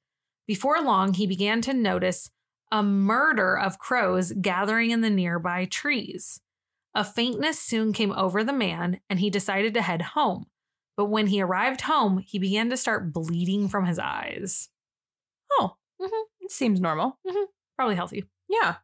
Before 0.47 0.80
long, 0.83 1.14
he 1.14 1.26
began 1.26 1.61
to 1.62 1.74
notice 1.74 2.30
a 2.73 2.83
murder 2.83 3.57
of 3.57 3.79
crows 3.79 4.33
gathering 4.41 4.91
in 4.91 5.01
the 5.03 5.11
nearby 5.11 5.66
trees. 5.66 6.41
A 6.95 7.05
faintness 7.05 7.61
soon 7.61 7.93
came 7.93 8.11
over 8.12 8.43
the 8.43 8.53
man, 8.53 8.99
and 9.09 9.20
he 9.20 9.31
decided 9.31 9.75
to 9.75 9.83
head 9.83 10.03
home. 10.03 10.47
But 10.97 11.07
when 11.07 11.29
he 11.29 11.41
arrived 11.41 11.83
home, 11.83 12.18
he 12.18 12.39
began 12.39 12.68
to 12.70 12.77
start 12.77 13.12
bleeding 13.12 13.68
from 13.68 13.87
his 13.87 13.99
eyes. 13.99 14.68
Oh, 15.53 15.77
Mhm. 16.01 16.25
it 16.41 16.51
seems 16.51 16.81
normal. 16.81 17.18
Probably 17.77 17.95
healthy. 17.95 18.25
Yeah. 18.49 18.77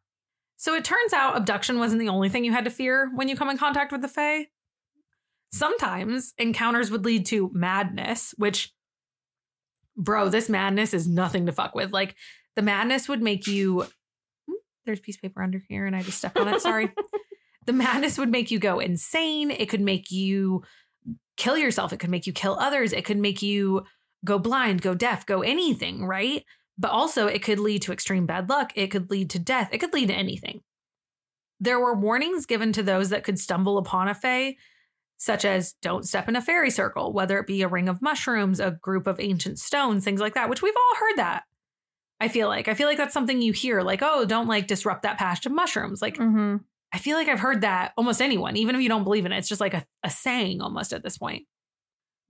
So 0.57 0.73
it 0.75 0.83
turns 0.85 1.13
out 1.13 1.35
abduction 1.37 1.77
wasn't 1.79 1.99
the 1.99 2.09
only 2.09 2.29
thing 2.29 2.43
you 2.45 2.51
had 2.51 2.65
to 2.65 2.71
fear 2.71 3.09
when 3.13 3.27
you 3.27 3.35
come 3.35 3.49
in 3.49 3.57
contact 3.57 3.91
with 3.91 4.01
the 4.01 4.07
Fae. 4.07 4.47
Sometimes 5.51 6.33
encounters 6.37 6.91
would 6.91 7.05
lead 7.05 7.25
to 7.27 7.49
madness, 7.53 8.33
which, 8.37 8.73
bro, 9.97 10.29
this 10.29 10.49
madness 10.49 10.93
is 10.93 11.07
nothing 11.07 11.45
to 11.47 11.51
fuck 11.51 11.73
with. 11.75 11.91
Like, 11.91 12.15
the 12.59 12.63
madness 12.63 13.07
would 13.07 13.21
make 13.21 13.47
you. 13.47 13.85
There's 14.85 14.99
piece 14.99 15.15
of 15.15 15.21
paper 15.21 15.41
under 15.41 15.63
here, 15.69 15.85
and 15.85 15.95
I 15.95 16.01
just 16.01 16.17
stepped 16.17 16.37
on 16.37 16.49
it. 16.49 16.59
Sorry. 16.59 16.91
the 17.65 17.71
madness 17.71 18.17
would 18.17 18.29
make 18.29 18.51
you 18.51 18.59
go 18.59 18.79
insane. 18.79 19.49
It 19.49 19.69
could 19.69 19.79
make 19.79 20.11
you 20.11 20.63
kill 21.37 21.57
yourself. 21.57 21.93
It 21.93 22.01
could 22.01 22.09
make 22.09 22.27
you 22.27 22.33
kill 22.33 22.59
others. 22.59 22.91
It 22.91 23.05
could 23.05 23.15
make 23.15 23.41
you 23.41 23.85
go 24.25 24.39
blind, 24.39 24.81
go 24.81 24.93
deaf, 24.93 25.25
go 25.25 25.41
anything, 25.41 26.05
right? 26.05 26.43
But 26.77 26.91
also, 26.91 27.27
it 27.27 27.43
could 27.43 27.59
lead 27.59 27.83
to 27.83 27.93
extreme 27.93 28.25
bad 28.25 28.49
luck. 28.49 28.73
It 28.75 28.87
could 28.87 29.09
lead 29.09 29.29
to 29.29 29.39
death. 29.39 29.69
It 29.71 29.77
could 29.77 29.93
lead 29.93 30.09
to 30.09 30.13
anything. 30.13 30.59
There 31.61 31.79
were 31.79 31.95
warnings 31.95 32.45
given 32.45 32.73
to 32.73 32.83
those 32.83 33.07
that 33.11 33.23
could 33.23 33.39
stumble 33.39 33.77
upon 33.77 34.09
a 34.09 34.13
Fae, 34.13 34.57
such 35.15 35.45
as 35.45 35.75
don't 35.81 36.05
step 36.05 36.27
in 36.27 36.35
a 36.35 36.41
fairy 36.41 36.71
circle, 36.71 37.13
whether 37.13 37.39
it 37.39 37.47
be 37.47 37.61
a 37.61 37.69
ring 37.69 37.87
of 37.87 38.01
mushrooms, 38.01 38.59
a 38.59 38.71
group 38.71 39.07
of 39.07 39.21
ancient 39.21 39.59
stones, 39.59 40.03
things 40.03 40.19
like 40.19 40.33
that, 40.33 40.49
which 40.49 40.61
we've 40.61 40.75
all 40.75 40.99
heard 40.99 41.17
that. 41.19 41.43
I 42.19 42.27
feel 42.27 42.47
like. 42.47 42.67
I 42.67 42.73
feel 42.73 42.87
like 42.87 42.97
that's 42.97 43.13
something 43.13 43.41
you 43.41 43.53
hear, 43.53 43.81
like, 43.81 44.01
oh, 44.01 44.25
don't 44.25 44.47
like 44.47 44.67
disrupt 44.67 45.03
that 45.03 45.17
patch 45.17 45.45
of 45.45 45.51
mushrooms. 45.51 46.01
Like, 46.01 46.17
Mm-hmm. 46.17 46.57
I 46.91 46.97
feel 46.97 47.17
like 47.17 47.27
I've 47.27 47.39
heard 47.39 47.61
that 47.61 47.93
almost 47.97 48.19
anyone, 48.19 48.57
even 48.57 48.73
if 48.75 48.81
you 48.81 48.89
don't 48.89 49.03
believe 49.03 49.25
in 49.25 49.31
it. 49.31 49.37
It's 49.37 49.47
just 49.47 49.61
like 49.61 49.75
a, 49.75 49.85
a 50.03 50.09
saying 50.09 50.59
almost 50.59 50.91
at 50.91 51.03
this 51.03 51.19
point. 51.19 51.45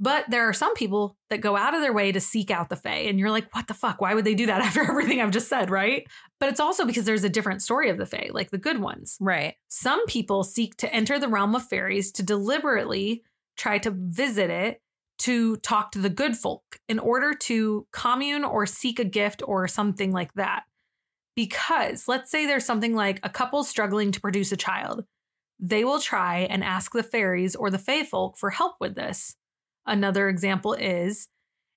But 0.02 0.30
there 0.30 0.48
are 0.48 0.54
some 0.54 0.74
people 0.76 1.18
that 1.30 1.42
go 1.42 1.58
out 1.58 1.74
of 1.74 1.82
their 1.82 1.92
way 1.94 2.12
to 2.12 2.22
seek 2.22 2.52
out 2.52 2.70
the 2.70 2.76
Fae, 2.76 3.08
and 3.08 3.20
you're 3.20 3.32
like, 3.32 3.54
what 3.54 3.68
the 3.68 3.74
fuck? 3.74 4.00
Why 4.00 4.14
would 4.14 4.26
they 4.26 4.34
do 4.36 4.46
that 4.46 4.62
after 4.66 4.82
everything 4.82 5.22
I've 5.22 5.32
just 5.32 5.50
said, 5.50 5.70
right? 5.70 6.08
But 6.40 6.50
it's 6.50 6.60
also 6.60 6.86
because 6.86 7.06
there's 7.06 7.24
a 7.24 7.30
different 7.30 7.62
story 7.62 7.90
of 7.90 7.98
the 7.98 8.06
Fae, 8.06 8.30
like 8.32 8.50
the 8.52 8.58
good 8.58 8.80
ones. 8.80 9.18
Right. 9.20 9.56
Some 9.68 10.06
people 10.08 10.44
seek 10.44 10.76
to 10.78 10.94
enter 10.94 11.20
the 11.20 11.28
realm 11.28 11.56
of 11.56 11.66
fairies 11.68 12.12
to 12.14 12.24
deliberately 12.24 13.24
try 13.58 13.78
to 13.80 13.92
visit 13.92 14.50
it 14.50 14.82
to 15.20 15.58
talk 15.58 15.92
to 15.92 16.00
the 16.00 16.10
good 16.10 16.36
folk 16.36 16.80
in 16.88 17.00
order 17.00 17.34
to 17.34 17.86
commune 17.92 18.44
or 18.44 18.66
seek 18.66 19.00
a 19.00 19.06
gift 19.06 19.42
or 19.46 19.68
something 19.68 20.12
like 20.12 20.34
that. 20.34 20.64
Because 21.36 22.08
let's 22.08 22.32
say 22.32 22.46
there's 22.46 22.66
something 22.66 22.96
like 22.96 23.20
a 23.24 23.30
couple 23.30 23.64
struggling 23.64 24.12
to 24.12 24.22
produce 24.22 24.52
a 24.52 24.58
child. 24.58 25.06
They 25.60 25.84
will 25.84 26.00
try 26.00 26.40
and 26.40 26.64
ask 26.64 26.92
the 26.94 27.04
fairies 27.04 27.56
or 27.56 27.70
the 27.70 27.78
fae 27.78 28.04
folk 28.04 28.38
for 28.38 28.50
help 28.50 28.76
with 28.80 28.96
this. 28.96 29.36
Another 29.86 30.30
example 30.30 30.74
is 30.74 31.28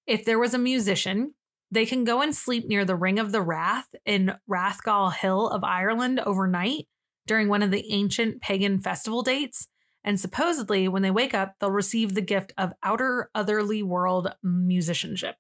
if 0.07 0.25
there 0.25 0.39
was 0.39 0.55
a 0.55 0.59
musician, 0.59 1.35
they 1.71 1.87
can 1.87 2.05
go 2.05 2.23
and 2.23 2.35
sleep 2.35 2.67
near 2.69 2.85
the 2.85 2.97
Ring 2.97 3.19
of 3.19 3.33
the 3.33 3.41
Wrath 3.41 3.89
in 4.05 4.35
Rathgall 4.49 5.13
Hill 5.13 5.49
of 5.49 5.65
Ireland 5.65 6.21
overnight 6.21 6.87
during 7.27 7.49
one 7.49 7.63
of 7.63 7.71
the 7.71 7.85
ancient 7.91 8.43
pagan 8.43 8.79
festival 8.79 9.23
dates. 9.23 9.67
And 10.05 10.19
supposedly, 10.19 10.89
when 10.89 11.03
they 11.03 11.11
wake 11.11 11.35
up, 11.35 11.55
they'll 11.61 11.71
receive 11.71 12.15
the 12.15 12.21
gift 12.21 12.53
of 12.59 12.73
outer 12.83 13.31
otherly 13.35 13.83
world 13.83 14.35
musicianship. 14.43 15.37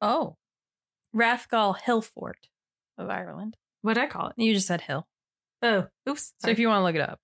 Oh. 0.00 0.36
Rathgall 1.14 1.76
Hillfort 1.80 2.48
of 2.98 3.08
Ireland. 3.08 3.56
What'd 3.82 4.02
I 4.02 4.06
call 4.06 4.28
it? 4.28 4.34
You 4.36 4.52
just 4.54 4.66
said 4.66 4.82
hill. 4.82 5.06
Oh, 5.62 5.86
oops. 6.08 6.32
So 6.38 6.50
if 6.50 6.58
you 6.58 6.68
want 6.68 6.80
to 6.80 6.84
look 6.84 6.94
it 6.96 7.00
up, 7.08 7.20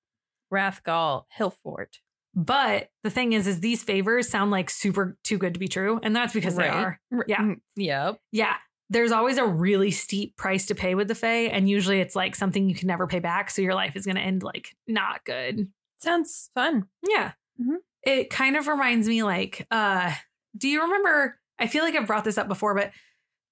Rathgall 0.53 1.25
Hillfort. 1.31 1.99
but 2.35 2.89
the 3.03 3.11
thing 3.11 3.33
is, 3.33 3.47
is 3.47 3.61
these 3.61 3.83
favors 3.83 4.29
sound 4.29 4.51
like 4.51 4.71
super 4.71 5.17
too 5.25 5.37
good 5.39 5.55
to 5.55 5.61
be 5.61 5.69
true, 5.69 6.01
and 6.03 6.15
that's 6.15 6.33
because 6.33 6.57
they 6.57 6.69
are. 6.69 7.01
Yeah. 7.27 7.41
mm, 7.41 7.61
Yep. 7.77 8.21
Yeah. 8.33 8.55
There's 8.89 9.13
always 9.13 9.39
a 9.39 9.45
really 9.47 9.91
steep 9.93 10.37
price 10.37 10.67
to 10.67 10.75
pay 10.75 10.95
with 10.95 11.09
the 11.09 11.15
Fae, 11.15 11.49
and 11.49 11.69
usually 11.69 12.01
it's 12.01 12.17
like 12.17 12.35
something 12.35 12.69
you 12.69 12.75
can 12.75 12.89
never 12.89 13.07
pay 13.07 13.19
back. 13.21 13.51
So 13.51 13.63
your 13.63 13.75
life 13.75 13.95
is 13.97 14.05
going 14.07 14.17
to 14.17 14.23
end 14.23 14.43
like 14.43 14.69
not 14.89 15.25
good. 15.25 15.69
Sounds 16.01 16.51
fun. 16.55 16.87
Yeah. 17.09 17.33
Mhm. 17.61 17.77
It 18.03 18.31
kind 18.31 18.57
of 18.57 18.67
reminds 18.69 19.07
me 19.09 19.23
like, 19.23 19.67
uh, 19.71 20.13
do 20.57 20.69
you 20.69 20.83
remember? 20.83 21.39
I 21.59 21.67
feel 21.67 21.85
like 21.85 21.95
I've 21.95 22.07
brought 22.07 22.25
this 22.25 22.39
up 22.39 22.49
before, 22.49 22.75
but 22.75 22.91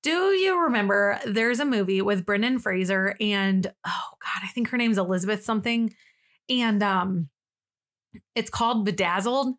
do 0.02 0.30
you 0.32 0.62
remember 0.64 1.18
there's 1.26 1.60
a 1.60 1.64
movie 1.64 2.00
with 2.00 2.24
Brendan 2.24 2.58
Fraser 2.58 3.14
and 3.20 3.66
oh 3.86 4.08
god, 4.22 4.42
I 4.44 4.48
think 4.48 4.68
her 4.70 4.78
name's 4.78 4.96
Elizabeth 4.98 5.44
something. 5.44 5.94
and 6.48 6.82
um 6.82 7.28
it's 8.34 8.48
called 8.50 8.84
Bedazzled 8.86 9.54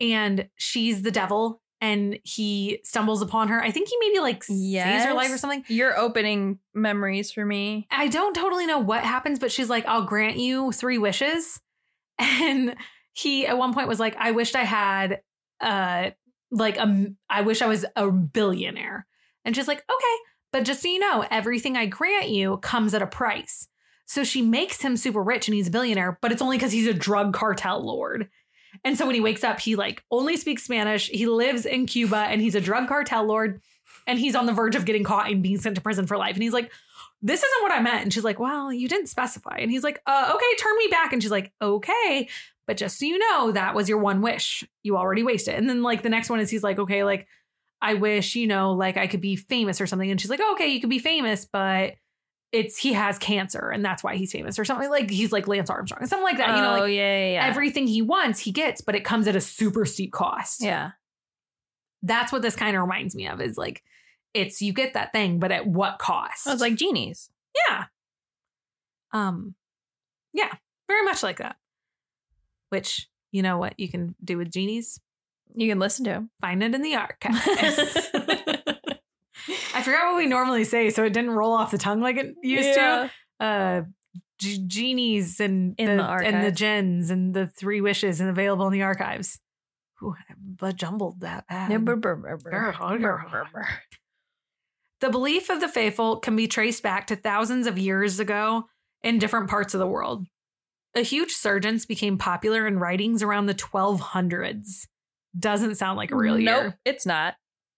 and 0.00 0.48
she's 0.56 1.02
the 1.02 1.10
devil 1.10 1.60
and 1.80 2.18
he 2.22 2.80
stumbles 2.84 3.22
upon 3.22 3.48
her. 3.48 3.60
I 3.62 3.70
think 3.70 3.88
he 3.88 3.96
maybe 4.00 4.20
like 4.20 4.44
saves 4.44 5.04
her 5.04 5.14
life 5.14 5.32
or 5.32 5.38
something. 5.38 5.64
You're 5.68 5.96
opening 5.98 6.58
memories 6.74 7.32
for 7.32 7.44
me. 7.44 7.86
I 7.90 8.08
don't 8.08 8.34
totally 8.34 8.66
know 8.66 8.78
what 8.78 9.02
happens, 9.02 9.38
but 9.38 9.50
she's 9.52 9.68
like, 9.68 9.86
I'll 9.86 10.04
grant 10.04 10.36
you 10.38 10.70
three 10.72 10.98
wishes. 10.98 11.60
And 12.40 12.76
he 13.12 13.46
at 13.46 13.58
one 13.58 13.74
point 13.74 13.88
was 13.88 14.00
like, 14.00 14.16
I 14.16 14.30
wished 14.30 14.56
I 14.56 14.64
had 14.64 15.20
uh 15.60 16.10
like 16.50 16.76
a 16.78 17.06
I 17.28 17.42
wish 17.42 17.62
I 17.62 17.66
was 17.66 17.84
a 17.96 18.10
billionaire. 18.10 19.06
And 19.44 19.54
she's 19.54 19.68
like, 19.68 19.78
okay, 19.78 20.16
but 20.52 20.64
just 20.64 20.82
so 20.82 20.88
you 20.88 20.98
know, 20.98 21.24
everything 21.30 21.76
I 21.76 21.86
grant 21.86 22.28
you 22.28 22.58
comes 22.58 22.94
at 22.94 23.02
a 23.02 23.06
price. 23.06 23.68
So 24.06 24.24
she 24.24 24.40
makes 24.40 24.80
him 24.80 24.96
super 24.96 25.22
rich 25.22 25.48
and 25.48 25.54
he's 25.54 25.68
a 25.68 25.70
billionaire, 25.70 26.18
but 26.22 26.32
it's 26.32 26.42
only 26.42 26.56
because 26.56 26.72
he's 26.72 26.86
a 26.86 26.94
drug 26.94 27.34
cartel 27.34 27.84
lord. 27.84 28.28
And 28.84 28.96
so 28.96 29.06
when 29.06 29.14
he 29.14 29.20
wakes 29.20 29.44
up, 29.44 29.60
he 29.60 29.76
like 29.76 30.02
only 30.10 30.36
speaks 30.36 30.64
Spanish. 30.64 31.08
He 31.08 31.26
lives 31.26 31.66
in 31.66 31.86
Cuba 31.86 32.16
and 32.16 32.40
he's 32.40 32.54
a 32.54 32.60
drug 32.60 32.88
cartel 32.88 33.24
lord. 33.24 33.60
And 34.06 34.18
he's 34.18 34.34
on 34.34 34.46
the 34.46 34.52
verge 34.52 34.76
of 34.76 34.86
getting 34.86 35.04
caught 35.04 35.30
and 35.30 35.42
being 35.42 35.58
sent 35.58 35.74
to 35.74 35.82
prison 35.82 36.06
for 36.06 36.16
life. 36.16 36.34
And 36.34 36.42
he's 36.42 36.52
like, 36.52 36.72
this 37.22 37.42
isn't 37.42 37.62
what 37.62 37.72
I 37.72 37.80
meant. 37.80 38.02
And 38.02 38.12
she's 38.12 38.24
like, 38.24 38.38
well, 38.38 38.72
you 38.72 38.88
didn't 38.88 39.08
specify. 39.08 39.56
And 39.58 39.70
he's 39.70 39.82
like, 39.82 40.00
uh, 40.06 40.32
okay, 40.34 40.56
turn 40.58 40.76
me 40.78 40.86
back. 40.90 41.12
And 41.12 41.22
she's 41.22 41.32
like, 41.32 41.52
okay. 41.60 42.28
But 42.66 42.76
just 42.76 42.98
so 42.98 43.06
you 43.06 43.18
know, 43.18 43.52
that 43.52 43.74
was 43.74 43.88
your 43.88 43.98
one 43.98 44.20
wish. 44.20 44.62
You 44.82 44.96
already 44.96 45.22
wasted. 45.22 45.54
And 45.54 45.68
then 45.68 45.82
like 45.82 46.02
the 46.02 46.10
next 46.10 46.30
one 46.30 46.38
is 46.38 46.50
he's 46.50 46.62
like, 46.62 46.78
okay, 46.78 47.02
like 47.02 47.26
I 47.80 47.94
wish, 47.94 48.34
you 48.34 48.46
know, 48.46 48.72
like 48.72 48.96
I 48.96 49.06
could 49.06 49.20
be 49.20 49.36
famous 49.36 49.80
or 49.80 49.86
something. 49.86 50.10
And 50.10 50.20
she's 50.20 50.30
like, 50.30 50.40
okay, 50.52 50.68
you 50.68 50.80
could 50.80 50.90
be 50.90 50.98
famous, 50.98 51.46
but 51.50 51.94
it's 52.50 52.78
he 52.78 52.92
has 52.94 53.18
cancer 53.18 53.68
and 53.68 53.84
that's 53.84 54.02
why 54.02 54.16
he's 54.16 54.32
famous 54.32 54.58
or 54.58 54.64
something 54.64 54.88
like 54.88 55.10
he's 55.10 55.32
like 55.32 55.46
Lance 55.46 55.68
Armstrong, 55.68 56.02
or 56.02 56.06
something 56.06 56.24
like 56.24 56.38
that. 56.38 56.56
you 56.56 56.62
know, 56.62 56.76
oh 56.76 56.80
like 56.80 56.92
yeah, 56.92 57.18
yeah, 57.18 57.32
yeah. 57.32 57.46
everything 57.46 57.86
he 57.86 58.00
wants, 58.00 58.40
he 58.40 58.52
gets, 58.52 58.80
but 58.80 58.94
it 58.94 59.04
comes 59.04 59.26
at 59.28 59.36
a 59.36 59.40
super 59.40 59.84
steep 59.84 60.12
cost. 60.12 60.62
yeah. 60.62 60.92
That's 62.02 62.30
what 62.30 62.42
this 62.42 62.54
kind 62.54 62.76
of 62.76 62.82
reminds 62.82 63.14
me 63.16 63.26
of 63.26 63.40
is 63.40 63.58
like, 63.58 63.82
it's 64.34 64.60
you 64.62 64.72
get 64.72 64.94
that 64.94 65.12
thing, 65.12 65.38
but 65.38 65.52
at 65.52 65.66
what 65.66 65.98
cost? 65.98 66.46
I 66.46 66.52
was 66.52 66.60
like 66.60 66.74
genies. 66.76 67.30
Yeah. 67.68 67.84
Um, 69.12 69.54
yeah, 70.32 70.52
very 70.88 71.02
much 71.04 71.22
like 71.22 71.38
that. 71.38 71.56
Which 72.70 73.08
you 73.32 73.42
know 73.42 73.58
what 73.58 73.78
you 73.78 73.88
can 73.88 74.14
do 74.22 74.36
with 74.38 74.50
genies? 74.52 75.00
You 75.54 75.68
can 75.68 75.78
listen 75.78 76.04
to 76.04 76.10
him. 76.12 76.30
Find 76.40 76.62
it 76.62 76.74
in 76.74 76.82
the 76.82 76.94
archives. 76.94 77.38
I 79.74 79.82
forgot 79.82 80.08
what 80.12 80.16
we 80.16 80.26
normally 80.26 80.64
say, 80.64 80.90
so 80.90 81.04
it 81.04 81.12
didn't 81.12 81.30
roll 81.30 81.52
off 81.52 81.70
the 81.70 81.78
tongue 81.78 82.00
like 82.00 82.16
it 82.16 82.34
used 82.42 82.74
to. 82.74 83.10
Uh, 83.40 83.82
g- 84.38 84.62
genies 84.66 85.40
and 85.40 85.74
In 85.78 85.96
the 85.96 86.02
and 86.04 86.44
the 86.44 86.52
gens 86.52 87.10
and 87.10 87.32
the 87.32 87.46
three 87.46 87.80
wishes 87.80 88.20
and 88.20 88.28
available 88.28 88.66
in 88.66 88.72
the 88.72 88.82
archives. 88.82 89.38
Ooh, 90.02 90.14
I 90.62 90.72
jumbled 90.72 91.20
that. 91.20 91.44
bad. 91.48 91.70
The 95.00 95.10
belief 95.10 95.48
of 95.48 95.60
the 95.60 95.68
faithful 95.68 96.18
can 96.18 96.34
be 96.34 96.48
traced 96.48 96.82
back 96.82 97.06
to 97.08 97.16
thousands 97.16 97.66
of 97.66 97.78
years 97.78 98.18
ago 98.18 98.64
in 99.02 99.18
different 99.18 99.48
parts 99.48 99.74
of 99.74 99.80
the 99.80 99.86
world. 99.86 100.26
A 100.94 101.02
huge 101.02 101.32
surgence 101.32 101.86
became 101.86 102.18
popular 102.18 102.66
in 102.66 102.78
writings 102.78 103.22
around 103.22 103.46
the 103.46 103.54
1200s. 103.54 104.86
Doesn't 105.38 105.76
sound 105.76 105.96
like 105.96 106.10
a 106.10 106.16
real 106.16 106.38
nope, 106.38 106.62
year. 106.62 106.78
it's 106.84 107.06
not. 107.06 107.34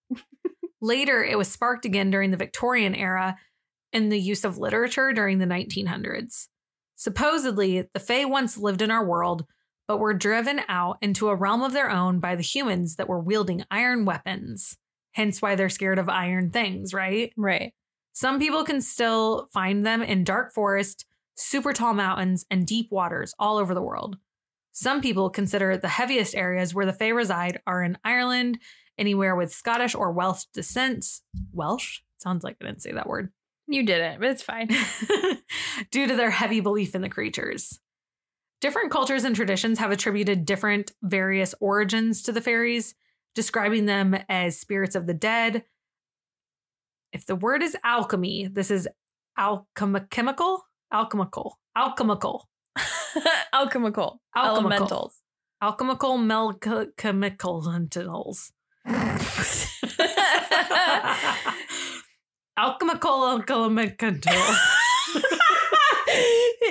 Later, 0.81 1.23
it 1.23 1.37
was 1.37 1.47
sparked 1.47 1.85
again 1.85 2.09
during 2.09 2.31
the 2.31 2.37
Victorian 2.37 2.95
era 2.95 3.37
in 3.93 4.09
the 4.09 4.19
use 4.19 4.43
of 4.43 4.57
literature 4.57 5.13
during 5.13 5.37
the 5.37 5.45
1900s. 5.45 6.47
Supposedly, 6.95 7.87
the 7.93 7.99
Fae 7.99 8.25
once 8.25 8.57
lived 8.57 8.81
in 8.81 8.89
our 8.89 9.05
world, 9.05 9.45
but 9.87 9.99
were 9.99 10.13
driven 10.13 10.61
out 10.67 10.97
into 11.01 11.29
a 11.29 11.35
realm 11.35 11.61
of 11.61 11.73
their 11.73 11.91
own 11.91 12.19
by 12.19 12.35
the 12.35 12.41
humans 12.41 12.95
that 12.95 13.09
were 13.09 13.19
wielding 13.19 13.63
iron 13.69 14.05
weapons. 14.05 14.77
Hence 15.11 15.41
why 15.41 15.55
they're 15.55 15.69
scared 15.69 15.99
of 15.99 16.09
iron 16.09 16.49
things, 16.51 16.93
right? 16.93 17.33
Right. 17.35 17.73
Some 18.13 18.39
people 18.39 18.63
can 18.63 18.81
still 18.81 19.47
find 19.53 19.85
them 19.85 20.01
in 20.01 20.23
dark 20.23 20.53
forest, 20.53 21.05
super 21.35 21.73
tall 21.73 21.93
mountains, 21.93 22.45
and 22.49 22.67
deep 22.67 22.91
waters 22.91 23.33
all 23.39 23.57
over 23.57 23.73
the 23.73 23.81
world. 23.81 24.17
Some 24.71 25.01
people 25.01 25.29
consider 25.29 25.77
the 25.77 25.87
heaviest 25.87 26.35
areas 26.35 26.73
where 26.73 26.85
the 26.85 26.93
Fae 26.93 27.09
reside 27.09 27.59
are 27.67 27.83
in 27.83 27.97
Ireland, 28.03 28.59
anywhere 28.97 29.35
with 29.35 29.53
Scottish 29.53 29.95
or 29.95 30.11
Welsh 30.11 30.45
descent. 30.53 31.05
Welsh? 31.51 31.99
Sounds 32.17 32.43
like 32.43 32.57
I 32.61 32.65
didn't 32.65 32.81
say 32.81 32.93
that 32.93 33.07
word. 33.07 33.31
You 33.67 33.83
didn't, 33.83 34.19
but 34.19 34.29
it's 34.29 34.43
fine. 34.43 34.67
due 35.91 36.07
to 36.07 36.15
their 36.15 36.29
heavy 36.29 36.59
belief 36.59 36.95
in 36.95 37.01
the 37.01 37.09
creatures. 37.09 37.79
Different 38.59 38.91
cultures 38.91 39.23
and 39.23 39.35
traditions 39.35 39.79
have 39.79 39.91
attributed 39.91 40.45
different 40.45 40.91
various 41.01 41.55
origins 41.59 42.21
to 42.23 42.31
the 42.31 42.41
fairies, 42.41 42.93
describing 43.35 43.85
them 43.85 44.15
as 44.29 44.59
spirits 44.59 44.95
of 44.95 45.07
the 45.07 45.13
dead. 45.13 45.63
If 47.13 47.25
the 47.25 47.35
word 47.35 47.61
is 47.61 47.75
alchemy, 47.83 48.47
this 48.51 48.71
is 48.71 48.87
alchemical, 49.37 50.65
alchemical, 50.93 51.59
alchemical, 51.75 52.49
Alchemical. 53.53 53.53
Alchemical. 53.53 54.21
Elementals. 54.35 55.21
alchemical, 55.61 56.17
melchemical 56.17 57.65
lentils. 57.65 58.51
alchemical, 62.57 63.27
alchemical. 63.27 64.55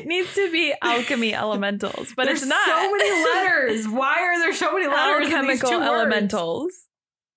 It 0.01 0.07
needs 0.07 0.35
to 0.35 0.51
be 0.51 0.75
alchemy 0.83 1.35
elementals, 1.35 2.13
but 2.17 2.27
There's 2.27 2.43
it's 2.43 2.49
not. 2.49 2.67
so 2.67 2.91
many 2.91 3.25
letters. 3.35 3.89
Why 3.89 4.21
are 4.23 4.39
there 4.39 4.53
so 4.55 4.73
many 4.73 4.87
letters 4.87 5.27
Alchemical 5.33 5.69
two 5.71 5.79
words? 5.79 5.89
elementals. 5.89 6.73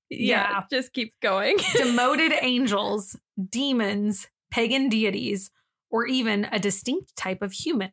Yeah. 0.09 0.61
just 0.71 0.93
keep 0.93 1.13
going. 1.21 1.57
demoted 1.75 2.33
angels, 2.41 3.15
demons, 3.49 4.27
pagan 4.51 4.89
deities, 4.89 5.49
or 5.89 6.05
even 6.07 6.45
a 6.51 6.59
distinct 6.59 7.15
type 7.15 7.41
of 7.41 7.51
human. 7.51 7.91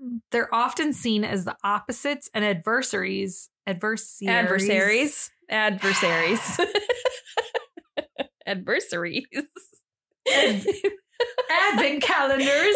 Hmm. 0.00 0.16
They're 0.32 0.52
often 0.54 0.92
seen 0.92 1.24
as 1.24 1.44
the 1.44 1.56
opposites 1.62 2.28
and 2.34 2.44
adversaries. 2.44 3.48
Adversaries. 3.66 4.28
Adversaries. 4.28 5.30
Adversaries. 5.48 6.58
Adversaries. 8.46 9.26
Advent 10.28 12.02
calendars 12.02 12.74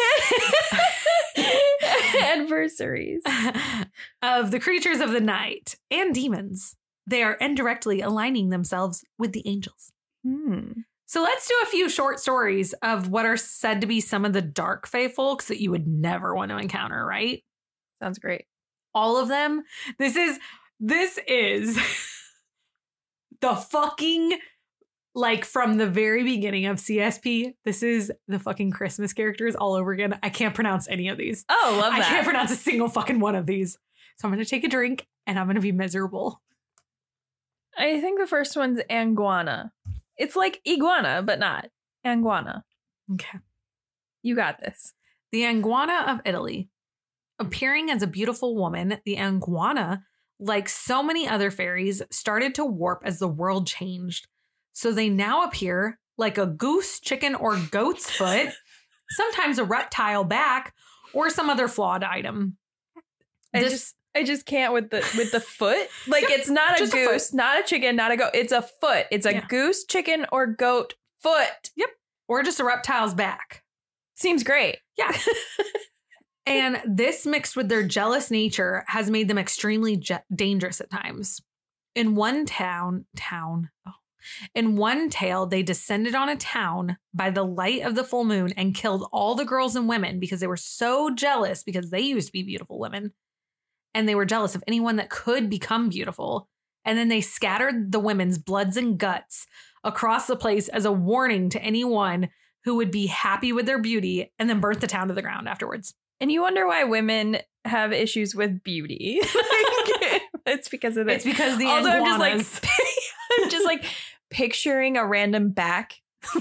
Adversaries. 2.22 3.22
of 4.22 4.50
the 4.50 4.60
creatures 4.60 5.00
of 5.00 5.10
the 5.10 5.20
night 5.20 5.76
and 5.90 6.14
demons. 6.14 6.76
They 7.06 7.22
are 7.22 7.34
indirectly 7.34 8.00
aligning 8.00 8.50
themselves 8.50 9.04
with 9.18 9.32
the 9.32 9.46
angels. 9.46 9.92
Hmm. 10.24 10.72
So 11.06 11.22
let's 11.22 11.46
do 11.46 11.54
a 11.62 11.66
few 11.66 11.88
short 11.88 12.18
stories 12.18 12.72
of 12.82 13.08
what 13.08 13.26
are 13.26 13.36
said 13.36 13.80
to 13.80 13.86
be 13.86 14.00
some 14.00 14.24
of 14.24 14.32
the 14.32 14.42
dark 14.42 14.88
fae 14.88 15.08
folks 15.08 15.46
that 15.48 15.60
you 15.60 15.70
would 15.70 15.86
never 15.86 16.34
want 16.34 16.50
to 16.50 16.58
encounter, 16.58 17.06
right? 17.06 17.44
Sounds 18.02 18.18
great. 18.18 18.44
All 18.92 19.16
of 19.16 19.28
them. 19.28 19.62
This 19.98 20.16
is 20.16 20.40
this 20.80 21.18
is 21.28 21.78
the 23.40 23.54
fucking 23.54 24.38
like 25.16 25.46
from 25.46 25.78
the 25.78 25.86
very 25.86 26.22
beginning 26.22 26.66
of 26.66 26.76
CSP. 26.76 27.54
This 27.64 27.82
is 27.82 28.12
the 28.28 28.38
fucking 28.38 28.70
Christmas 28.70 29.14
characters 29.14 29.56
all 29.56 29.72
over 29.74 29.90
again. 29.90 30.18
I 30.22 30.28
can't 30.28 30.54
pronounce 30.54 30.86
any 30.88 31.08
of 31.08 31.16
these. 31.16 31.46
Oh, 31.48 31.78
love 31.80 31.94
that. 31.94 32.02
I 32.02 32.04
can't 32.04 32.24
pronounce 32.24 32.50
a 32.52 32.56
single 32.56 32.88
fucking 32.88 33.18
one 33.18 33.34
of 33.34 33.46
these. 33.46 33.78
So 34.18 34.28
I'm 34.28 34.32
going 34.32 34.44
to 34.44 34.48
take 34.48 34.62
a 34.62 34.68
drink 34.68 35.08
and 35.26 35.38
I'm 35.38 35.46
going 35.46 35.56
to 35.56 35.62
be 35.62 35.72
miserable. 35.72 36.42
I 37.78 37.98
think 38.00 38.20
the 38.20 38.26
first 38.26 38.56
one's 38.56 38.78
Anguana. 38.90 39.70
It's 40.18 40.36
like 40.36 40.60
iguana, 40.68 41.22
but 41.22 41.38
not. 41.38 41.68
Anguana. 42.04 42.62
Okay. 43.14 43.38
You 44.22 44.36
got 44.36 44.60
this. 44.60 44.92
The 45.32 45.42
Anguana 45.42 46.12
of 46.12 46.20
Italy. 46.26 46.68
Appearing 47.38 47.90
as 47.90 48.02
a 48.02 48.06
beautiful 48.06 48.54
woman, 48.54 48.98
the 49.06 49.16
Anguana, 49.16 50.02
like 50.38 50.68
so 50.68 51.02
many 51.02 51.26
other 51.26 51.50
fairies, 51.50 52.02
started 52.10 52.54
to 52.56 52.66
warp 52.66 53.00
as 53.04 53.18
the 53.18 53.28
world 53.28 53.66
changed. 53.66 54.28
So 54.76 54.92
they 54.92 55.08
now 55.08 55.42
appear 55.44 55.98
like 56.18 56.36
a 56.36 56.44
goose, 56.46 57.00
chicken, 57.00 57.34
or 57.34 57.56
goat's 57.70 58.10
foot, 58.10 58.50
sometimes 59.10 59.58
a 59.58 59.64
reptile 59.64 60.22
back, 60.22 60.74
or 61.14 61.30
some 61.30 61.48
other 61.48 61.66
flawed 61.66 62.04
item. 62.04 62.58
I 63.54 63.60
This- 63.60 63.72
just 63.72 63.94
I 64.14 64.22
just 64.22 64.44
can't 64.44 64.72
with 64.74 64.90
the 64.90 64.98
with 65.16 65.32
the 65.32 65.40
foot. 65.40 65.88
Like 66.06 66.24
it's 66.28 66.50
not 66.50 66.76
a 66.76 66.78
just 66.78 66.92
a 66.92 66.96
goose, 66.96 67.32
not 67.32 67.58
a 67.58 67.62
chicken, 67.66 67.96
not 67.96 68.10
a 68.12 68.16
goat. 68.18 68.30
It's 68.34 68.52
a 68.52 68.60
foot. 68.62 69.06
It's 69.10 69.24
a 69.26 69.32
Yeah. 69.32 69.46
goose, 69.46 69.84
chicken, 69.86 70.26
or 70.30 70.46
goat 70.46 70.94
foot. 71.22 71.70
Yep. 71.76 71.88
Or 72.28 72.42
just 72.42 72.60
a 72.60 72.64
reptile's 72.64 73.14
back. 73.14 73.62
Seems 74.14 74.42
great. 74.44 74.78
Yeah. 74.98 75.12
and 76.46 76.80
this 76.86 77.24
mixed 77.26 77.56
with 77.56 77.68
their 77.70 77.82
jealous 77.82 78.30
nature 78.30 78.84
has 78.88 79.10
made 79.10 79.28
them 79.28 79.38
extremely 79.38 79.96
je- 79.96 80.18
dangerous 80.34 80.80
at 80.80 80.90
times. 80.90 81.40
In 81.94 82.14
one 82.14 82.44
town, 82.46 83.06
town, 83.16 83.70
oh, 83.86 83.92
In 84.54 84.76
one 84.76 85.08
tale, 85.10 85.46
they 85.46 85.62
descended 85.62 86.14
on 86.14 86.28
a 86.28 86.36
town 86.36 86.96
by 87.14 87.30
the 87.30 87.44
light 87.44 87.82
of 87.82 87.94
the 87.94 88.04
full 88.04 88.24
moon 88.24 88.52
and 88.56 88.74
killed 88.74 89.08
all 89.12 89.34
the 89.34 89.44
girls 89.44 89.76
and 89.76 89.88
women 89.88 90.20
because 90.20 90.40
they 90.40 90.46
were 90.46 90.56
so 90.56 91.14
jealous 91.14 91.62
because 91.62 91.90
they 91.90 92.00
used 92.00 92.28
to 92.28 92.32
be 92.32 92.42
beautiful 92.42 92.78
women. 92.78 93.12
And 93.94 94.08
they 94.08 94.14
were 94.14 94.26
jealous 94.26 94.54
of 94.54 94.64
anyone 94.66 94.96
that 94.96 95.10
could 95.10 95.48
become 95.48 95.88
beautiful. 95.88 96.48
And 96.84 96.98
then 96.98 97.08
they 97.08 97.20
scattered 97.20 97.92
the 97.92 98.00
women's 98.00 98.38
bloods 98.38 98.76
and 98.76 98.98
guts 98.98 99.46
across 99.82 100.26
the 100.26 100.36
place 100.36 100.68
as 100.68 100.84
a 100.84 100.92
warning 100.92 101.48
to 101.50 101.62
anyone 101.62 102.28
who 102.64 102.76
would 102.76 102.90
be 102.90 103.06
happy 103.06 103.52
with 103.52 103.66
their 103.66 103.78
beauty 103.80 104.32
and 104.38 104.50
then 104.50 104.60
burnt 104.60 104.80
the 104.80 104.86
town 104.86 105.08
to 105.08 105.14
the 105.14 105.22
ground 105.22 105.48
afterwards. 105.48 105.94
And 106.20 106.32
you 106.32 106.42
wonder 106.42 106.66
why 106.66 106.84
women 106.84 107.38
have 107.64 107.92
issues 107.92 108.34
with 108.34 108.62
beauty. 108.62 109.20
it's 110.46 110.68
because 110.68 110.96
of 110.96 111.06
this. 111.06 111.16
It's 111.16 111.24
because 111.24 111.58
the 111.58 111.66
also, 111.66 111.88
I'm 111.88 112.04
just 112.04 112.20
like, 112.20 112.70
I'm 113.40 113.50
just 113.50 113.64
like 113.64 113.84
picturing 114.30 114.96
a 114.96 115.06
random 115.06 115.50
back, 115.50 116.00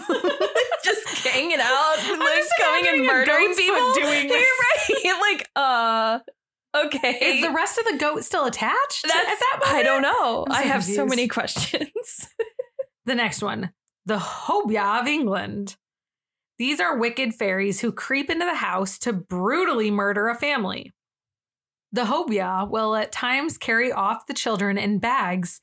just 0.83 1.27
hanging 1.27 1.59
out, 1.59 1.95
like 2.19 2.35
just 2.35 2.51
coming 2.59 2.87
and 2.87 3.05
murdering 3.05 3.53
people. 3.55 3.93
doing 3.93 4.29
You're 4.29 4.39
right. 4.39 4.81
Like, 5.31 5.49
uh, 5.55 6.19
okay. 6.75 7.17
Is 7.21 7.41
the 7.41 7.51
rest 7.51 7.77
of 7.77 7.85
the 7.85 7.97
goat 7.97 8.23
still 8.23 8.45
attached 8.45 9.03
That's 9.03 9.15
at 9.15 9.39
that 9.39 9.59
moment? 9.65 9.77
I 9.77 9.83
don't 9.83 10.01
know. 10.01 10.45
So 10.47 10.53
I 10.53 10.61
have 10.63 10.83
so 10.83 11.05
many 11.05 11.27
questions. 11.27 12.27
The 13.05 13.15
next 13.15 13.41
one, 13.41 13.71
the 14.05 14.17
Hobyah 14.17 15.01
of 15.01 15.07
England. 15.07 15.75
These 16.57 16.79
are 16.79 16.97
wicked 16.97 17.35
fairies 17.35 17.81
who 17.81 17.91
creep 17.91 18.29
into 18.29 18.45
the 18.45 18.55
house 18.55 18.97
to 18.99 19.13
brutally 19.13 19.91
murder 19.91 20.29
a 20.29 20.35
family. 20.35 20.93
The 21.91 22.05
Hobyah 22.05 22.69
will 22.69 22.95
at 22.95 23.11
times 23.11 23.57
carry 23.57 23.91
off 23.91 24.27
the 24.27 24.33
children 24.33 24.77
in 24.77 24.99
bags 24.99 25.61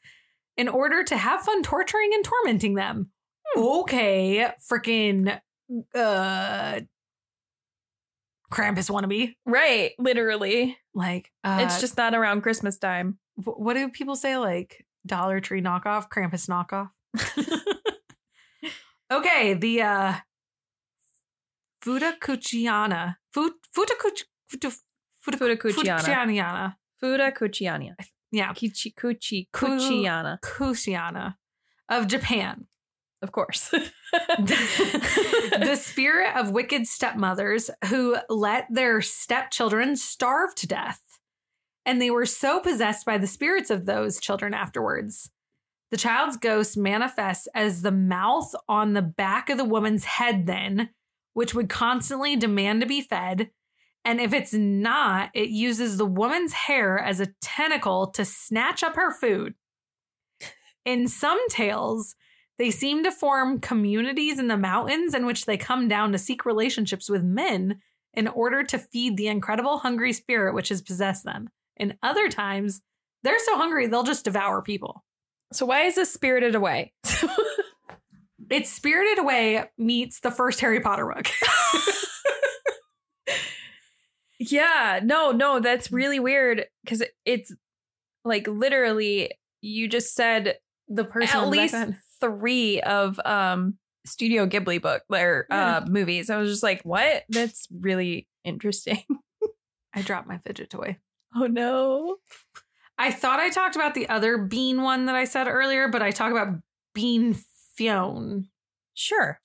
in 0.56 0.68
order 0.68 1.02
to 1.02 1.16
have 1.16 1.42
fun 1.42 1.62
torturing 1.62 2.10
and 2.12 2.24
tormenting 2.24 2.74
them. 2.74 3.10
Okay, 3.56 4.48
freaking 4.70 5.40
uh 5.94 6.80
Krampus 8.52 8.90
wannabe. 8.90 9.34
right. 9.46 9.92
Literally. 9.98 10.76
Like 10.94 11.30
uh, 11.42 11.60
it's 11.62 11.80
just 11.80 11.96
not 11.96 12.14
around 12.14 12.42
Christmas 12.42 12.78
time. 12.78 13.18
what 13.36 13.74
do 13.74 13.88
people 13.88 14.14
say 14.16 14.36
like 14.36 14.84
Dollar 15.06 15.40
Tree 15.40 15.62
knockoff, 15.62 16.08
Krampus 16.08 16.48
knockoff? 16.48 16.90
okay, 19.12 19.54
the 19.54 19.82
uh 19.82 20.14
Fudacuciana. 21.84 23.16
Fut 23.32 23.54
Futacuc 23.76 24.22
Futa 24.52 24.76
Fudacuciana. 28.32 28.32
Futacuciana. 28.32 28.32
Fuda 28.32 28.32
Cuciana. 28.32 28.32
Yeah, 28.32 28.52
Kichi 28.52 28.94
Kuchi 28.94 29.48
Ku- 29.52 29.66
Cuciana. 29.66 30.40
Cuciana 30.40 31.36
of 31.88 32.06
Japan. 32.06 32.66
Of 33.20 33.30
course. 33.32 33.68
the 34.12 35.78
spirit 35.80 36.36
of 36.36 36.50
wicked 36.50 36.86
stepmothers 36.86 37.70
who 37.88 38.16
let 38.28 38.66
their 38.70 39.00
stepchildren 39.00 39.96
starve 39.96 40.54
to 40.56 40.66
death. 40.66 41.00
And 41.86 42.00
they 42.00 42.10
were 42.10 42.26
so 42.26 42.60
possessed 42.60 43.06
by 43.06 43.18
the 43.18 43.26
spirits 43.26 43.70
of 43.70 43.86
those 43.86 44.20
children 44.20 44.54
afterwards. 44.54 45.30
The 45.90 45.96
child's 45.96 46.36
ghost 46.36 46.76
manifests 46.76 47.48
as 47.54 47.82
the 47.82 47.92
mouth 47.92 48.54
on 48.68 48.92
the 48.94 49.02
back 49.02 49.50
of 49.50 49.58
the 49.58 49.64
woman's 49.64 50.04
head, 50.04 50.46
then, 50.46 50.90
which 51.34 51.54
would 51.54 51.68
constantly 51.68 52.36
demand 52.36 52.80
to 52.80 52.86
be 52.86 53.00
fed. 53.00 53.50
And 54.04 54.20
if 54.20 54.32
it's 54.32 54.52
not, 54.52 55.30
it 55.34 55.50
uses 55.50 55.96
the 55.96 56.06
woman's 56.06 56.52
hair 56.52 56.98
as 56.98 57.20
a 57.20 57.32
tentacle 57.40 58.08
to 58.08 58.24
snatch 58.24 58.82
up 58.82 58.96
her 58.96 59.12
food. 59.12 59.54
In 60.84 61.06
some 61.06 61.40
tales, 61.48 62.16
they 62.58 62.70
seem 62.70 63.04
to 63.04 63.12
form 63.12 63.60
communities 63.60 64.38
in 64.38 64.48
the 64.48 64.56
mountains 64.56 65.14
in 65.14 65.24
which 65.24 65.46
they 65.46 65.56
come 65.56 65.86
down 65.88 66.12
to 66.12 66.18
seek 66.18 66.44
relationships 66.44 67.08
with 67.08 67.22
men 67.22 67.80
in 68.12 68.28
order 68.28 68.64
to 68.64 68.78
feed 68.78 69.16
the 69.16 69.28
incredible 69.28 69.78
hungry 69.78 70.12
spirit 70.12 70.54
which 70.54 70.68
has 70.68 70.82
possessed 70.82 71.24
them. 71.24 71.48
In 71.76 71.96
other 72.02 72.28
times, 72.28 72.82
they're 73.22 73.38
so 73.38 73.56
hungry 73.56 73.86
they'll 73.86 74.02
just 74.02 74.24
devour 74.24 74.62
people. 74.62 75.04
so 75.52 75.64
why 75.64 75.82
is 75.82 75.94
this 75.94 76.12
spirited 76.12 76.54
away? 76.54 76.92
It's 78.52 78.70
Spirited 78.70 79.18
Away 79.18 79.64
meets 79.78 80.20
the 80.20 80.30
first 80.30 80.60
Harry 80.60 80.78
Potter 80.80 81.06
book. 81.06 81.26
yeah, 84.50 85.00
no, 85.02 85.30
no, 85.30 85.60
that's 85.60 85.92
really 85.92 86.18
weird 86.20 86.66
because 86.84 87.02
it's 87.24 87.54
like 88.24 88.46
literally 88.46 89.30
you 89.60 89.88
just 89.88 90.14
said 90.14 90.56
the 90.88 91.04
person 91.04 91.36
at 91.36 91.44
on 91.44 91.50
the 91.50 91.56
back 91.56 91.72
least 91.72 91.98
three 92.20 92.80
of 92.82 93.20
um 93.24 93.74
Studio 94.04 94.46
Ghibli 94.46 94.80
book 94.80 95.02
or 95.10 95.46
uh 95.50 95.82
movies. 95.88 96.30
I 96.30 96.36
was 96.36 96.50
just 96.50 96.62
like, 96.62 96.82
what? 96.82 97.24
That's 97.28 97.66
really 97.70 98.28
interesting. 98.44 99.02
I 99.94 100.02
dropped 100.02 100.28
my 100.28 100.38
fidget 100.38 100.70
toy. 100.70 100.98
oh 101.34 101.46
no. 101.46 102.16
I 102.98 103.10
thought 103.10 103.40
I 103.40 103.50
talked 103.50 103.74
about 103.74 103.94
the 103.94 104.08
other 104.08 104.38
bean 104.38 104.82
one 104.82 105.06
that 105.06 105.16
I 105.16 105.24
said 105.24 105.48
earlier, 105.48 105.88
but 105.88 106.02
I 106.02 106.10
talk 106.10 106.30
about 106.30 106.60
bean 106.94 107.34
fionn. 107.76 108.48
Sure. 108.94 109.40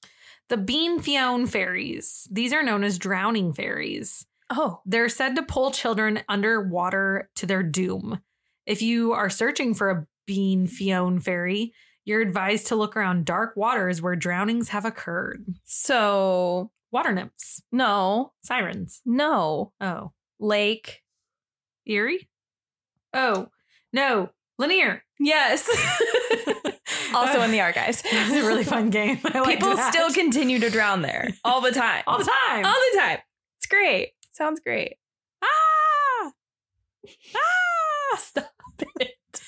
The 0.50 0.58
bean 0.58 1.00
fionn 1.00 1.48
fairies. 1.48 2.28
These 2.30 2.54
are 2.54 2.62
known 2.62 2.84
as 2.84 3.00
drowning 3.00 3.54
fairies. 3.54 4.27
Oh. 4.50 4.82
They're 4.86 5.10
said 5.10 5.36
to 5.36 5.44
pull 5.44 5.72
children 5.72 6.22
underwater 6.30 7.30
to 7.36 7.46
their 7.46 7.64
doom. 7.64 8.22
If 8.66 8.82
you 8.82 9.14
are 9.14 9.30
searching 9.30 9.74
for 9.74 9.90
a 9.90 10.08
bean 10.26 10.68
fionn 10.68 11.20
fairy, 11.20 11.74
you're 12.06 12.22
advised 12.22 12.68
to 12.68 12.76
look 12.76 12.96
around 12.96 13.26
dark 13.26 13.56
waters 13.58 14.02
where 14.02 14.16
drownings 14.16 14.70
have 14.70 14.86
occurred. 14.86 15.46
So 15.66 16.72
Water 16.92 17.12
nymphs, 17.12 17.62
no, 17.72 18.32
sirens. 18.42 19.02
no. 19.06 19.74
Oh, 19.82 20.14
Lake. 20.40 21.02
Erie? 21.86 22.30
Oh, 23.14 23.48
no, 23.92 24.30
Lanier. 24.58 25.04
Yes. 25.20 25.68
also 27.14 27.42
in 27.42 27.52
the 27.52 27.62
archives. 27.62 28.04
It's 28.06 28.32
a 28.44 28.48
really 28.48 28.64
fun 28.64 28.90
game. 28.90 29.20
I 29.26 29.44
People 29.46 29.76
that. 29.76 29.94
still 29.94 30.12
continue 30.14 30.60
to 30.60 30.70
drown 30.70 31.02
there 31.02 31.30
all 31.44 31.60
the 31.62 31.72
time. 31.72 32.04
all 32.08 32.20
the 32.20 32.24
time. 32.50 32.66
All 32.66 32.74
the 32.94 32.98
time. 33.00 33.18
It's 33.58 33.68
great. 33.68 34.12
Sounds 34.38 34.60
great. 34.60 34.98
ah! 35.42 36.32
Ah! 37.36 38.18
Stop 38.18 38.52
it. 39.00 39.42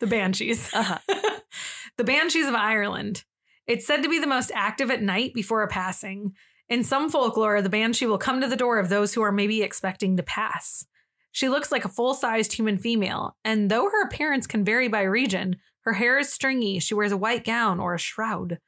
The 0.00 0.08
Banshees. 0.08 0.74
Uh-huh. 0.74 0.98
the 1.96 2.02
Banshees 2.02 2.48
of 2.48 2.54
Ireland. 2.56 3.22
It's 3.68 3.86
said 3.86 4.02
to 4.02 4.08
be 4.08 4.18
the 4.18 4.26
most 4.26 4.50
active 4.52 4.90
at 4.90 5.02
night 5.02 5.34
before 5.34 5.62
a 5.62 5.68
passing. 5.68 6.32
In 6.68 6.82
some 6.82 7.08
folklore, 7.10 7.62
the 7.62 7.68
Banshee 7.68 8.06
will 8.06 8.18
come 8.18 8.40
to 8.40 8.48
the 8.48 8.56
door 8.56 8.80
of 8.80 8.88
those 8.88 9.14
who 9.14 9.22
are 9.22 9.30
maybe 9.30 9.62
expecting 9.62 10.16
to 10.16 10.24
pass. 10.24 10.84
She 11.30 11.48
looks 11.48 11.70
like 11.70 11.84
a 11.84 11.88
full 11.88 12.14
sized 12.14 12.54
human 12.54 12.76
female, 12.76 13.36
and 13.44 13.70
though 13.70 13.84
her 13.84 14.02
appearance 14.02 14.48
can 14.48 14.64
vary 14.64 14.88
by 14.88 15.02
region, 15.02 15.58
her 15.82 15.92
hair 15.92 16.18
is 16.18 16.32
stringy, 16.32 16.80
she 16.80 16.94
wears 16.94 17.12
a 17.12 17.16
white 17.16 17.44
gown 17.44 17.78
or 17.78 17.94
a 17.94 17.98
shroud. 17.98 18.58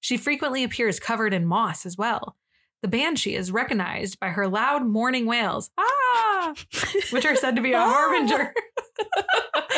She 0.00 0.18
frequently 0.18 0.64
appears 0.64 1.00
covered 1.00 1.32
in 1.32 1.46
moss 1.46 1.86
as 1.86 1.96
well. 1.96 2.36
The 2.82 2.88
Banshee 2.88 3.34
is 3.34 3.50
recognized 3.50 4.20
by 4.20 4.28
her 4.28 4.46
loud 4.46 4.86
mourning 4.86 5.26
wails, 5.26 5.70
ah, 5.78 6.54
which 7.10 7.24
are 7.26 7.34
said 7.36 7.56
to 7.56 7.62
be 7.62 7.72
a 7.72 7.80
harbinger 7.80 8.34
of 9.16 9.74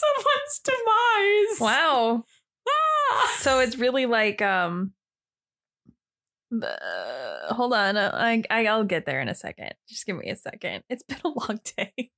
someone's 0.00 0.60
demise. 0.64 1.60
Wow. 1.60 2.24
Ah. 2.68 3.36
So 3.38 3.60
it's 3.60 3.76
really 3.76 4.06
like 4.06 4.40
um 4.42 4.92
uh, 6.62 7.52
hold 7.54 7.74
on. 7.74 7.98
uh, 7.98 8.10
I, 8.14 8.42
I 8.48 8.66
I'll 8.66 8.84
get 8.84 9.04
there 9.04 9.20
in 9.20 9.28
a 9.28 9.34
second. 9.34 9.74
Just 9.86 10.06
give 10.06 10.16
me 10.16 10.30
a 10.30 10.36
second. 10.36 10.82
It's 10.88 11.02
been 11.02 11.18
a 11.24 11.28
long 11.28 11.60
day. 11.76 12.10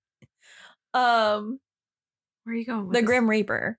Um 0.95 1.59
Where 2.45 2.55
are 2.55 2.57
you 2.59 2.65
going? 2.65 2.87
With 2.87 2.95
the 2.95 3.01
this? 3.01 3.07
Grim 3.07 3.29
Reaper. 3.29 3.79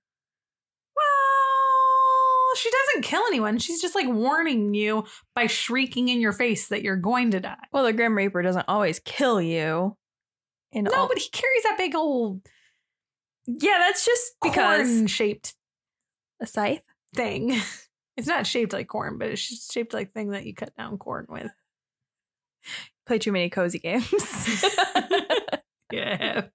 Well, 2.52 2.56
she 2.58 2.70
doesn't 2.70 3.02
kill 3.10 3.22
anyone. 3.28 3.56
She's 3.58 3.80
just 3.80 3.94
like 3.94 4.06
warning 4.08 4.74
you 4.74 5.04
by 5.34 5.46
shrieking 5.46 6.08
in 6.08 6.20
your 6.20 6.32
face 6.32 6.68
that 6.68 6.82
you're 6.82 6.96
going 6.96 7.30
to 7.30 7.40
die. 7.40 7.56
Well, 7.72 7.84
the 7.84 7.94
Grim 7.94 8.14
Reaper 8.14 8.42
doesn't 8.42 8.66
always 8.68 8.98
kill 9.00 9.40
you. 9.40 9.96
In 10.72 10.84
No, 10.84 10.90
all- 10.94 11.08
but 11.08 11.18
he 11.18 11.30
carries 11.30 11.62
that 11.62 11.78
big 11.78 11.94
old 11.94 12.42
yeah, 13.46 13.78
that's 13.80 14.04
just 14.04 14.34
because 14.42 14.86
corn 14.86 15.06
shaped 15.06 15.54
a 16.40 16.46
scythe. 16.46 16.82
thing. 17.14 17.58
It's 18.18 18.28
not 18.28 18.46
shaped 18.46 18.74
like 18.74 18.88
corn, 18.88 19.16
but 19.16 19.28
it's 19.28 19.48
just 19.48 19.72
shaped 19.72 19.94
like 19.94 20.12
thing 20.12 20.32
that 20.32 20.44
you 20.44 20.54
cut 20.54 20.76
down 20.76 20.98
corn 20.98 21.24
with. 21.30 21.50
Play 23.06 23.18
too 23.18 23.32
many 23.32 23.48
cozy 23.48 23.78
games. 23.78 24.06
Yeah. 25.90 26.46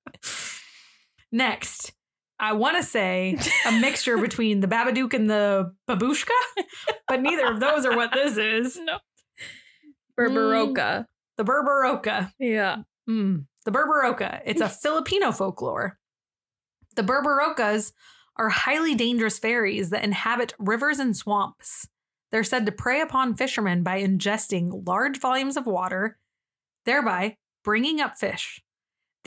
Next, 1.31 1.93
I 2.39 2.53
want 2.53 2.77
to 2.77 2.83
say 2.83 3.37
a 3.65 3.71
mixture 3.71 4.17
between 4.21 4.59
the 4.59 4.67
Babadook 4.67 5.13
and 5.13 5.29
the 5.29 5.73
Babushka, 5.89 6.29
but 7.07 7.21
neither 7.21 7.47
of 7.47 7.59
those 7.59 7.85
are 7.85 7.95
what 7.95 8.13
this 8.13 8.37
is. 8.37 8.77
no. 8.81 8.99
Berberoka. 10.19 11.05
The 11.37 11.43
Berberoka. 11.43 12.31
Yeah. 12.39 12.77
Mm, 13.09 13.45
the 13.65 13.71
Berberoka. 13.71 14.41
It's 14.45 14.61
a 14.61 14.69
Filipino 14.83 15.31
folklore. 15.31 15.97
The 16.95 17.03
Berberokas 17.03 17.93
are 18.35 18.49
highly 18.49 18.95
dangerous 18.95 19.39
fairies 19.39 19.89
that 19.89 20.03
inhabit 20.03 20.53
rivers 20.59 20.99
and 20.99 21.15
swamps. 21.15 21.87
They're 22.31 22.43
said 22.43 22.65
to 22.65 22.71
prey 22.71 23.01
upon 23.01 23.35
fishermen 23.35 23.83
by 23.83 24.01
ingesting 24.01 24.85
large 24.87 25.19
volumes 25.19 25.57
of 25.57 25.65
water, 25.65 26.17
thereby 26.85 27.37
bringing 27.63 28.01
up 28.01 28.17
fish. 28.17 28.61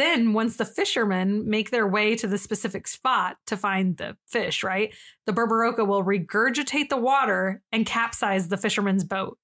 Then, 0.00 0.32
once 0.32 0.56
the 0.56 0.64
fishermen 0.64 1.46
make 1.50 1.68
their 1.68 1.86
way 1.86 2.16
to 2.16 2.26
the 2.26 2.38
specific 2.38 2.88
spot 2.88 3.36
to 3.48 3.54
find 3.54 3.98
the 3.98 4.16
fish, 4.26 4.62
right, 4.62 4.94
the 5.26 5.32
Berberoka 5.34 5.86
will 5.86 6.02
regurgitate 6.02 6.88
the 6.88 6.96
water 6.96 7.60
and 7.70 7.84
capsize 7.84 8.48
the 8.48 8.56
fisherman's 8.56 9.04
boat. 9.04 9.36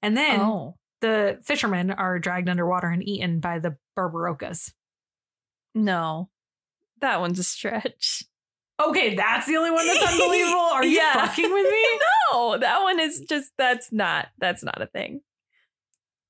And 0.00 0.16
then 0.16 0.38
oh. 0.38 0.76
the 1.00 1.40
fishermen 1.42 1.90
are 1.90 2.20
dragged 2.20 2.48
underwater 2.48 2.86
and 2.86 3.02
eaten 3.02 3.40
by 3.40 3.58
the 3.58 3.76
Berberokas. 3.98 4.72
No. 5.74 6.30
That 7.00 7.18
one's 7.18 7.40
a 7.40 7.42
stretch. 7.42 8.22
Okay, 8.78 9.16
that's 9.16 9.48
the 9.48 9.56
only 9.56 9.72
one 9.72 9.84
that's 9.84 10.12
unbelievable. 10.12 10.60
Are 10.60 10.84
you 10.84 10.96
Yeah. 10.96 11.26
fucking 11.26 11.52
with 11.52 11.72
me? 11.72 11.84
No, 12.30 12.56
that 12.56 12.82
one 12.82 13.00
is 13.00 13.24
just 13.28 13.50
that's 13.58 13.90
not 13.90 14.28
that's 14.38 14.62
not 14.62 14.80
a 14.80 14.86
thing. 14.86 15.22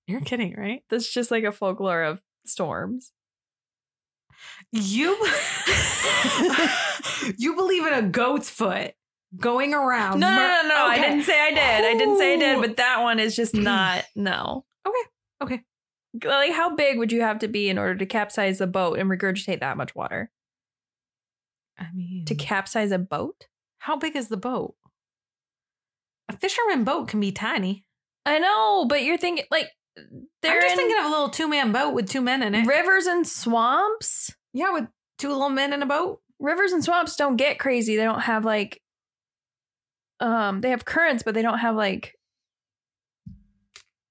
You're 0.06 0.22
kidding, 0.22 0.54
right? 0.56 0.84
That's 0.88 1.12
just 1.12 1.30
like 1.30 1.44
a 1.44 1.52
folklore 1.52 2.02
of 2.04 2.22
storms. 2.46 3.12
You 4.72 5.16
you 7.38 7.54
believe 7.56 7.86
in 7.86 7.92
a 7.94 8.02
goat's 8.02 8.50
foot 8.50 8.92
going 9.36 9.74
around. 9.74 10.20
No, 10.20 10.28
no, 10.28 10.36
no, 10.62 10.68
no. 10.68 10.74
I 10.74 10.96
Okay. 10.98 11.08
didn't 11.08 11.24
say 11.24 11.40
I 11.40 11.50
did. 11.50 11.84
I 11.84 11.94
didn't 11.98 12.18
say 12.18 12.34
I 12.34 12.36
did, 12.36 12.60
but 12.60 12.76
that 12.76 13.02
one 13.02 13.18
is 13.18 13.34
just 13.36 13.54
not 13.54 14.04
no. 14.16 14.64
Okay, 14.86 14.98
okay. 15.42 15.62
Like 16.24 16.52
how 16.52 16.74
big 16.74 16.98
would 16.98 17.12
you 17.12 17.20
have 17.20 17.38
to 17.40 17.48
be 17.48 17.68
in 17.68 17.78
order 17.78 17.94
to 17.96 18.06
capsize 18.06 18.60
a 18.60 18.66
boat 18.66 18.98
and 18.98 19.08
regurgitate 19.10 19.60
that 19.60 19.76
much 19.76 19.94
water? 19.94 20.30
I 21.78 21.86
mean, 21.94 22.24
To 22.26 22.34
capsize 22.34 22.90
a 22.90 22.98
boat? 22.98 23.46
how 23.80 23.96
big 23.96 24.16
is 24.16 24.26
the 24.28 24.36
boat? 24.36 24.74
A 26.28 26.36
fisherman 26.36 26.82
boat 26.84 27.06
can 27.08 27.20
be 27.20 27.30
tiny. 27.30 27.84
I 28.26 28.38
know, 28.40 28.86
but 28.88 29.04
you're 29.04 29.16
thinking 29.16 29.44
like 29.52 29.68
they're 30.42 30.56
I'm 30.56 30.60
just 30.62 30.72
in 30.72 30.76
thinking 30.78 30.98
of 30.98 31.06
a 31.06 31.08
little 31.10 31.28
two 31.30 31.48
man 31.48 31.72
boat 31.72 31.94
with 31.94 32.08
two 32.08 32.20
men 32.20 32.42
in 32.42 32.54
it. 32.54 32.66
rivers 32.66 33.06
and 33.06 33.26
swamps. 33.26 34.30
yeah, 34.52 34.72
with 34.72 34.86
two 35.18 35.28
little 35.28 35.50
men 35.50 35.72
in 35.72 35.82
a 35.82 35.86
boat. 35.86 36.20
Rivers 36.38 36.72
and 36.72 36.84
swamps 36.84 37.16
don't 37.16 37.36
get 37.36 37.58
crazy. 37.58 37.96
They 37.96 38.04
don't 38.04 38.20
have 38.20 38.44
like 38.44 38.80
um 40.20 40.60
they 40.60 40.70
have 40.70 40.84
currents, 40.84 41.22
but 41.22 41.34
they 41.34 41.42
don't 41.42 41.58
have 41.58 41.74
like 41.74 42.14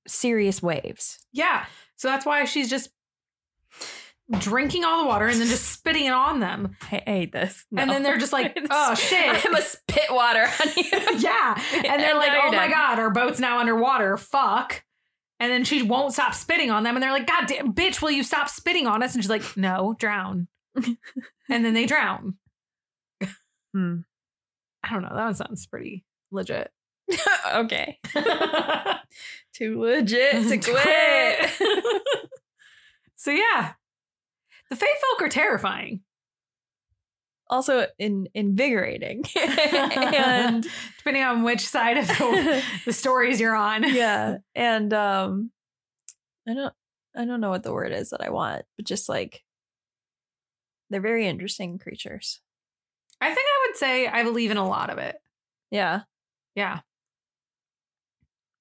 serious 0.08 0.62
waves. 0.62 1.20
Yeah. 1.34 1.66
So 1.96 2.08
that's 2.08 2.26
why 2.26 2.46
she's 2.46 2.70
just 2.70 2.90
drinking 4.40 4.84
all 4.84 5.02
the 5.04 5.08
water 5.08 5.28
and 5.28 5.40
then 5.40 5.48
just 5.48 5.70
spitting 5.74 6.06
it 6.06 6.14
on 6.14 6.40
them. 6.40 6.76
I 6.92 7.02
hate 7.06 7.32
this. 7.32 7.66
And 7.76 7.90
then 7.90 8.04
they're 8.04 8.18
just 8.18 8.34
like, 8.34 8.58
oh 8.70 8.94
shit. 8.96 9.46
I'm 9.46 9.56
a 9.56 9.62
spit 9.62 10.10
water 10.12 10.42
on 10.44 10.68
you. 10.76 10.84
yeah. 11.20 11.62
And 11.74 12.02
they're 12.02 12.10
And 12.12 12.18
like, 12.18 12.32
oh 12.44 12.52
my. 12.52 12.68
God, 12.70 13.00
our 13.00 13.10
boat's 13.10 13.40
now 13.40 13.60
underwater. 13.60 14.18
Fuck. 14.18 14.84
And 15.40 15.52
then 15.52 15.64
she 15.64 15.84
won't 15.84 16.14
stop 16.14 16.34
spitting 16.34 16.72
on 16.72 16.84
them. 16.84 16.96
And 16.96 17.04
they're 17.04 17.12
like, 17.12 17.28
God 17.28 17.46
damn, 17.48 17.74
bitch, 17.74 18.02
will 18.02 18.12
you 18.12 18.24
stop 18.24 18.50
spitting 18.50 18.88
on 18.88 19.04
us? 19.04 19.14
And 19.14 19.24
she's 19.24 19.30
like, 19.30 19.56
no, 19.56 19.96
drown. 20.00 20.48
and 20.76 20.98
then 21.48 21.74
they 21.74 21.86
drown. 21.86 22.38
Hmm. 23.74 23.98
I 24.84 24.94
don't 24.94 25.04
know. 25.04 25.14
That 25.14 25.26
one 25.26 25.36
sounds 25.36 25.66
pretty 25.68 26.06
legit. 26.32 26.72
okay. 27.54 28.00
Too 29.54 29.80
legit 29.80 30.48
to 30.48 30.58
quit. 30.58 31.52
so 33.16 33.32
yeah. 33.32 33.74
The 34.70 34.76
Fae 34.76 34.86
folk 34.86 35.22
are 35.22 35.30
terrifying. 35.30 36.02
Also 37.50 37.88
in, 37.98 38.28
invigorating. 38.34 39.24
and 39.36 40.66
depending 40.98 41.24
on 41.24 41.44
which 41.44 41.68
side 41.68 41.98
of 41.98 42.08
the, 42.08 42.64
the 42.86 42.94
stories 42.94 43.40
you're 43.40 43.56
on. 43.56 43.84
yeah. 43.94 44.38
And 44.56 44.94
um 44.94 45.52
I 46.48 46.54
don't 46.54 46.74
I 47.16 47.26
don't 47.26 47.42
know 47.42 47.50
what 47.50 47.64
the 47.64 47.74
word 47.74 47.92
is 47.92 48.12
that 48.12 48.22
I 48.22 48.30
want, 48.30 48.64
but 48.78 48.86
just 48.86 49.10
like 49.10 49.44
they're 50.90 51.02
very 51.02 51.28
interesting 51.28 51.80
creatures. 51.80 52.40
I 53.20 53.28
think 53.28 53.40
I 53.40 53.68
would 53.68 53.78
say 53.78 54.08
I 54.08 54.24
believe 54.24 54.52
in 54.52 54.58
a 54.58 54.68
lot 54.68 54.90
of 54.90 54.98
it. 54.98 55.18
Yeah. 55.72 56.02
Yeah. 56.56 56.80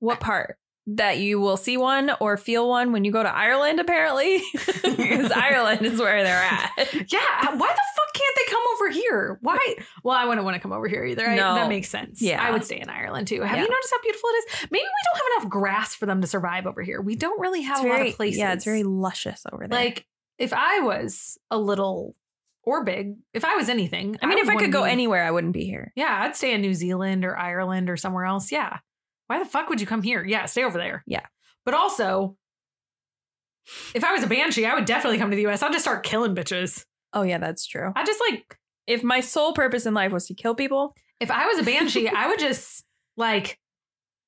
What 0.00 0.20
part? 0.20 0.58
That 0.88 1.18
you 1.18 1.40
will 1.40 1.56
see 1.56 1.76
one 1.76 2.12
or 2.20 2.36
feel 2.36 2.68
one 2.68 2.92
when 2.92 3.04
you 3.04 3.10
go 3.10 3.22
to 3.22 3.28
Ireland, 3.28 3.80
apparently. 3.80 4.40
because 4.82 5.32
Ireland 5.32 5.84
is 5.84 5.98
where 5.98 6.22
they're 6.22 6.42
at. 6.42 6.70
Yeah. 7.12 7.56
Why 7.56 7.74
the 7.74 7.95
can't 8.16 8.36
they 8.36 8.50
come 8.50 8.62
over 8.74 8.90
here? 8.90 9.38
Why? 9.42 9.74
Well, 10.02 10.16
I 10.16 10.24
wouldn't 10.24 10.44
want 10.44 10.54
to 10.56 10.60
come 10.60 10.72
over 10.72 10.88
here 10.88 11.04
either. 11.04 11.26
I, 11.26 11.36
No. 11.36 11.54
that 11.54 11.68
makes 11.68 11.88
sense. 11.88 12.20
Yeah. 12.22 12.42
I 12.42 12.50
would 12.50 12.64
stay 12.64 12.80
in 12.80 12.88
Ireland 12.88 13.28
too. 13.28 13.42
Have 13.42 13.56
Yeah. 13.56 13.62
you 13.62 13.68
noticed 13.68 13.92
how 13.92 14.00
beautiful 14.02 14.30
it 14.30 14.32
is? 14.38 14.62
Maybe 14.70 14.82
we 14.84 14.88
don't 15.04 15.16
have 15.16 15.42
enough 15.42 15.50
grass 15.50 15.94
for 15.94 16.06
them 16.06 16.20
to 16.22 16.26
survive 16.26 16.66
over 16.66 16.82
here. 16.82 17.00
We 17.00 17.14
don't 17.16 17.40
really 17.40 17.62
have 17.62 17.78
It's 17.78 17.84
a 17.84 17.88
lot 17.88 18.06
of 18.06 18.14
places. 18.14 18.38
Yeah, 18.38 18.52
it's 18.52 18.64
very 18.64 18.82
luscious 18.82 19.42
over 19.52 19.68
there. 19.68 19.78
like 19.78 20.06
if 20.38 20.52
I 20.52 20.80
was 20.80 21.38
a 21.50 21.58
little 21.58 22.14
or 22.62 22.82
big, 22.84 23.14
if 23.32 23.44
I 23.44 23.54
was 23.54 23.68
anything, 23.68 24.18
I 24.22 24.26
mean, 24.26 24.38
if 24.38 24.48
I 24.48 24.56
could 24.56 24.72
go 24.72 24.84
be- 24.84 24.90
anywhere, 24.90 25.22
I 25.24 25.30
wouldn't 25.30 25.52
be 25.52 25.64
here. 25.66 25.92
Yeah, 25.94 26.22
I'd 26.22 26.34
stay 26.34 26.52
in 26.52 26.60
New 26.62 26.74
Zealand 26.74 27.24
or 27.24 27.36
Ireland 27.36 27.88
or 27.88 27.96
somewhere 27.96 28.24
else. 28.24 28.50
Yeah. 28.50 28.78
Why 29.28 29.38
the 29.38 29.44
fuck 29.44 29.68
would 29.68 29.80
you 29.80 29.86
come 29.86 30.02
here? 30.02 30.24
Yeah, 30.24 30.46
stay 30.46 30.64
over 30.64 30.76
there. 30.78 31.04
Yeah. 31.06 31.26
But 31.64 31.74
also, 31.74 32.36
if 33.94 34.04
I 34.04 34.12
was 34.12 34.22
a 34.22 34.26
banshee, 34.28 34.66
I 34.66 34.74
would 34.74 34.84
definitely 34.84 35.18
come 35.18 35.30
to 35.30 35.36
the 35.36 35.46
US. 35.46 35.62
I'd 35.62 35.72
just 35.72 35.84
start 35.84 36.02
killing 36.04 36.34
bitches. 36.34 36.84
Oh 37.16 37.22
yeah, 37.22 37.38
that's 37.38 37.66
true. 37.66 37.92
I 37.96 38.04
just 38.04 38.20
like 38.28 38.58
If 38.86 39.02
my 39.02 39.20
sole 39.20 39.52
purpose 39.54 39.86
in 39.86 39.94
life 39.94 40.12
was 40.12 40.26
to 40.26 40.34
kill 40.34 40.54
people, 40.54 40.94
if 41.18 41.30
I 41.30 41.46
was 41.46 41.58
a 41.58 41.62
banshee, 41.64 42.08
I 42.08 42.28
would 42.28 42.38
just 42.38 42.84
like 43.16 43.58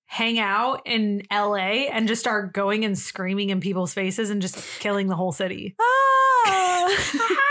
hang 0.06 0.38
out 0.38 0.80
in 0.86 1.22
LA 1.30 1.86
and 1.92 2.08
just 2.08 2.22
start 2.22 2.54
going 2.54 2.84
and 2.86 2.98
screaming 2.98 3.50
in 3.50 3.60
people's 3.60 3.92
faces 3.92 4.30
and 4.30 4.40
just 4.40 4.56
killing 4.80 5.06
the 5.08 5.14
whole 5.14 5.32
city. 5.32 5.76
ah, 5.78 6.88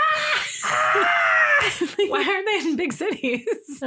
Why 2.08 2.24
aren't 2.24 2.46
they 2.46 2.68
in 2.70 2.76
big 2.76 2.92
cities? 2.92 3.46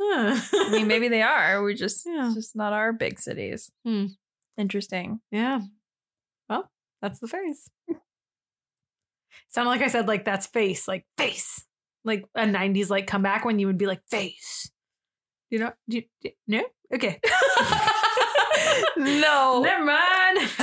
I 0.00 0.68
mean, 0.70 0.86
maybe 0.88 1.08
they 1.08 1.22
are. 1.22 1.62
We're 1.62 1.74
just 1.74 2.06
Yeah. 2.06 2.26
it's 2.26 2.34
just 2.34 2.56
not 2.56 2.72
our 2.72 2.92
big 2.92 3.20
cities. 3.20 3.70
Hmm. 3.84 4.06
Interesting. 4.56 5.20
Yeah. 5.30 5.60
Well, 6.48 6.70
that's 7.02 7.18
the 7.20 7.28
face. 7.28 7.68
Sounded 9.54 9.70
like 9.70 9.82
I 9.82 9.88
said, 9.88 10.08
like, 10.08 10.24
that's 10.24 10.46
face, 10.48 10.88
like, 10.88 11.06
face. 11.16 11.64
Like 12.04 12.24
a 12.34 12.42
90s, 12.42 12.90
like, 12.90 13.06
comeback 13.06 13.44
when 13.44 13.58
you 13.60 13.68
would 13.68 13.78
be 13.78 13.86
like, 13.86 14.00
face. 14.10 14.68
You 15.48 15.60
know? 15.60 15.72
Do 15.88 15.98
you, 15.98 16.02
do- 16.22 16.30
no? 16.48 16.64
Okay. 16.92 17.20
no, 18.96 19.62
Never 19.64 19.84
mind. 19.84 20.38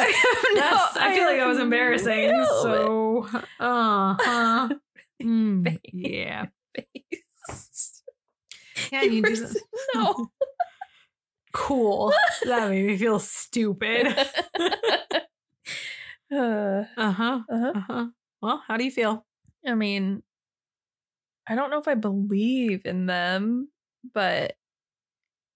no, 0.55 0.87
I 0.95 1.13
feel 1.15 1.25
like 1.25 1.37
that 1.37 1.47
was 1.47 1.59
embarrassing. 1.59 2.31
So, 2.61 3.27
uh 3.59 4.15
huh. 4.19 4.69
Mm, 5.23 5.79
yeah. 5.93 6.47
face. 6.75 8.03
Yeah, 8.91 9.03
you 9.03 9.21
do 9.23 9.35
that. 9.35 9.61
no. 9.95 10.31
Cool. 11.53 12.13
That 12.45 12.69
made 12.69 12.85
me 12.87 12.97
feel 12.97 13.19
stupid. 13.19 14.07
Uh, 16.33 16.83
Uh 16.97 17.11
huh. 17.11 17.41
uh-huh. 17.49 17.71
Uh 17.75 17.79
huh. 17.81 18.05
Well, 18.41 18.63
how 18.67 18.77
do 18.77 18.83
you 18.83 18.91
feel? 18.91 19.25
I 19.65 19.75
mean, 19.75 20.23
I 21.47 21.55
don't 21.55 21.69
know 21.69 21.79
if 21.79 21.87
I 21.87 21.95
believe 21.95 22.85
in 22.85 23.05
them, 23.05 23.69
but 24.13 24.55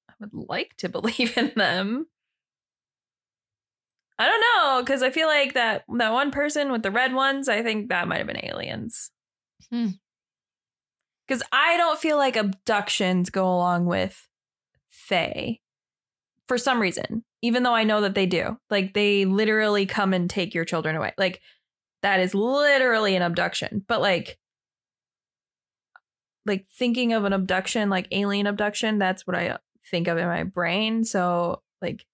I 0.09 0.13
would 0.19 0.33
like 0.33 0.75
to 0.77 0.89
believe 0.89 1.37
in 1.37 1.51
them. 1.55 2.07
I 4.17 4.27
don't 4.27 4.41
know 4.41 4.81
because 4.81 5.03
I 5.03 5.09
feel 5.09 5.27
like 5.27 5.55
that 5.55 5.83
that 5.97 6.13
one 6.13 6.31
person 6.31 6.71
with 6.71 6.83
the 6.83 6.91
red 6.91 7.13
ones. 7.13 7.49
I 7.49 7.61
think 7.61 7.89
that 7.89 8.07
might 8.07 8.19
have 8.19 8.27
been 8.27 8.45
aliens. 8.45 9.11
Hmm. 9.69 9.87
Because 11.27 11.43
I 11.51 11.75
don't 11.75 11.99
feel 11.99 12.17
like 12.17 12.35
abductions 12.35 13.29
go 13.29 13.45
along 13.45 13.87
with 13.87 14.27
Fae 14.89 15.59
for 16.47 16.57
some 16.57 16.79
reason, 16.79 17.23
even 17.41 17.63
though 17.63 17.73
I 17.73 17.83
know 17.83 18.01
that 18.01 18.15
they 18.15 18.27
do. 18.27 18.57
Like 18.69 18.93
they 18.93 19.25
literally 19.25 19.85
come 19.85 20.13
and 20.13 20.29
take 20.29 20.53
your 20.53 20.65
children 20.65 20.95
away. 20.95 21.13
Like 21.17 21.41
that 22.05 22.19
is 22.19 22.35
literally 22.35 23.15
an 23.15 23.23
abduction. 23.23 23.83
But 23.87 23.99
like 23.99 24.37
like 26.45 26.67
thinking 26.67 27.13
of 27.13 27.25
an 27.25 27.33
abduction, 27.33 27.89
like 27.89 28.07
alien 28.11 28.45
abduction, 28.45 28.99
that's 28.99 29.25
what 29.25 29.35
I 29.35 29.57
think 29.89 30.07
of 30.07 30.19
in 30.19 30.27
my 30.27 30.43
brain. 30.43 31.03
So 31.03 31.63
like 31.81 32.05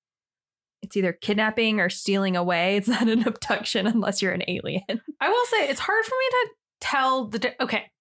it's 0.82 0.96
either 0.96 1.12
kidnapping 1.12 1.82
or 1.82 1.90
stealing 1.90 2.38
away. 2.38 2.78
It's 2.78 2.88
not 2.88 3.10
an 3.10 3.24
abduction 3.28 3.86
unless 3.86 4.22
you're 4.22 4.32
an 4.32 4.46
alien. 4.48 5.02
I 5.20 5.30
will 5.30 5.46
say 5.48 5.68
it's 5.68 5.82
hard 5.82 6.06
for 6.06 6.16
me 6.16 6.30
to 6.30 6.50
tell 6.80 7.28
the. 7.28 7.40
Di- 7.40 7.56
okay. 7.60 7.92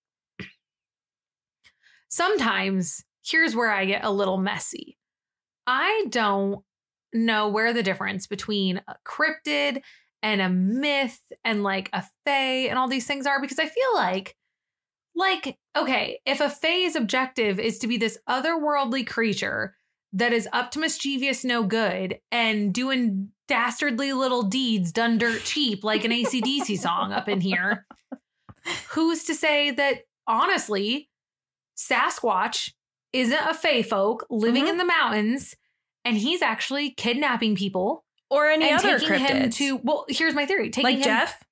Sometimes 2.09 3.05
here's 3.25 3.57
where 3.57 3.73
I 3.73 3.85
get 3.85 4.05
a 4.05 4.13
little 4.13 4.39
messy. 4.39 4.97
I 5.67 6.07
don't 6.09 6.63
know 7.13 7.49
where 7.49 7.73
the 7.73 7.83
difference 7.83 8.29
between 8.29 8.81
a 8.87 8.95
cryptid 9.05 9.83
and 10.23 10.41
a 10.41 10.49
myth 10.49 11.21
and 11.45 11.63
like 11.63 11.89
a 11.93 12.05
fae 12.25 12.67
and 12.69 12.79
all 12.79 12.89
these 12.89 13.07
things 13.07 13.27
are 13.27 13.41
because 13.41 13.59
I 13.59 13.67
feel 13.67 13.95
like 13.95 14.37
like 15.17 15.59
okay, 15.77 16.21
if 16.27 16.41
a 16.41 16.49
Fae's 16.51 16.97
objective 16.97 17.59
is 17.61 17.79
to 17.81 17.87
be 17.87 17.97
this 17.97 18.19
otherworldly 18.29 19.07
creature 19.07 19.75
that 20.13 20.33
is 20.33 20.49
up 20.53 20.71
to 20.73 20.79
mischievous 20.79 21.45
no 21.45 21.63
good 21.63 22.19
and 22.33 22.73
doing 22.73 23.31
dastardly 23.49 24.13
little 24.13 24.43
deeds 24.43 24.93
done 24.93 25.19
dirt 25.19 25.43
cheap 25.45 25.85
like 25.85 26.05
an 26.05 26.11
ACDC 26.13 26.79
song 26.79 27.13
up 27.13 27.29
in 27.29 27.41
here, 27.41 27.87
who's 28.91 29.25
to 29.25 29.35
say 29.35 29.71
that 29.73 30.03
honestly, 30.27 31.09
Sasquatch 31.77 32.73
isn't 33.13 33.47
a 33.47 33.55
Fae 33.55 33.83
folk 33.83 34.27
living 34.31 34.65
Mhm. 34.67 34.71
in 34.71 34.79
the 34.79 34.85
mountains 34.85 35.57
and 36.05 36.17
he's 36.17 36.43
actually 36.43 36.91
kidnapping 36.93 37.55
people 37.57 38.05
Or 38.31 38.47
any 38.47 38.71
and 38.71 38.79
other 38.79 38.99
taking 38.99 39.19
him 39.19 39.51
to 39.51 39.77
well, 39.79 40.05
here's 40.09 40.35
my 40.35 40.47
theory. 40.47 40.71
Taking 40.71 40.85
like 40.85 40.97
him, 40.99 41.03
Jeff? 41.03 41.43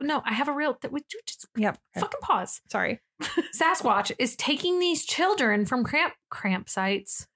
No, 0.00 0.22
I 0.24 0.32
have 0.34 0.48
a 0.48 0.52
real 0.52 0.74
th- 0.74 0.92
would 0.92 1.02
you 1.12 1.20
just 1.26 1.46
Yep. 1.56 1.78
fucking 1.98 2.20
pause. 2.22 2.60
Sorry. 2.70 3.00
Sasquatch 3.58 4.12
is 4.18 4.36
taking 4.36 4.78
these 4.78 5.04
children 5.04 5.64
from 5.66 5.84
cramp 5.84 6.14
campsites. 6.32 7.26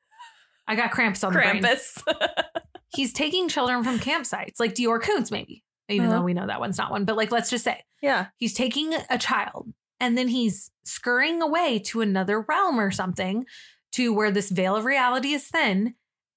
I 0.69 0.75
got 0.77 0.91
cramps 0.91 1.25
on 1.25 1.33
the 1.33 1.39
brain. 1.41 1.65
He's 2.95 3.13
taking 3.13 3.49
children 3.49 3.85
from 3.85 3.99
campsites, 3.99 4.59
like 4.59 4.75
DeOrr 4.75 5.01
Kunz, 5.01 5.31
maybe. 5.31 5.63
Even 5.89 6.07
Uh-huh. 6.09 6.19
though 6.19 6.25
we 6.25 6.35
know 6.35 6.47
that 6.47 6.61
one's 6.61 6.79
not 6.79 6.91
one, 6.91 7.05
but 7.05 7.17
like 7.17 7.31
let's 7.33 7.51
just 7.51 7.65
say 7.65 7.83
yeah. 8.03 8.27
he's 8.37 8.55
taking 8.55 8.95
a 9.11 9.19
child 9.19 9.73
and 9.99 10.17
then 10.17 10.29
he's 10.29 10.71
scurrying 10.85 11.43
away 11.43 11.79
to 11.87 12.01
another 12.01 12.41
realm 12.43 12.79
or 12.81 12.91
something 12.91 13.45
to 13.93 14.13
where 14.13 14.31
this 14.31 14.51
veil 14.51 14.77
of 14.77 14.85
reality 14.85 15.33
is 15.33 15.47
thin. 15.49 15.95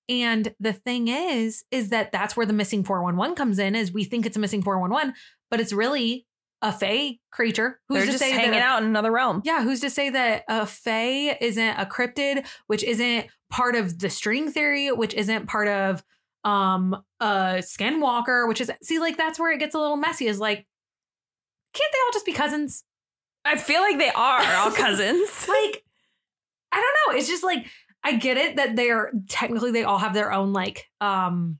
And 0.09 0.53
the 0.59 0.73
thing 0.73 1.07
is, 1.07 1.63
is 1.71 1.89
that 1.89 2.11
that's 2.11 2.35
where 2.35 2.45
the 2.45 2.53
missing 2.53 2.83
411 2.83 3.35
comes 3.35 3.59
in. 3.59 3.75
Is 3.75 3.91
we 3.91 4.03
think 4.03 4.25
it's 4.25 4.37
a 4.37 4.39
missing 4.39 4.61
411, 4.61 5.13
but 5.49 5.59
it's 5.59 5.73
really 5.73 6.25
a 6.61 6.71
Fae 6.71 7.19
creature 7.31 7.79
who's 7.87 7.97
They're 7.97 8.05
to 8.05 8.11
just 8.13 8.23
say 8.23 8.31
hanging 8.31 8.51
that 8.51 8.61
out 8.61 8.81
in 8.81 8.87
another 8.87 9.11
realm. 9.11 9.41
yeah, 9.43 9.63
who's 9.63 9.81
to 9.81 9.89
say 9.89 10.09
that 10.09 10.43
a 10.47 10.65
Fae 10.65 11.37
isn't 11.41 11.75
a 11.77 11.85
cryptid, 11.85 12.47
which 12.67 12.83
isn't 12.83 13.27
part 13.49 13.75
of 13.75 13.99
the 13.99 14.09
string 14.09 14.49
theory, 14.51 14.91
which 14.91 15.13
isn't 15.13 15.47
part 15.47 15.67
of 15.67 16.03
um 16.45 17.01
a 17.19 17.59
skinwalker, 17.59 18.47
which 18.47 18.61
is 18.61 18.71
see, 18.81 18.99
like 18.99 19.17
that's 19.17 19.39
where 19.39 19.51
it 19.51 19.59
gets 19.59 19.75
a 19.75 19.79
little 19.79 19.97
messy, 19.97 20.27
is 20.27 20.39
like, 20.39 20.65
can't 21.73 21.91
they 21.91 21.99
all 22.05 22.13
just 22.13 22.25
be 22.25 22.33
cousins? 22.33 22.83
I 23.45 23.57
feel 23.57 23.81
like 23.81 23.97
they 23.97 24.09
are 24.09 24.41
all 24.55 24.71
cousins. 24.75 25.47
Like, 25.47 25.83
I 26.71 26.81
don't 26.81 27.13
know. 27.13 27.19
It's 27.19 27.27
just 27.27 27.43
like 27.43 27.65
I 28.03 28.15
get 28.15 28.37
it 28.37 28.57
that 28.57 28.75
they're 28.75 29.11
technically 29.29 29.71
they 29.71 29.83
all 29.83 29.97
have 29.97 30.13
their 30.13 30.31
own 30.31 30.53
like 30.53 30.89
um 31.01 31.59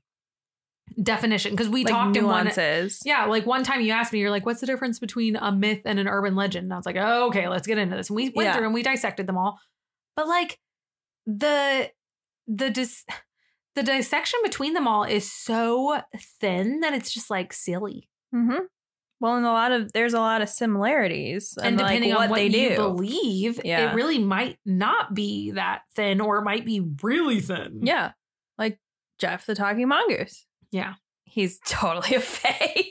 definition. 1.02 1.52
Because 1.52 1.68
we 1.68 1.84
like 1.84 1.92
talked 1.92 2.16
in 2.16 2.26
one 2.26 2.44
nuances. 2.44 3.00
Yeah, 3.04 3.26
like 3.26 3.46
one 3.46 3.64
time 3.64 3.80
you 3.80 3.92
asked 3.92 4.12
me, 4.12 4.20
you're 4.20 4.30
like, 4.30 4.46
what's 4.46 4.60
the 4.60 4.66
difference 4.66 4.98
between 4.98 5.36
a 5.36 5.50
myth 5.52 5.82
and 5.84 5.98
an 5.98 6.08
urban 6.08 6.36
legend? 6.36 6.64
And 6.64 6.72
I 6.72 6.76
was 6.76 6.86
like, 6.86 6.96
oh, 6.98 7.28
okay, 7.28 7.48
let's 7.48 7.66
get 7.66 7.78
into 7.78 7.96
this. 7.96 8.10
And 8.10 8.16
we 8.16 8.30
went 8.30 8.46
Yeah. 8.46 8.54
through 8.56 8.66
and 8.66 8.74
we 8.74 8.82
dissected 8.82 9.26
them 9.26 9.36
all. 9.36 9.58
But 10.16 10.28
like 10.28 10.58
the 11.26 11.90
the 12.46 12.70
dis 12.70 13.04
the 13.74 13.82
dissection 13.82 14.38
between 14.44 14.74
them 14.74 14.86
all 14.86 15.04
is 15.04 15.30
so 15.32 16.00
thin 16.40 16.80
that 16.80 16.92
it's 16.92 17.12
just 17.12 17.30
like 17.30 17.52
silly. 17.52 18.08
Mm-hmm. 18.34 18.64
Well, 19.20 19.36
and 19.36 19.46
a 19.46 19.52
lot 19.52 19.72
of 19.72 19.92
there's 19.92 20.12
a 20.14 20.18
lot 20.20 20.42
of 20.42 20.48
similarities, 20.48 21.56
And, 21.62 21.76
like, 21.78 21.86
depending 21.86 22.12
on 22.14 22.28
what 22.30 22.36
they 22.36 22.46
you 22.48 22.70
do. 22.70 22.76
believe, 22.76 23.60
Yeah. 23.64 23.90
it 23.92 23.94
really 23.94 24.18
might 24.18 24.58
not 24.66 25.14
be 25.14 25.52
that 25.52 25.82
thin 25.94 26.20
or 26.20 26.38
it 26.38 26.44
might 26.44 26.64
be 26.66 26.80
really 27.02 27.40
thin. 27.40 27.80
yeah, 27.82 28.12
like 28.58 28.78
Jeff 29.18 29.46
the 29.46 29.54
talking 29.54 29.88
mongoose. 29.88 30.46
Yeah. 30.70 30.94
He's 31.24 31.58
totally 31.66 32.14
a 32.16 32.20
fae. 32.20 32.90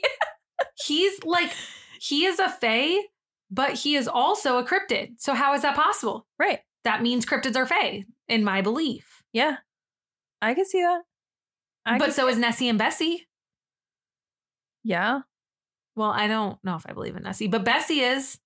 He's 0.74 1.22
like 1.24 1.52
he 2.00 2.24
is 2.26 2.38
a 2.40 2.48
fae, 2.48 2.98
but 3.50 3.74
he 3.74 3.94
is 3.94 4.08
also 4.08 4.58
a 4.58 4.64
cryptid. 4.66 5.12
So 5.18 5.34
how 5.34 5.54
is 5.54 5.62
that 5.62 5.76
possible? 5.76 6.26
right. 6.38 6.60
That 6.84 7.00
means 7.02 7.24
cryptids 7.24 7.56
are 7.56 7.64
fae, 7.64 8.04
in 8.28 8.44
my 8.44 8.60
belief. 8.60 9.22
Yeah, 9.32 9.56
I 10.42 10.52
can 10.54 10.66
see 10.66 10.82
that. 10.82 11.00
I 11.86 11.96
but 11.98 12.12
so 12.12 12.28
is 12.28 12.36
Nessie 12.38 12.68
and 12.68 12.78
Bessie. 12.78 13.26
yeah, 14.82 15.20
Well, 15.96 16.10
I 16.10 16.26
don't 16.26 16.58
know 16.64 16.76
if 16.76 16.84
I 16.88 16.92
believe 16.92 17.16
in 17.16 17.22
Nessie, 17.22 17.46
but 17.48 17.64
Bessie 17.64 18.00
is. 18.00 18.38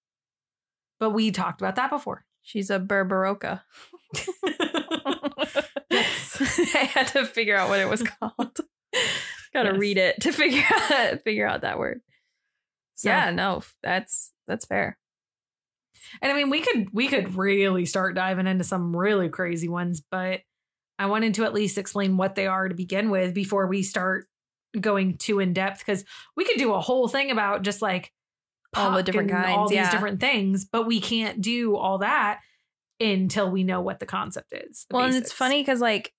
But 1.01 1.11
we 1.11 1.31
talked 1.31 1.61
about 1.61 1.77
that 1.77 1.91
before. 1.91 2.25
she's 2.43 2.71
a 2.71 2.79
Berberoka. 2.81 3.63
Yes. 5.91 6.41
I 6.75 6.79
had 6.85 7.09
to 7.09 7.25
figure 7.25 7.57
out 7.57 7.69
what 7.69 7.81
it 7.81 7.89
was 7.89 8.03
called. 8.03 8.35
Got 9.55 9.63
to 9.63 9.71
Yes. 9.73 9.79
read 9.79 9.97
it 9.97 10.21
to 10.23 10.33
figure 10.33 10.63
out 10.71 11.23
figure 11.25 11.47
out 11.49 11.63
that 11.63 11.79
word. 11.79 12.01
So- 12.95 13.09
yeah, 13.09 13.31
no, 13.31 13.63
that's 13.83 14.33
that's 14.47 14.67
fair. 14.67 14.99
And 16.23 16.31
I 16.31 16.35
mean, 16.35 16.51
we 16.51 16.61
could 16.61 16.89
we 16.93 17.09
could 17.09 17.37
really 17.37 17.87
start 17.87 18.15
diving 18.15 18.47
into 18.47 18.65
some 18.65 18.95
really 18.95 19.29
crazy 19.29 19.69
ones, 19.69 20.03
but 20.11 20.41
I 20.99 21.07
wanted 21.07 21.35
to 21.35 21.45
at 21.45 21.55
least 21.55 21.79
explain 21.79 22.17
what 22.17 22.35
they 22.35 22.47
are 22.47 22.69
to 22.69 22.75
begin 22.75 23.11
with 23.11 23.35
before 23.35 23.67
we 23.67 23.83
start 23.83 24.27
going 24.79 25.16
too 25.16 25.41
in 25.41 25.53
depth 25.53 25.81
because 25.81 26.05
we 26.37 26.45
could 26.45 26.59
do 26.59 26.75
a 26.75 26.81
whole 26.81 27.09
thing 27.09 27.31
about 27.31 27.62
just 27.62 27.83
like 27.83 28.12
All 28.75 28.93
the 28.93 29.03
different 29.03 29.31
and 29.31 29.47
all 29.47 29.57
kinds, 29.57 29.71
these 29.71 29.77
yeah. 29.77 29.91
different 29.91 30.21
things, 30.21 30.64
but 30.64 30.87
we 30.87 31.01
can't 31.01 31.41
do 31.41 31.77
all 31.77 31.99
that 31.99 32.41
until 33.01 33.51
we 33.51 33.64
know 33.64 33.81
what 33.81 34.01
the 34.01 34.07
concept 34.07 34.53
is. 34.53 34.87
the 34.89 34.97
well, 34.97 35.07
and 35.07 35.14
it's 35.14 35.33
funny 35.33 35.62
because 35.62 35.81
like 35.81 36.12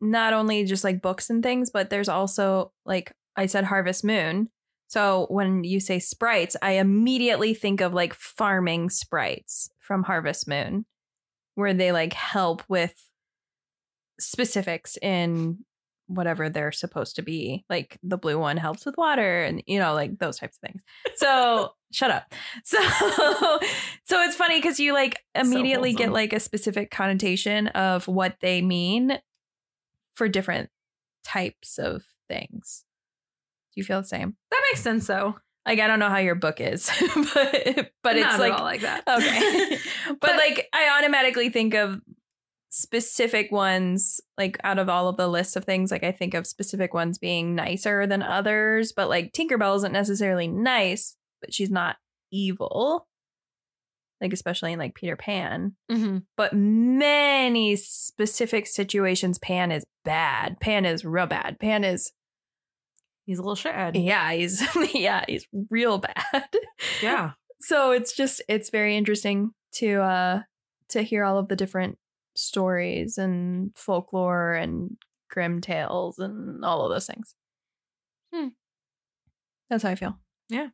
not 0.00 0.32
only 0.32 0.64
just 0.64 0.84
like 0.84 1.02
books 1.02 1.28
and 1.28 1.42
things, 1.42 1.70
but 1.70 1.90
there's 1.90 2.08
also 2.08 2.72
like 2.86 3.12
I 3.36 3.46
said, 3.46 3.64
Harvest 3.64 4.04
Moon. 4.04 4.48
So 4.88 5.26
when 5.28 5.62
you 5.62 5.78
say 5.78 5.98
sprites, 5.98 6.56
I 6.62 6.72
immediately 6.72 7.54
think 7.54 7.80
of 7.80 7.94
like 7.94 8.14
farming 8.14 8.90
sprites 8.90 9.70
from 9.78 10.02
Harvest 10.02 10.48
Moon, 10.48 10.84
where 11.54 11.74
they 11.74 11.92
like 11.92 12.12
help 12.12 12.62
with 12.68 12.94
specifics 14.18 14.96
in 15.00 15.64
whatever 16.10 16.48
they're 16.50 16.72
supposed 16.72 17.16
to 17.16 17.22
be. 17.22 17.64
Like 17.70 17.98
the 18.02 18.18
blue 18.18 18.38
one 18.38 18.56
helps 18.56 18.84
with 18.84 18.96
water 18.96 19.42
and 19.44 19.62
you 19.66 19.78
know, 19.78 19.94
like 19.94 20.18
those 20.18 20.38
types 20.38 20.58
of 20.62 20.68
things. 20.68 20.82
So 21.16 21.72
shut 21.92 22.10
up. 22.10 22.32
So 22.64 22.78
so 24.04 24.22
it's 24.22 24.36
funny 24.36 24.58
because 24.58 24.78
you 24.80 24.92
like 24.92 25.16
immediately 25.34 25.92
get 25.94 26.12
like 26.12 26.32
a 26.32 26.40
specific 26.40 26.90
connotation 26.90 27.68
of 27.68 28.06
what 28.08 28.36
they 28.40 28.60
mean 28.62 29.18
for 30.14 30.28
different 30.28 30.68
types 31.24 31.78
of 31.78 32.04
things. 32.28 32.84
Do 33.74 33.80
you 33.80 33.84
feel 33.84 34.00
the 34.02 34.06
same? 34.08 34.36
that 34.50 34.62
makes 34.70 34.82
sense 34.82 35.06
though. 35.06 35.36
Like 35.66 35.78
I 35.78 35.86
don't 35.86 35.98
know 35.98 36.08
how 36.08 36.18
your 36.18 36.34
book 36.34 36.60
is, 36.60 36.90
but 37.34 37.90
but 38.02 38.16
it's 38.16 38.24
Not 38.24 38.34
at 38.34 38.40
like 38.40 38.52
all 38.52 38.64
like 38.64 38.80
that. 38.80 39.04
okay. 39.06 39.78
but, 40.08 40.20
But- 40.20 40.36
like 40.36 40.68
I 40.72 40.98
automatically 40.98 41.50
think 41.50 41.74
of 41.74 42.00
specific 42.70 43.50
ones 43.50 44.20
like 44.38 44.56
out 44.64 44.78
of 44.78 44.88
all 44.88 45.08
of 45.08 45.16
the 45.16 45.28
lists 45.28 45.56
of 45.56 45.64
things 45.64 45.90
like 45.90 46.04
I 46.04 46.12
think 46.12 46.34
of 46.34 46.46
specific 46.46 46.94
ones 46.94 47.18
being 47.18 47.54
nicer 47.54 48.06
than 48.06 48.22
others, 48.22 48.92
but 48.92 49.08
like 49.08 49.32
Tinkerbell 49.32 49.76
isn't 49.76 49.92
necessarily 49.92 50.46
nice, 50.48 51.16
but 51.40 51.52
she's 51.52 51.70
not 51.70 51.96
evil. 52.30 53.06
Like 54.20 54.32
especially 54.32 54.72
in 54.74 54.78
like 54.78 54.94
Peter 54.94 55.16
Pan, 55.16 55.74
Mhm. 55.90 56.24
but 56.36 56.52
many 56.54 57.74
specific 57.76 58.66
situations 58.66 59.38
Pan 59.38 59.72
is 59.72 59.82
bad. 60.04 60.60
Pan 60.60 60.84
is 60.84 61.04
real 61.04 61.26
bad. 61.26 61.58
Pan 61.58 61.84
is 61.84 62.12
He's 63.26 63.38
a 63.38 63.42
little 63.42 63.54
shithead. 63.56 63.92
yeah, 63.94 64.32
he's 64.32 64.62
yeah, 64.94 65.24
he's 65.26 65.46
real 65.70 65.98
bad. 65.98 66.48
Yeah. 67.02 67.32
so 67.60 67.90
it's 67.92 68.12
just 68.14 68.42
it's 68.48 68.70
very 68.70 68.96
interesting 68.96 69.50
to 69.74 70.00
uh 70.02 70.42
to 70.90 71.02
hear 71.02 71.24
all 71.24 71.38
of 71.38 71.48
the 71.48 71.56
different 71.56 71.96
stories 72.40 73.18
and 73.18 73.70
folklore 73.76 74.52
and 74.52 74.96
grim 75.30 75.60
tales 75.60 76.18
and 76.18 76.64
all 76.64 76.84
of 76.84 76.92
those 76.92 77.06
things. 77.06 77.34
Hmm. 78.34 78.48
That's 79.68 79.82
how 79.82 79.90
I 79.90 79.94
feel. 79.94 80.18
Yeah. 80.48 80.68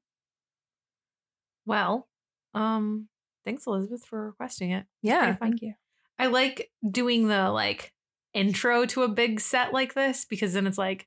Well, 1.66 2.08
um, 2.54 3.08
thanks 3.44 3.66
Elizabeth 3.66 4.04
for 4.04 4.26
requesting 4.26 4.70
it. 4.70 4.86
Yeah, 5.02 5.34
thank 5.34 5.60
you. 5.60 5.74
I 6.18 6.26
like 6.26 6.70
doing 6.88 7.28
the 7.28 7.50
like 7.50 7.92
intro 8.32 8.86
to 8.86 9.02
a 9.02 9.08
big 9.08 9.40
set 9.40 9.72
like 9.72 9.94
this 9.94 10.24
because 10.24 10.54
then 10.54 10.66
it's 10.66 10.78
like, 10.78 11.06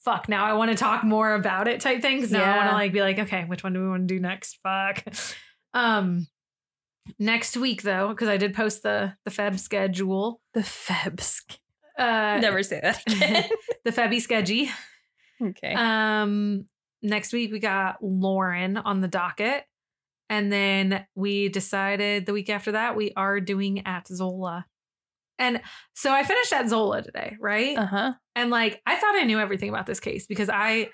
fuck, 0.00 0.28
now 0.28 0.44
I 0.44 0.52
want 0.54 0.70
to 0.70 0.76
talk 0.76 1.04
more 1.04 1.34
about 1.34 1.68
it 1.68 1.80
type 1.80 2.02
thing. 2.02 2.20
Cause 2.20 2.30
now 2.30 2.44
I 2.44 2.56
want 2.56 2.70
to 2.70 2.74
like 2.74 2.92
be 2.92 3.00
like, 3.00 3.18
okay, 3.18 3.44
which 3.44 3.64
one 3.64 3.72
do 3.72 3.80
we 3.80 3.88
want 3.88 4.06
to 4.08 4.14
do 4.14 4.20
next? 4.20 4.58
Fuck. 4.62 5.04
Um 5.76 6.28
next 7.18 7.56
week 7.56 7.82
though, 7.82 8.08
because 8.08 8.28
I 8.28 8.36
did 8.36 8.54
post 8.54 8.82
the 8.82 9.14
the 9.24 9.30
Feb 9.30 9.58
schedule. 9.58 10.40
The 10.54 10.60
Febs. 10.60 11.40
Uh 11.98 12.38
Never 12.40 12.62
say 12.62 12.80
that 12.80 13.02
again. 13.06 13.48
the 13.84 13.92
Febby 13.92 14.20
schedule. 14.20 14.66
okay. 15.40 15.74
Um, 15.74 16.66
next 17.02 17.32
week 17.32 17.52
we 17.52 17.58
got 17.60 17.96
Lauren 18.02 18.76
on 18.76 19.00
the 19.00 19.08
docket, 19.08 19.64
and 20.28 20.52
then 20.52 21.06
we 21.14 21.48
decided 21.48 22.26
the 22.26 22.32
week 22.32 22.50
after 22.50 22.72
that 22.72 22.96
we 22.96 23.12
are 23.16 23.40
doing 23.40 23.86
at 23.86 24.08
Zola. 24.08 24.66
And 25.38 25.60
so 25.94 26.12
I 26.12 26.22
finished 26.22 26.52
at 26.52 26.68
Zola 26.68 27.02
today, 27.02 27.36
right? 27.40 27.76
Uh 27.76 27.86
huh. 27.86 28.12
And 28.36 28.50
like 28.50 28.80
I 28.86 28.96
thought 28.96 29.16
I 29.16 29.24
knew 29.24 29.38
everything 29.38 29.68
about 29.68 29.86
this 29.86 30.00
case 30.00 30.26
because 30.26 30.48
I 30.48 30.90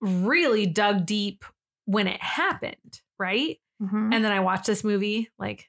really 0.00 0.66
dug 0.66 1.06
deep 1.06 1.44
when 1.84 2.06
it 2.06 2.22
happened, 2.22 3.00
right? 3.18 3.58
Mhm. 3.82 4.14
And 4.14 4.24
then 4.24 4.32
I 4.32 4.40
watched 4.40 4.66
this 4.66 4.84
movie 4.84 5.30
like 5.38 5.68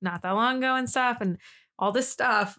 not 0.00 0.22
that 0.22 0.30
long 0.32 0.58
ago 0.58 0.74
and 0.76 0.88
stuff 0.88 1.20
and 1.20 1.38
all 1.78 1.92
this 1.92 2.08
stuff. 2.08 2.58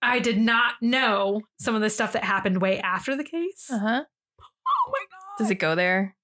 I 0.00 0.18
did 0.20 0.38
not 0.38 0.74
know 0.80 1.40
some 1.58 1.74
of 1.74 1.80
the 1.80 1.90
stuff 1.90 2.12
that 2.12 2.22
happened 2.24 2.60
way 2.62 2.78
after 2.80 3.16
the 3.16 3.24
case. 3.24 3.68
Uh-huh. 3.70 4.04
Oh 4.40 4.90
my 4.92 4.98
god. 5.10 5.38
Does 5.38 5.50
it 5.50 5.56
go 5.56 5.74
there? 5.74 6.14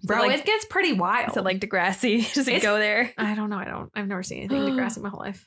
Is 0.00 0.04
it 0.04 0.06
Bro, 0.08 0.18
like, 0.20 0.38
it 0.40 0.44
gets 0.44 0.64
pretty 0.66 0.92
wild. 0.92 1.30
is 1.30 1.36
it 1.36 1.44
like 1.44 1.60
Degrassi? 1.60 2.30
Does 2.34 2.48
it 2.48 2.56
It's- 2.56 2.62
go 2.62 2.78
there? 2.78 3.12
I 3.16 3.34
don't 3.34 3.48
know. 3.48 3.56
I 3.58 3.64
don't 3.64 3.90
I've 3.94 4.08
never 4.08 4.22
seen 4.22 4.38
anything 4.38 4.58
Degrassi 4.74 4.98
in 4.98 5.02
my 5.04 5.08
whole 5.08 5.20
life. 5.20 5.46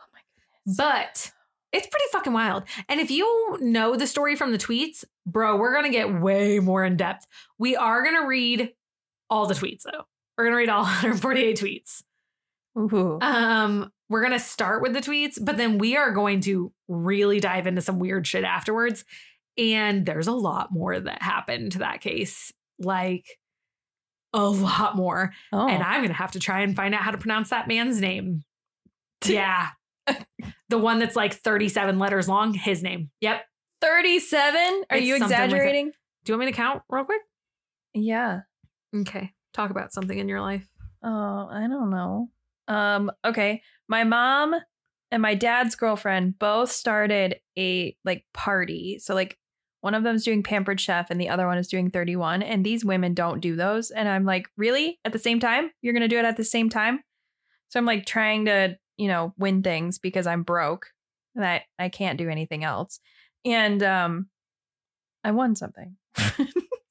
Oh 0.00 0.04
my 0.12 0.20
goodness. 0.64 0.76
But 0.78 1.32
it's 1.72 1.86
pretty 1.88 2.06
fucking 2.12 2.32
wild. 2.32 2.62
And 2.88 3.00
if 3.00 3.10
you 3.10 3.58
know 3.60 3.96
the 3.96 4.06
story 4.06 4.34
from 4.36 4.52
the 4.52 4.58
tweets, 4.58 5.04
bro, 5.26 5.56
we're 5.56 5.74
gonna 5.74 5.90
get 5.90 6.20
way 6.20 6.58
more 6.60 6.84
in 6.84 6.96
depth. 6.96 7.26
We 7.58 7.76
are 7.76 8.02
gonna 8.02 8.26
read 8.26 8.72
all 9.28 9.46
the 9.46 9.54
tweets 9.54 9.82
though. 9.82 10.04
We're 10.36 10.44
gonna 10.44 10.56
read 10.56 10.68
all 10.68 10.82
148 10.84 11.58
tweets. 11.58 12.02
Ooh. 12.78 13.18
Um, 13.20 13.90
we're 14.08 14.22
gonna 14.22 14.38
start 14.38 14.82
with 14.82 14.92
the 14.92 15.00
tweets, 15.00 15.38
but 15.42 15.56
then 15.56 15.78
we 15.78 15.96
are 15.96 16.12
going 16.12 16.40
to 16.42 16.72
really 16.88 17.40
dive 17.40 17.66
into 17.66 17.80
some 17.80 17.98
weird 17.98 18.26
shit 18.26 18.44
afterwards. 18.44 19.04
And 19.58 20.04
there's 20.04 20.26
a 20.26 20.32
lot 20.32 20.70
more 20.72 20.98
that 21.00 21.22
happened 21.22 21.72
to 21.72 21.78
that 21.78 22.00
case. 22.02 22.52
Like 22.78 23.24
a 24.34 24.46
lot 24.46 24.96
more. 24.96 25.32
oh. 25.52 25.66
And 25.68 25.82
I'm 25.82 26.02
gonna 26.02 26.12
have 26.14 26.32
to 26.32 26.38
try 26.40 26.60
and 26.60 26.76
find 26.76 26.94
out 26.94 27.00
how 27.02 27.10
to 27.10 27.18
pronounce 27.18 27.50
that 27.50 27.68
man's 27.68 28.00
name. 28.00 28.44
Yeah. 29.24 29.70
the 30.68 30.78
one 30.78 30.98
that's 30.98 31.16
like 31.16 31.32
37 31.34 31.98
letters 31.98 32.28
long, 32.28 32.52
his 32.52 32.82
name. 32.82 33.10
Yep. 33.22 33.42
37? 33.80 34.84
Are 34.90 34.96
It's 34.98 35.06
you 35.06 35.18
something 35.18 35.36
like 35.36 35.44
exaggerating? 35.46 35.92
Do 36.24 36.32
you 36.32 36.38
want 36.38 36.46
me 36.46 36.52
to 36.52 36.56
count 36.56 36.82
real 36.90 37.04
quick? 37.04 37.22
yeah. 37.94 38.40
Okay. 38.94 39.32
Talk 39.56 39.70
about 39.70 39.90
something 39.90 40.18
in 40.18 40.28
your 40.28 40.42
life. 40.42 40.68
Oh, 41.02 41.48
I 41.50 41.66
don't 41.66 41.88
know. 41.88 42.28
Um, 42.68 43.10
okay. 43.24 43.62
My 43.88 44.04
mom 44.04 44.54
and 45.10 45.22
my 45.22 45.34
dad's 45.34 45.74
girlfriend 45.76 46.38
both 46.38 46.70
started 46.70 47.36
a 47.58 47.96
like 48.04 48.26
party. 48.34 48.98
So 48.98 49.14
like 49.14 49.38
one 49.80 49.94
of 49.94 50.02
them's 50.02 50.24
doing 50.24 50.42
pampered 50.42 50.78
chef 50.78 51.10
and 51.10 51.18
the 51.18 51.30
other 51.30 51.46
one 51.46 51.56
is 51.56 51.68
doing 51.68 51.90
31 51.90 52.42
and 52.42 52.66
these 52.66 52.84
women 52.84 53.14
don't 53.14 53.40
do 53.40 53.56
those 53.56 53.90
and 53.90 54.10
I'm 54.10 54.26
like, 54.26 54.46
"Really? 54.58 55.00
At 55.06 55.14
the 55.14 55.18
same 55.18 55.40
time? 55.40 55.70
You're 55.80 55.94
to 55.94 56.06
do 56.06 56.18
it 56.18 56.26
at 56.26 56.36
the 56.36 56.44
same 56.44 56.68
time?" 56.68 57.00
So 57.70 57.80
I'm 57.80 57.86
like 57.86 58.04
trying 58.04 58.44
to, 58.44 58.76
you 58.98 59.08
know, 59.08 59.32
win 59.38 59.62
things 59.62 59.98
because 59.98 60.26
I'm 60.26 60.42
broke 60.42 60.88
and 61.34 61.46
I 61.46 61.64
I 61.78 61.88
can't 61.88 62.18
do 62.18 62.28
anything 62.28 62.62
else. 62.62 63.00
And 63.46 63.82
um 63.82 64.28
I 65.24 65.30
won 65.30 65.56
something. 65.56 65.96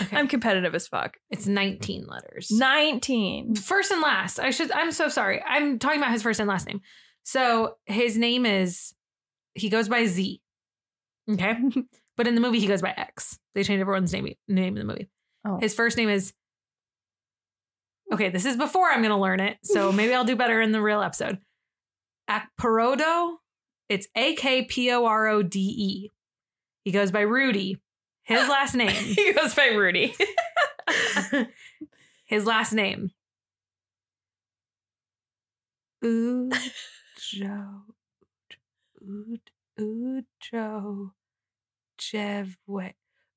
Okay. 0.00 0.16
I'm 0.16 0.28
competitive 0.28 0.74
as 0.74 0.88
fuck. 0.88 1.16
it's 1.30 1.46
19 1.46 2.06
letters. 2.06 2.50
19. 2.50 3.54
First 3.54 3.90
and 3.90 4.02
last. 4.02 4.38
I 4.38 4.50
should 4.50 4.70
I'm 4.72 4.92
so 4.92 5.08
sorry. 5.08 5.42
I'm 5.46 5.78
talking 5.78 6.00
about 6.00 6.12
his 6.12 6.22
first 6.22 6.40
and 6.40 6.48
last 6.48 6.66
name. 6.66 6.80
So 7.22 7.76
his 7.86 8.16
name 8.16 8.46
is 8.46 8.94
he 9.54 9.68
goes 9.68 9.88
by 9.88 10.06
Z. 10.06 10.40
Okay. 11.30 11.54
but 12.16 12.26
in 12.26 12.34
the 12.34 12.40
movie 12.40 12.60
he 12.60 12.66
goes 12.66 12.82
by 12.82 12.94
X. 12.96 13.38
They 13.54 13.62
changed 13.62 13.80
everyone's 13.80 14.12
name 14.12 14.32
name 14.48 14.76
in 14.76 14.86
the 14.86 14.92
movie. 14.92 15.08
Oh. 15.46 15.58
His 15.58 15.74
first 15.74 15.96
name 15.96 16.08
is 16.08 16.32
Okay, 18.12 18.28
this 18.28 18.44
is 18.44 18.56
before 18.56 18.88
I'm 18.88 19.02
gonna 19.02 19.20
learn 19.20 19.40
it. 19.40 19.58
So 19.62 19.92
maybe 19.92 20.14
I'll 20.14 20.24
do 20.24 20.36
better 20.36 20.60
in 20.60 20.72
the 20.72 20.82
real 20.82 21.02
episode. 21.02 21.38
Akporodo. 22.28 23.36
It's 23.88 24.08
A 24.16 24.34
K 24.34 24.64
P 24.64 24.90
O 24.92 25.06
R 25.06 25.28
O 25.28 25.42
D 25.42 25.60
E. 25.60 26.12
He 26.84 26.92
goes 26.92 27.10
by 27.10 27.20
Rudy. 27.22 27.80
His 28.26 28.48
last 28.48 28.74
name. 28.82 28.90
he 28.90 29.32
goes 29.32 29.54
by 29.54 29.68
Rudy. 29.68 30.14
His 32.26 32.44
last 32.44 32.72
name. 32.72 33.10
Ujo. 36.04 37.82
Ud, 39.00 39.40
Ujo. 39.80 41.10
Jevwe. 41.98 42.94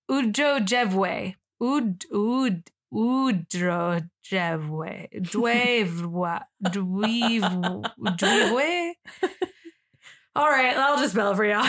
Ujo 0.09 0.59
Jevwe. 0.65 1.35
Ud, 1.61 2.05
ud, 2.11 2.63
Udro 2.91 4.01
Jevwe. 4.23 5.07
Dwevwa. 5.21 6.41
Dweev. 6.63 7.41
Dweevwe. 8.17 8.91
All 10.35 10.47
right, 10.49 10.75
I'll 10.77 10.97
just 10.97 11.13
spell 11.13 11.31
it 11.31 11.35
for 11.35 11.45
y'all. 11.45 11.67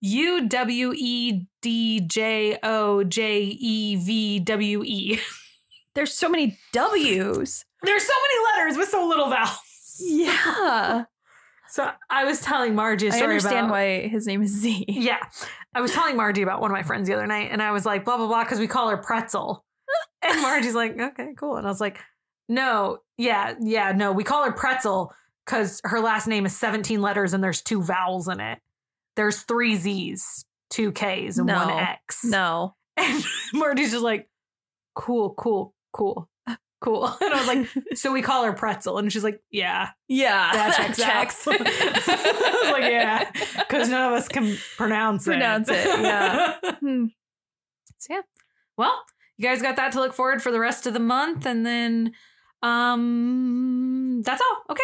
U 0.00 0.48
W 0.48 0.92
E 0.96 1.46
D 1.62 2.00
J 2.00 2.58
O 2.62 3.04
J 3.04 3.42
E 3.42 3.96
V 3.96 4.40
W 4.40 4.82
E. 4.84 5.20
There's 5.94 6.12
so 6.12 6.28
many 6.28 6.58
W's. 6.72 7.64
There's 7.82 8.02
so 8.02 8.12
many 8.12 8.44
letters 8.64 8.78
with 8.78 8.88
so 8.88 9.06
little 9.06 9.28
vowels. 9.28 10.00
Yeah. 10.00 11.04
So 11.70 11.90
I 12.08 12.24
was 12.24 12.40
telling 12.40 12.74
Margie 12.74 13.10
I 13.10 13.18
understand 13.18 13.66
about. 13.66 13.70
why 13.70 14.08
his 14.08 14.26
name 14.26 14.42
is 14.42 14.50
Z. 14.50 14.84
Yeah, 14.88 15.18
I 15.74 15.80
was 15.80 15.92
telling 15.92 16.16
Margie 16.16 16.42
about 16.42 16.60
one 16.60 16.70
of 16.70 16.74
my 16.74 16.82
friends 16.82 17.08
the 17.08 17.14
other 17.14 17.26
night, 17.26 17.50
and 17.52 17.62
I 17.62 17.72
was 17.72 17.84
like, 17.84 18.04
blah 18.04 18.16
blah 18.16 18.26
blah, 18.26 18.44
because 18.44 18.58
we 18.58 18.66
call 18.66 18.88
her 18.88 18.96
Pretzel, 18.96 19.64
and 20.22 20.40
Margie's 20.40 20.74
like, 20.74 20.98
okay, 20.98 21.34
cool, 21.36 21.56
and 21.56 21.66
I 21.66 21.70
was 21.70 21.80
like, 21.80 21.98
no, 22.48 22.98
yeah, 23.18 23.54
yeah, 23.60 23.92
no, 23.92 24.12
we 24.12 24.24
call 24.24 24.44
her 24.44 24.52
Pretzel 24.52 25.12
because 25.44 25.80
her 25.84 26.00
last 26.00 26.26
name 26.26 26.46
is 26.46 26.56
17 26.56 27.00
letters 27.00 27.32
and 27.32 27.42
there's 27.42 27.62
two 27.62 27.82
vowels 27.82 28.28
in 28.28 28.38
it. 28.40 28.58
There's 29.18 29.42
three 29.42 29.74
Z's, 29.74 30.44
two 30.70 30.92
K's, 30.92 31.38
and 31.38 31.48
one 31.48 31.70
X. 31.70 32.24
No. 32.24 32.76
And 32.96 33.24
Marty's 33.52 33.90
just 33.90 34.04
like, 34.04 34.28
cool, 34.94 35.34
cool, 35.36 35.74
cool, 35.92 36.28
cool. 36.80 37.06
And 37.20 37.34
I 37.34 37.38
was 37.38 37.46
like, 37.48 37.68
so 37.98 38.12
we 38.12 38.22
call 38.22 38.44
her 38.44 38.52
Pretzel. 38.52 38.98
And 38.98 39.12
she's 39.12 39.24
like, 39.24 39.40
yeah, 39.50 39.88
Yeah. 40.06 40.52
that 40.52 40.94
checks, 40.96 41.46
out. 41.48 41.60
I 41.60 42.60
was 42.62 42.70
like, 42.72 42.82
yeah, 42.90 43.28
because 43.58 43.88
none 43.88 44.12
of 44.12 44.16
us 44.16 44.28
can 44.28 44.56
pronounce 44.76 45.26
it. 45.26 45.30
Pronounce 45.32 45.68
it, 45.68 45.84
yeah. 45.84 46.54
Hmm. 46.80 47.06
so 47.98 48.14
yeah. 48.14 48.20
Well, 48.76 49.02
you 49.36 49.44
guys 49.48 49.60
got 49.62 49.74
that 49.76 49.90
to 49.92 49.98
look 50.00 50.12
forward 50.12 50.42
for 50.42 50.52
the 50.52 50.60
rest 50.60 50.86
of 50.86 50.92
the 50.94 51.00
month. 51.00 51.44
And 51.44 51.66
then 51.66 52.12
um 52.62 54.22
that's 54.24 54.40
all. 54.40 54.62
Okay. 54.70 54.82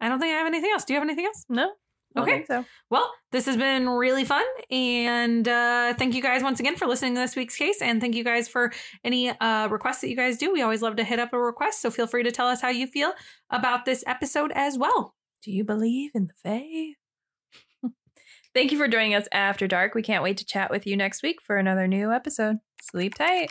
I 0.00 0.08
don't 0.08 0.20
think 0.20 0.32
I 0.34 0.38
have 0.38 0.46
anything 0.46 0.70
else. 0.72 0.84
Do 0.84 0.92
you 0.92 1.00
have 1.00 1.06
anything 1.08 1.26
else? 1.26 1.44
No. 1.48 1.72
Okay. 2.16 2.44
So 2.46 2.64
Well, 2.90 3.12
this 3.32 3.46
has 3.46 3.56
been 3.56 3.88
really 3.88 4.24
fun. 4.24 4.44
And 4.70 5.46
uh, 5.48 5.94
thank 5.94 6.14
you 6.14 6.22
guys 6.22 6.42
once 6.42 6.60
again 6.60 6.76
for 6.76 6.86
listening 6.86 7.14
to 7.14 7.20
this 7.20 7.34
week's 7.34 7.56
case. 7.56 7.82
And 7.82 8.00
thank 8.00 8.14
you 8.14 8.24
guys 8.24 8.48
for 8.48 8.72
any 9.02 9.30
uh, 9.30 9.68
requests 9.68 10.00
that 10.02 10.10
you 10.10 10.16
guys 10.16 10.38
do. 10.38 10.52
We 10.52 10.62
always 10.62 10.82
love 10.82 10.96
to 10.96 11.04
hit 11.04 11.18
up 11.18 11.32
a 11.32 11.38
request. 11.38 11.82
So 11.82 11.90
feel 11.90 12.06
free 12.06 12.22
to 12.22 12.30
tell 12.30 12.46
us 12.46 12.60
how 12.60 12.68
you 12.68 12.86
feel 12.86 13.12
about 13.50 13.84
this 13.84 14.04
episode 14.06 14.52
as 14.54 14.78
well. 14.78 15.14
do 15.42 15.50
you 15.50 15.64
believe 15.64 16.12
in 16.14 16.28
the 16.28 16.34
Fae? 16.42 16.94
Thank 18.54 18.70
you 18.70 18.78
for 18.78 18.88
joining 18.88 19.14
us 19.14 19.26
after 19.32 19.66
dark. 19.66 19.94
We 19.94 20.02
can't 20.02 20.22
wait 20.22 20.36
to 20.38 20.44
chat 20.44 20.70
with 20.70 20.86
you 20.86 20.96
next 20.96 21.22
week 21.22 21.42
for 21.42 21.56
another 21.56 21.88
new 21.88 22.12
episode. 22.12 22.58
Sleep 22.80 23.14
tight. 23.14 23.50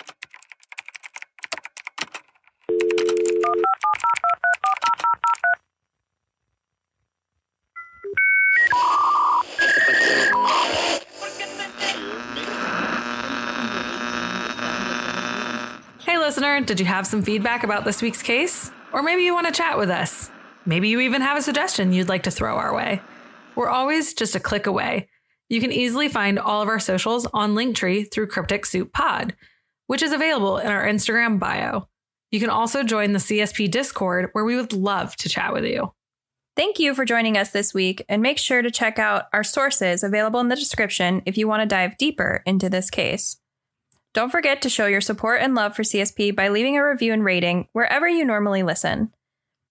Listener, 16.34 16.61
did 16.61 16.79
you 16.79 16.86
have 16.88 17.05
some 17.05 17.21
feedback 17.21 17.63
about 17.63 17.86
this 17.86 18.01
week's 18.01 18.23
case? 18.23 18.71
Or 18.91 19.03
maybe 19.03 19.21
you 19.21 19.36
want 19.36 19.45
to 19.45 19.53
chat 19.53 19.77
with 19.77 19.91
us? 19.91 20.31
Maybe 20.65 20.89
you 20.89 20.99
even 21.01 21.21
have 21.21 21.38
a 21.38 21.43
suggestion 21.43 21.93
you'd 21.93 22.09
like 22.09 22.23
to 22.23 22.31
throw 22.31 22.55
our 22.55 22.73
way. 22.73 23.01
We're 23.55 23.69
always 23.69 24.15
just 24.15 24.34
a 24.34 24.39
click 24.39 24.65
away. 24.65 25.09
You 25.49 25.61
can 25.61 25.71
easily 25.71 26.09
find 26.09 26.39
all 26.39 26.63
of 26.63 26.69
our 26.69 26.79
socials 26.79 27.27
on 27.36 27.53
Linktree 27.53 28.11
through 28.11 28.29
Cryptic 28.29 28.65
Soup 28.65 28.91
Pod, 28.91 29.36
which 29.86 30.01
is 30.01 30.11
available 30.11 30.57
in 30.57 30.71
our 30.71 30.88
Instagram 30.88 31.38
bio. 31.38 31.88
You 32.31 32.39
can 32.39 32.49
also 32.49 32.81
join 32.81 33.11
the 33.11 33.19
CSP 33.19 33.69
Discord, 33.69 34.29
where 34.31 34.43
we 34.43 34.55
would 34.55 34.73
love 34.73 35.15
to 35.17 35.29
chat 35.29 35.53
with 35.53 35.65
you. 35.65 35.93
Thank 36.55 36.79
you 36.79 36.95
for 36.95 37.05
joining 37.05 37.38
us 37.38 37.51
this 37.51 37.75
week, 37.75 38.03
and 38.09 38.23
make 38.23 38.39
sure 38.39 38.63
to 38.63 38.71
check 38.71 38.97
out 38.97 39.25
our 39.34 39.43
sources 39.43 40.01
available 40.01 40.39
in 40.39 40.47
the 40.47 40.55
description 40.55 41.21
if 41.27 41.38
you 41.38 41.47
want 41.47 41.61
to 41.61 41.67
dive 41.67 41.95
deeper 41.99 42.41
into 42.47 42.71
this 42.71 42.89
case. 42.89 43.38
Don't 44.14 44.30
forget 44.30 44.61
to 44.61 44.70
show 44.70 44.86
your 44.86 45.01
support 45.01 45.41
and 45.41 45.55
love 45.55 45.76
for 45.76 45.82
CSP 45.82 46.36
by 46.36 46.49
leaving 46.49 46.78
a 46.78 46.88
review 46.88 47.14
and 47.14 47.26
rating 47.26 47.68
wherever 47.74 48.07
you 48.07 48.24
normally 48.24 48.61
listen. 48.61 49.11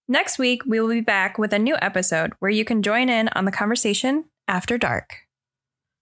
Next 0.09 0.37
week, 0.37 0.63
we 0.65 0.81
will 0.81 0.89
be 0.89 0.99
back 0.99 1.37
with 1.37 1.53
a 1.53 1.59
new 1.59 1.77
episode 1.81 2.33
where 2.39 2.51
you 2.51 2.65
can 2.65 2.83
join 2.83 3.07
in 3.07 3.29
on 3.29 3.45
the 3.45 3.51
conversation 3.53 4.25
after 4.49 4.77
dark. 4.77 5.15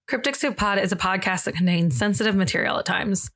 Cryptic 0.08 0.36
Soup 0.36 0.58
Pod 0.58 0.80
is 0.80 0.92
a 0.92 0.98
podcast 0.98 1.44
that 1.44 1.56
contains 1.56 1.96
sensitive 1.96 2.36
material 2.36 2.80
at 2.80 2.86
times. 2.86 3.30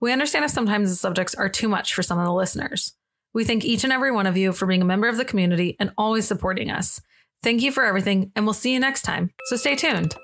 We 0.00 0.12
understand 0.12 0.44
if 0.44 0.52
sometimes 0.52 0.90
the 0.90 0.96
subjects 0.96 1.34
are 1.34 1.48
too 1.48 1.68
much 1.68 1.92
for 1.92 2.04
some 2.04 2.18
of 2.20 2.24
the 2.24 2.32
listeners. 2.32 2.94
We 3.34 3.44
thank 3.44 3.64
each 3.64 3.82
and 3.82 3.92
every 3.92 4.12
one 4.12 4.26
of 4.26 4.36
you 4.36 4.52
for 4.52 4.66
being 4.66 4.82
a 4.82 4.84
member 4.86 5.08
of 5.08 5.16
the 5.16 5.24
community 5.24 5.76
and 5.80 5.92
always 5.98 6.26
supporting 6.26 6.70
us. 6.70 7.00
Thank 7.42 7.62
you 7.62 7.72
for 7.72 7.84
everything, 7.84 8.30
and 8.36 8.44
we'll 8.44 8.54
see 8.54 8.72
you 8.72 8.78
next 8.78 9.02
time. 9.02 9.30
So 9.46 9.56
stay 9.56 9.74
tuned. 9.74 10.14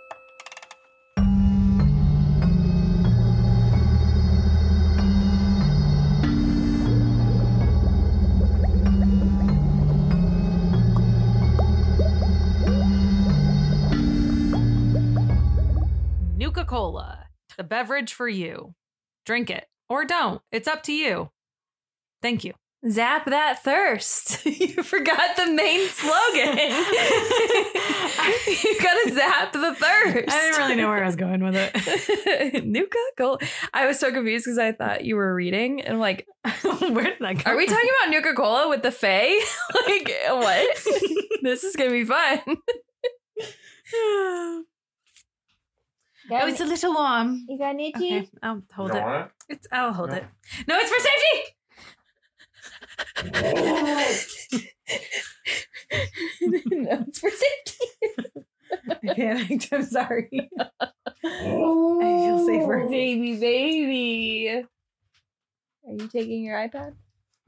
Cola, 16.68 17.28
the 17.56 17.64
beverage 17.64 18.12
for 18.12 18.28
you. 18.28 18.74
Drink 19.24 19.48
it 19.48 19.64
or 19.88 20.04
don't. 20.04 20.42
It's 20.52 20.68
up 20.68 20.82
to 20.82 20.92
you. 20.92 21.30
Thank 22.20 22.44
you. 22.44 22.52
Zap 22.90 23.24
that 23.24 23.62
thirst. 23.64 24.44
you 24.46 24.82
forgot 24.82 25.34
the 25.36 25.50
main 25.50 25.88
slogan. 25.88 26.58
you 28.46 28.80
gotta 28.82 29.12
zap 29.14 29.52
the 29.54 29.74
thirst. 29.74 30.28
I 30.28 30.40
didn't 30.42 30.58
really 30.58 30.76
know 30.76 30.88
where 30.88 31.02
I 31.02 31.06
was 31.06 31.16
going 31.16 31.42
with 31.42 31.54
it. 31.56 32.64
Nuka 32.66 32.98
Cola. 33.16 33.38
I 33.72 33.86
was 33.86 33.98
so 33.98 34.12
confused 34.12 34.44
because 34.44 34.58
I 34.58 34.72
thought 34.72 35.06
you 35.06 35.16
were 35.16 35.34
reading, 35.34 35.80
and 35.80 35.94
I'm 35.94 36.00
like, 36.00 36.26
where 36.62 37.04
did 37.04 37.16
that 37.20 37.44
go? 37.44 37.50
are 37.50 37.56
we 37.56 37.66
talking 37.66 37.90
about 38.02 38.12
Nuka 38.12 38.34
Cola 38.34 38.68
with 38.68 38.82
the 38.82 38.92
Fae? 38.92 39.40
like, 39.86 40.12
what? 40.28 40.84
this 41.42 41.64
is 41.64 41.76
gonna 41.76 41.90
be 41.90 42.04
fun. 42.04 42.40
Oh, 46.30 46.46
it's 46.46 46.60
a 46.60 46.66
little 46.66 46.94
warm. 46.94 47.46
You 47.48 47.58
got 47.58 47.70
any 47.70 47.92
Okay, 47.96 48.28
I'll 48.42 48.62
hold 48.74 48.92
You 48.92 48.98
it. 48.98 49.02
want 49.02 49.30
It's 49.48 49.66
I'll 49.72 49.92
hold 49.92 50.10
No. 50.10 50.16
it. 50.16 50.24
No, 50.66 50.76
it's 50.78 50.90
for 50.90 51.00
safety. 51.00 51.54
no, 56.70 57.04
it's 57.08 57.18
for 57.18 57.30
safety. 57.30 57.86
I 58.90 58.94
panicked. 59.14 59.68
I'm 59.72 59.84
sorry. 59.84 60.50
I 60.58 60.66
feel 61.24 62.46
safer. 62.46 62.86
Baby, 62.88 63.36
baby. 63.40 64.64
Are 65.86 65.92
you 65.92 66.08
taking 66.08 66.44
your 66.44 66.56
iPad? 66.58 66.94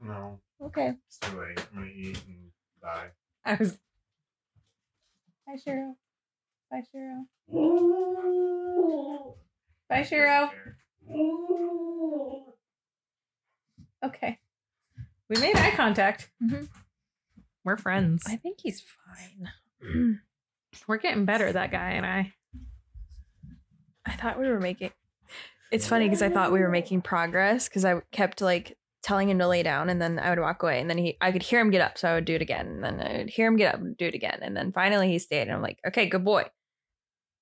No, 0.01 0.39
Okay. 0.61 0.95
it's 1.07 1.19
too 1.19 1.39
late. 1.39 1.59
I'm 1.71 1.75
gonna 1.81 1.91
eat 1.95 2.21
and 2.27 2.51
die. 2.81 3.09
I 3.45 3.55
was 3.55 3.77
Bye, 5.45 5.57
Shiro. 5.63 5.95
Bye, 6.71 6.83
Shiro. 6.91 7.25
Bye, 9.89 10.03
Shiro. 10.03 10.49
Okay. 14.03 14.39
we 15.29 15.37
made 15.39 15.55
eye 15.57 15.71
contact. 15.75 16.29
Mhm. 16.43 16.69
We're 17.63 17.77
friends. 17.77 18.23
I 18.27 18.37
think 18.37 18.59
he's 18.63 18.81
fine. 18.81 20.19
We're 20.87 20.97
getting 20.97 21.25
better, 21.25 21.51
that 21.51 21.71
guy 21.71 21.91
and 21.91 22.05
I. 22.05 22.33
I 24.05 24.13
thought 24.13 24.39
we 24.39 24.47
were 24.47 24.59
making. 24.59 24.91
It's 25.71 25.87
funny 25.87 26.05
because 26.05 26.21
I 26.21 26.29
thought 26.29 26.51
we 26.51 26.61
were 26.61 26.69
making 26.69 27.01
progress 27.01 27.67
because 27.69 27.85
I 27.85 28.01
kept 28.11 28.41
like 28.41 28.77
telling 29.03 29.29
him 29.29 29.39
to 29.39 29.47
lay 29.47 29.63
down 29.63 29.89
and 29.89 30.01
then 30.01 30.17
I 30.19 30.29
would 30.29 30.39
walk 30.39 30.63
away 30.63 30.79
and 30.79 30.89
then 30.89 30.97
he 30.97 31.17
I 31.21 31.31
could 31.31 31.43
hear 31.43 31.59
him 31.59 31.69
get 31.71 31.81
up 31.81 31.97
so 31.97 32.07
I 32.09 32.15
would 32.15 32.25
do 32.25 32.35
it 32.35 32.41
again 32.41 32.67
and 32.67 32.83
then 32.83 32.99
I 32.99 33.17
would 33.17 33.29
hear 33.29 33.47
him 33.47 33.55
get 33.57 33.73
up 33.73 33.81
and 33.81 33.97
do 33.97 34.05
it 34.05 34.13
again 34.13 34.39
and 34.41 34.55
then 34.55 34.71
finally 34.71 35.07
he 35.09 35.17
stayed 35.17 35.43
and 35.43 35.51
I'm 35.51 35.61
like 35.61 35.79
okay 35.87 36.05
good 36.05 36.23
boy 36.23 36.43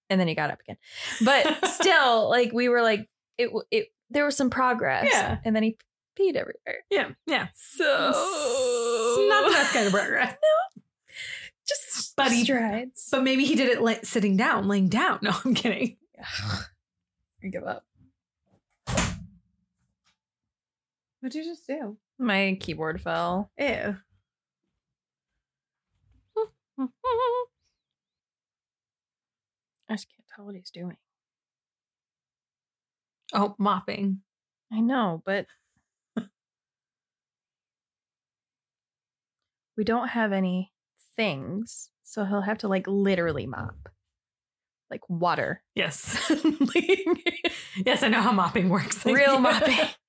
and 0.09 0.19
then 0.19 0.27
he 0.27 0.35
got 0.35 0.49
up 0.51 0.59
again 0.61 0.77
but 1.23 1.65
still 1.67 2.29
like 2.35 2.51
we 2.53 2.69
were 2.69 2.81
like 2.81 3.07
it 3.37 3.49
it 3.71 3.87
there 4.09 4.25
was 4.25 4.35
some 4.35 4.49
progress 4.49 5.07
Yeah. 5.11 5.37
and 5.45 5.55
then 5.55 5.63
he 5.63 5.77
peed 6.19 6.35
everywhere 6.35 6.83
Yeah, 6.89 7.09
yeah. 7.27 7.47
so 7.55 7.85
Not 9.29 9.45
the 9.45 9.51
best 9.53 9.73
kind 9.73 9.87
of 9.87 9.93
progress. 9.93 10.35
No. 10.75 10.81
Just 11.67 12.15
But 12.15 12.31
he- 12.31 12.43
strides 12.43 13.07
But 13.11 13.23
maybe 13.23 13.45
he 13.45 13.53
did 13.55 13.69
it 13.69 13.81
like 13.81 14.03
sitting 14.05 14.35
down, 14.35 14.67
laying 14.67 14.89
down. 14.89 15.19
No, 15.21 15.31
I'm 15.45 15.53
kidding. 15.53 15.97
I 17.43 17.47
give 17.47 17.63
up 17.63 17.85
What'd 21.21 21.35
you 21.35 21.43
just 21.43 21.67
do? 21.67 21.97
my 22.17 22.57
keyboard 22.59 22.99
fell 23.01 23.51
Ew. 23.59 23.95
I 29.89 29.93
just 29.93 30.07
can't 30.15 30.27
tell 30.35 30.45
what 30.45 30.55
he's 30.55 30.69
doing 30.71 30.97
Oh, 33.33 33.55
mopping. 33.59 34.21
I 34.71 34.79
know, 34.79 35.21
but 35.25 35.45
we 39.77 39.83
don't 39.83 40.09
have 40.09 40.31
any 40.33 40.71
things, 41.15 41.89
so 42.03 42.25
he'll 42.25 42.41
have 42.41 42.57
to 42.59 42.67
like 42.67 42.87
literally 42.87 43.45
mop, 43.45 43.89
like 44.89 45.01
water, 45.09 45.63
Yes. 45.75 46.17
Yes, 47.85 48.03
I 48.03 48.09
know 48.09 48.21
how 48.21 48.31
mopping 48.31 48.67
works. 48.69 49.05
Real 49.05 49.39
mopping. 49.39 49.77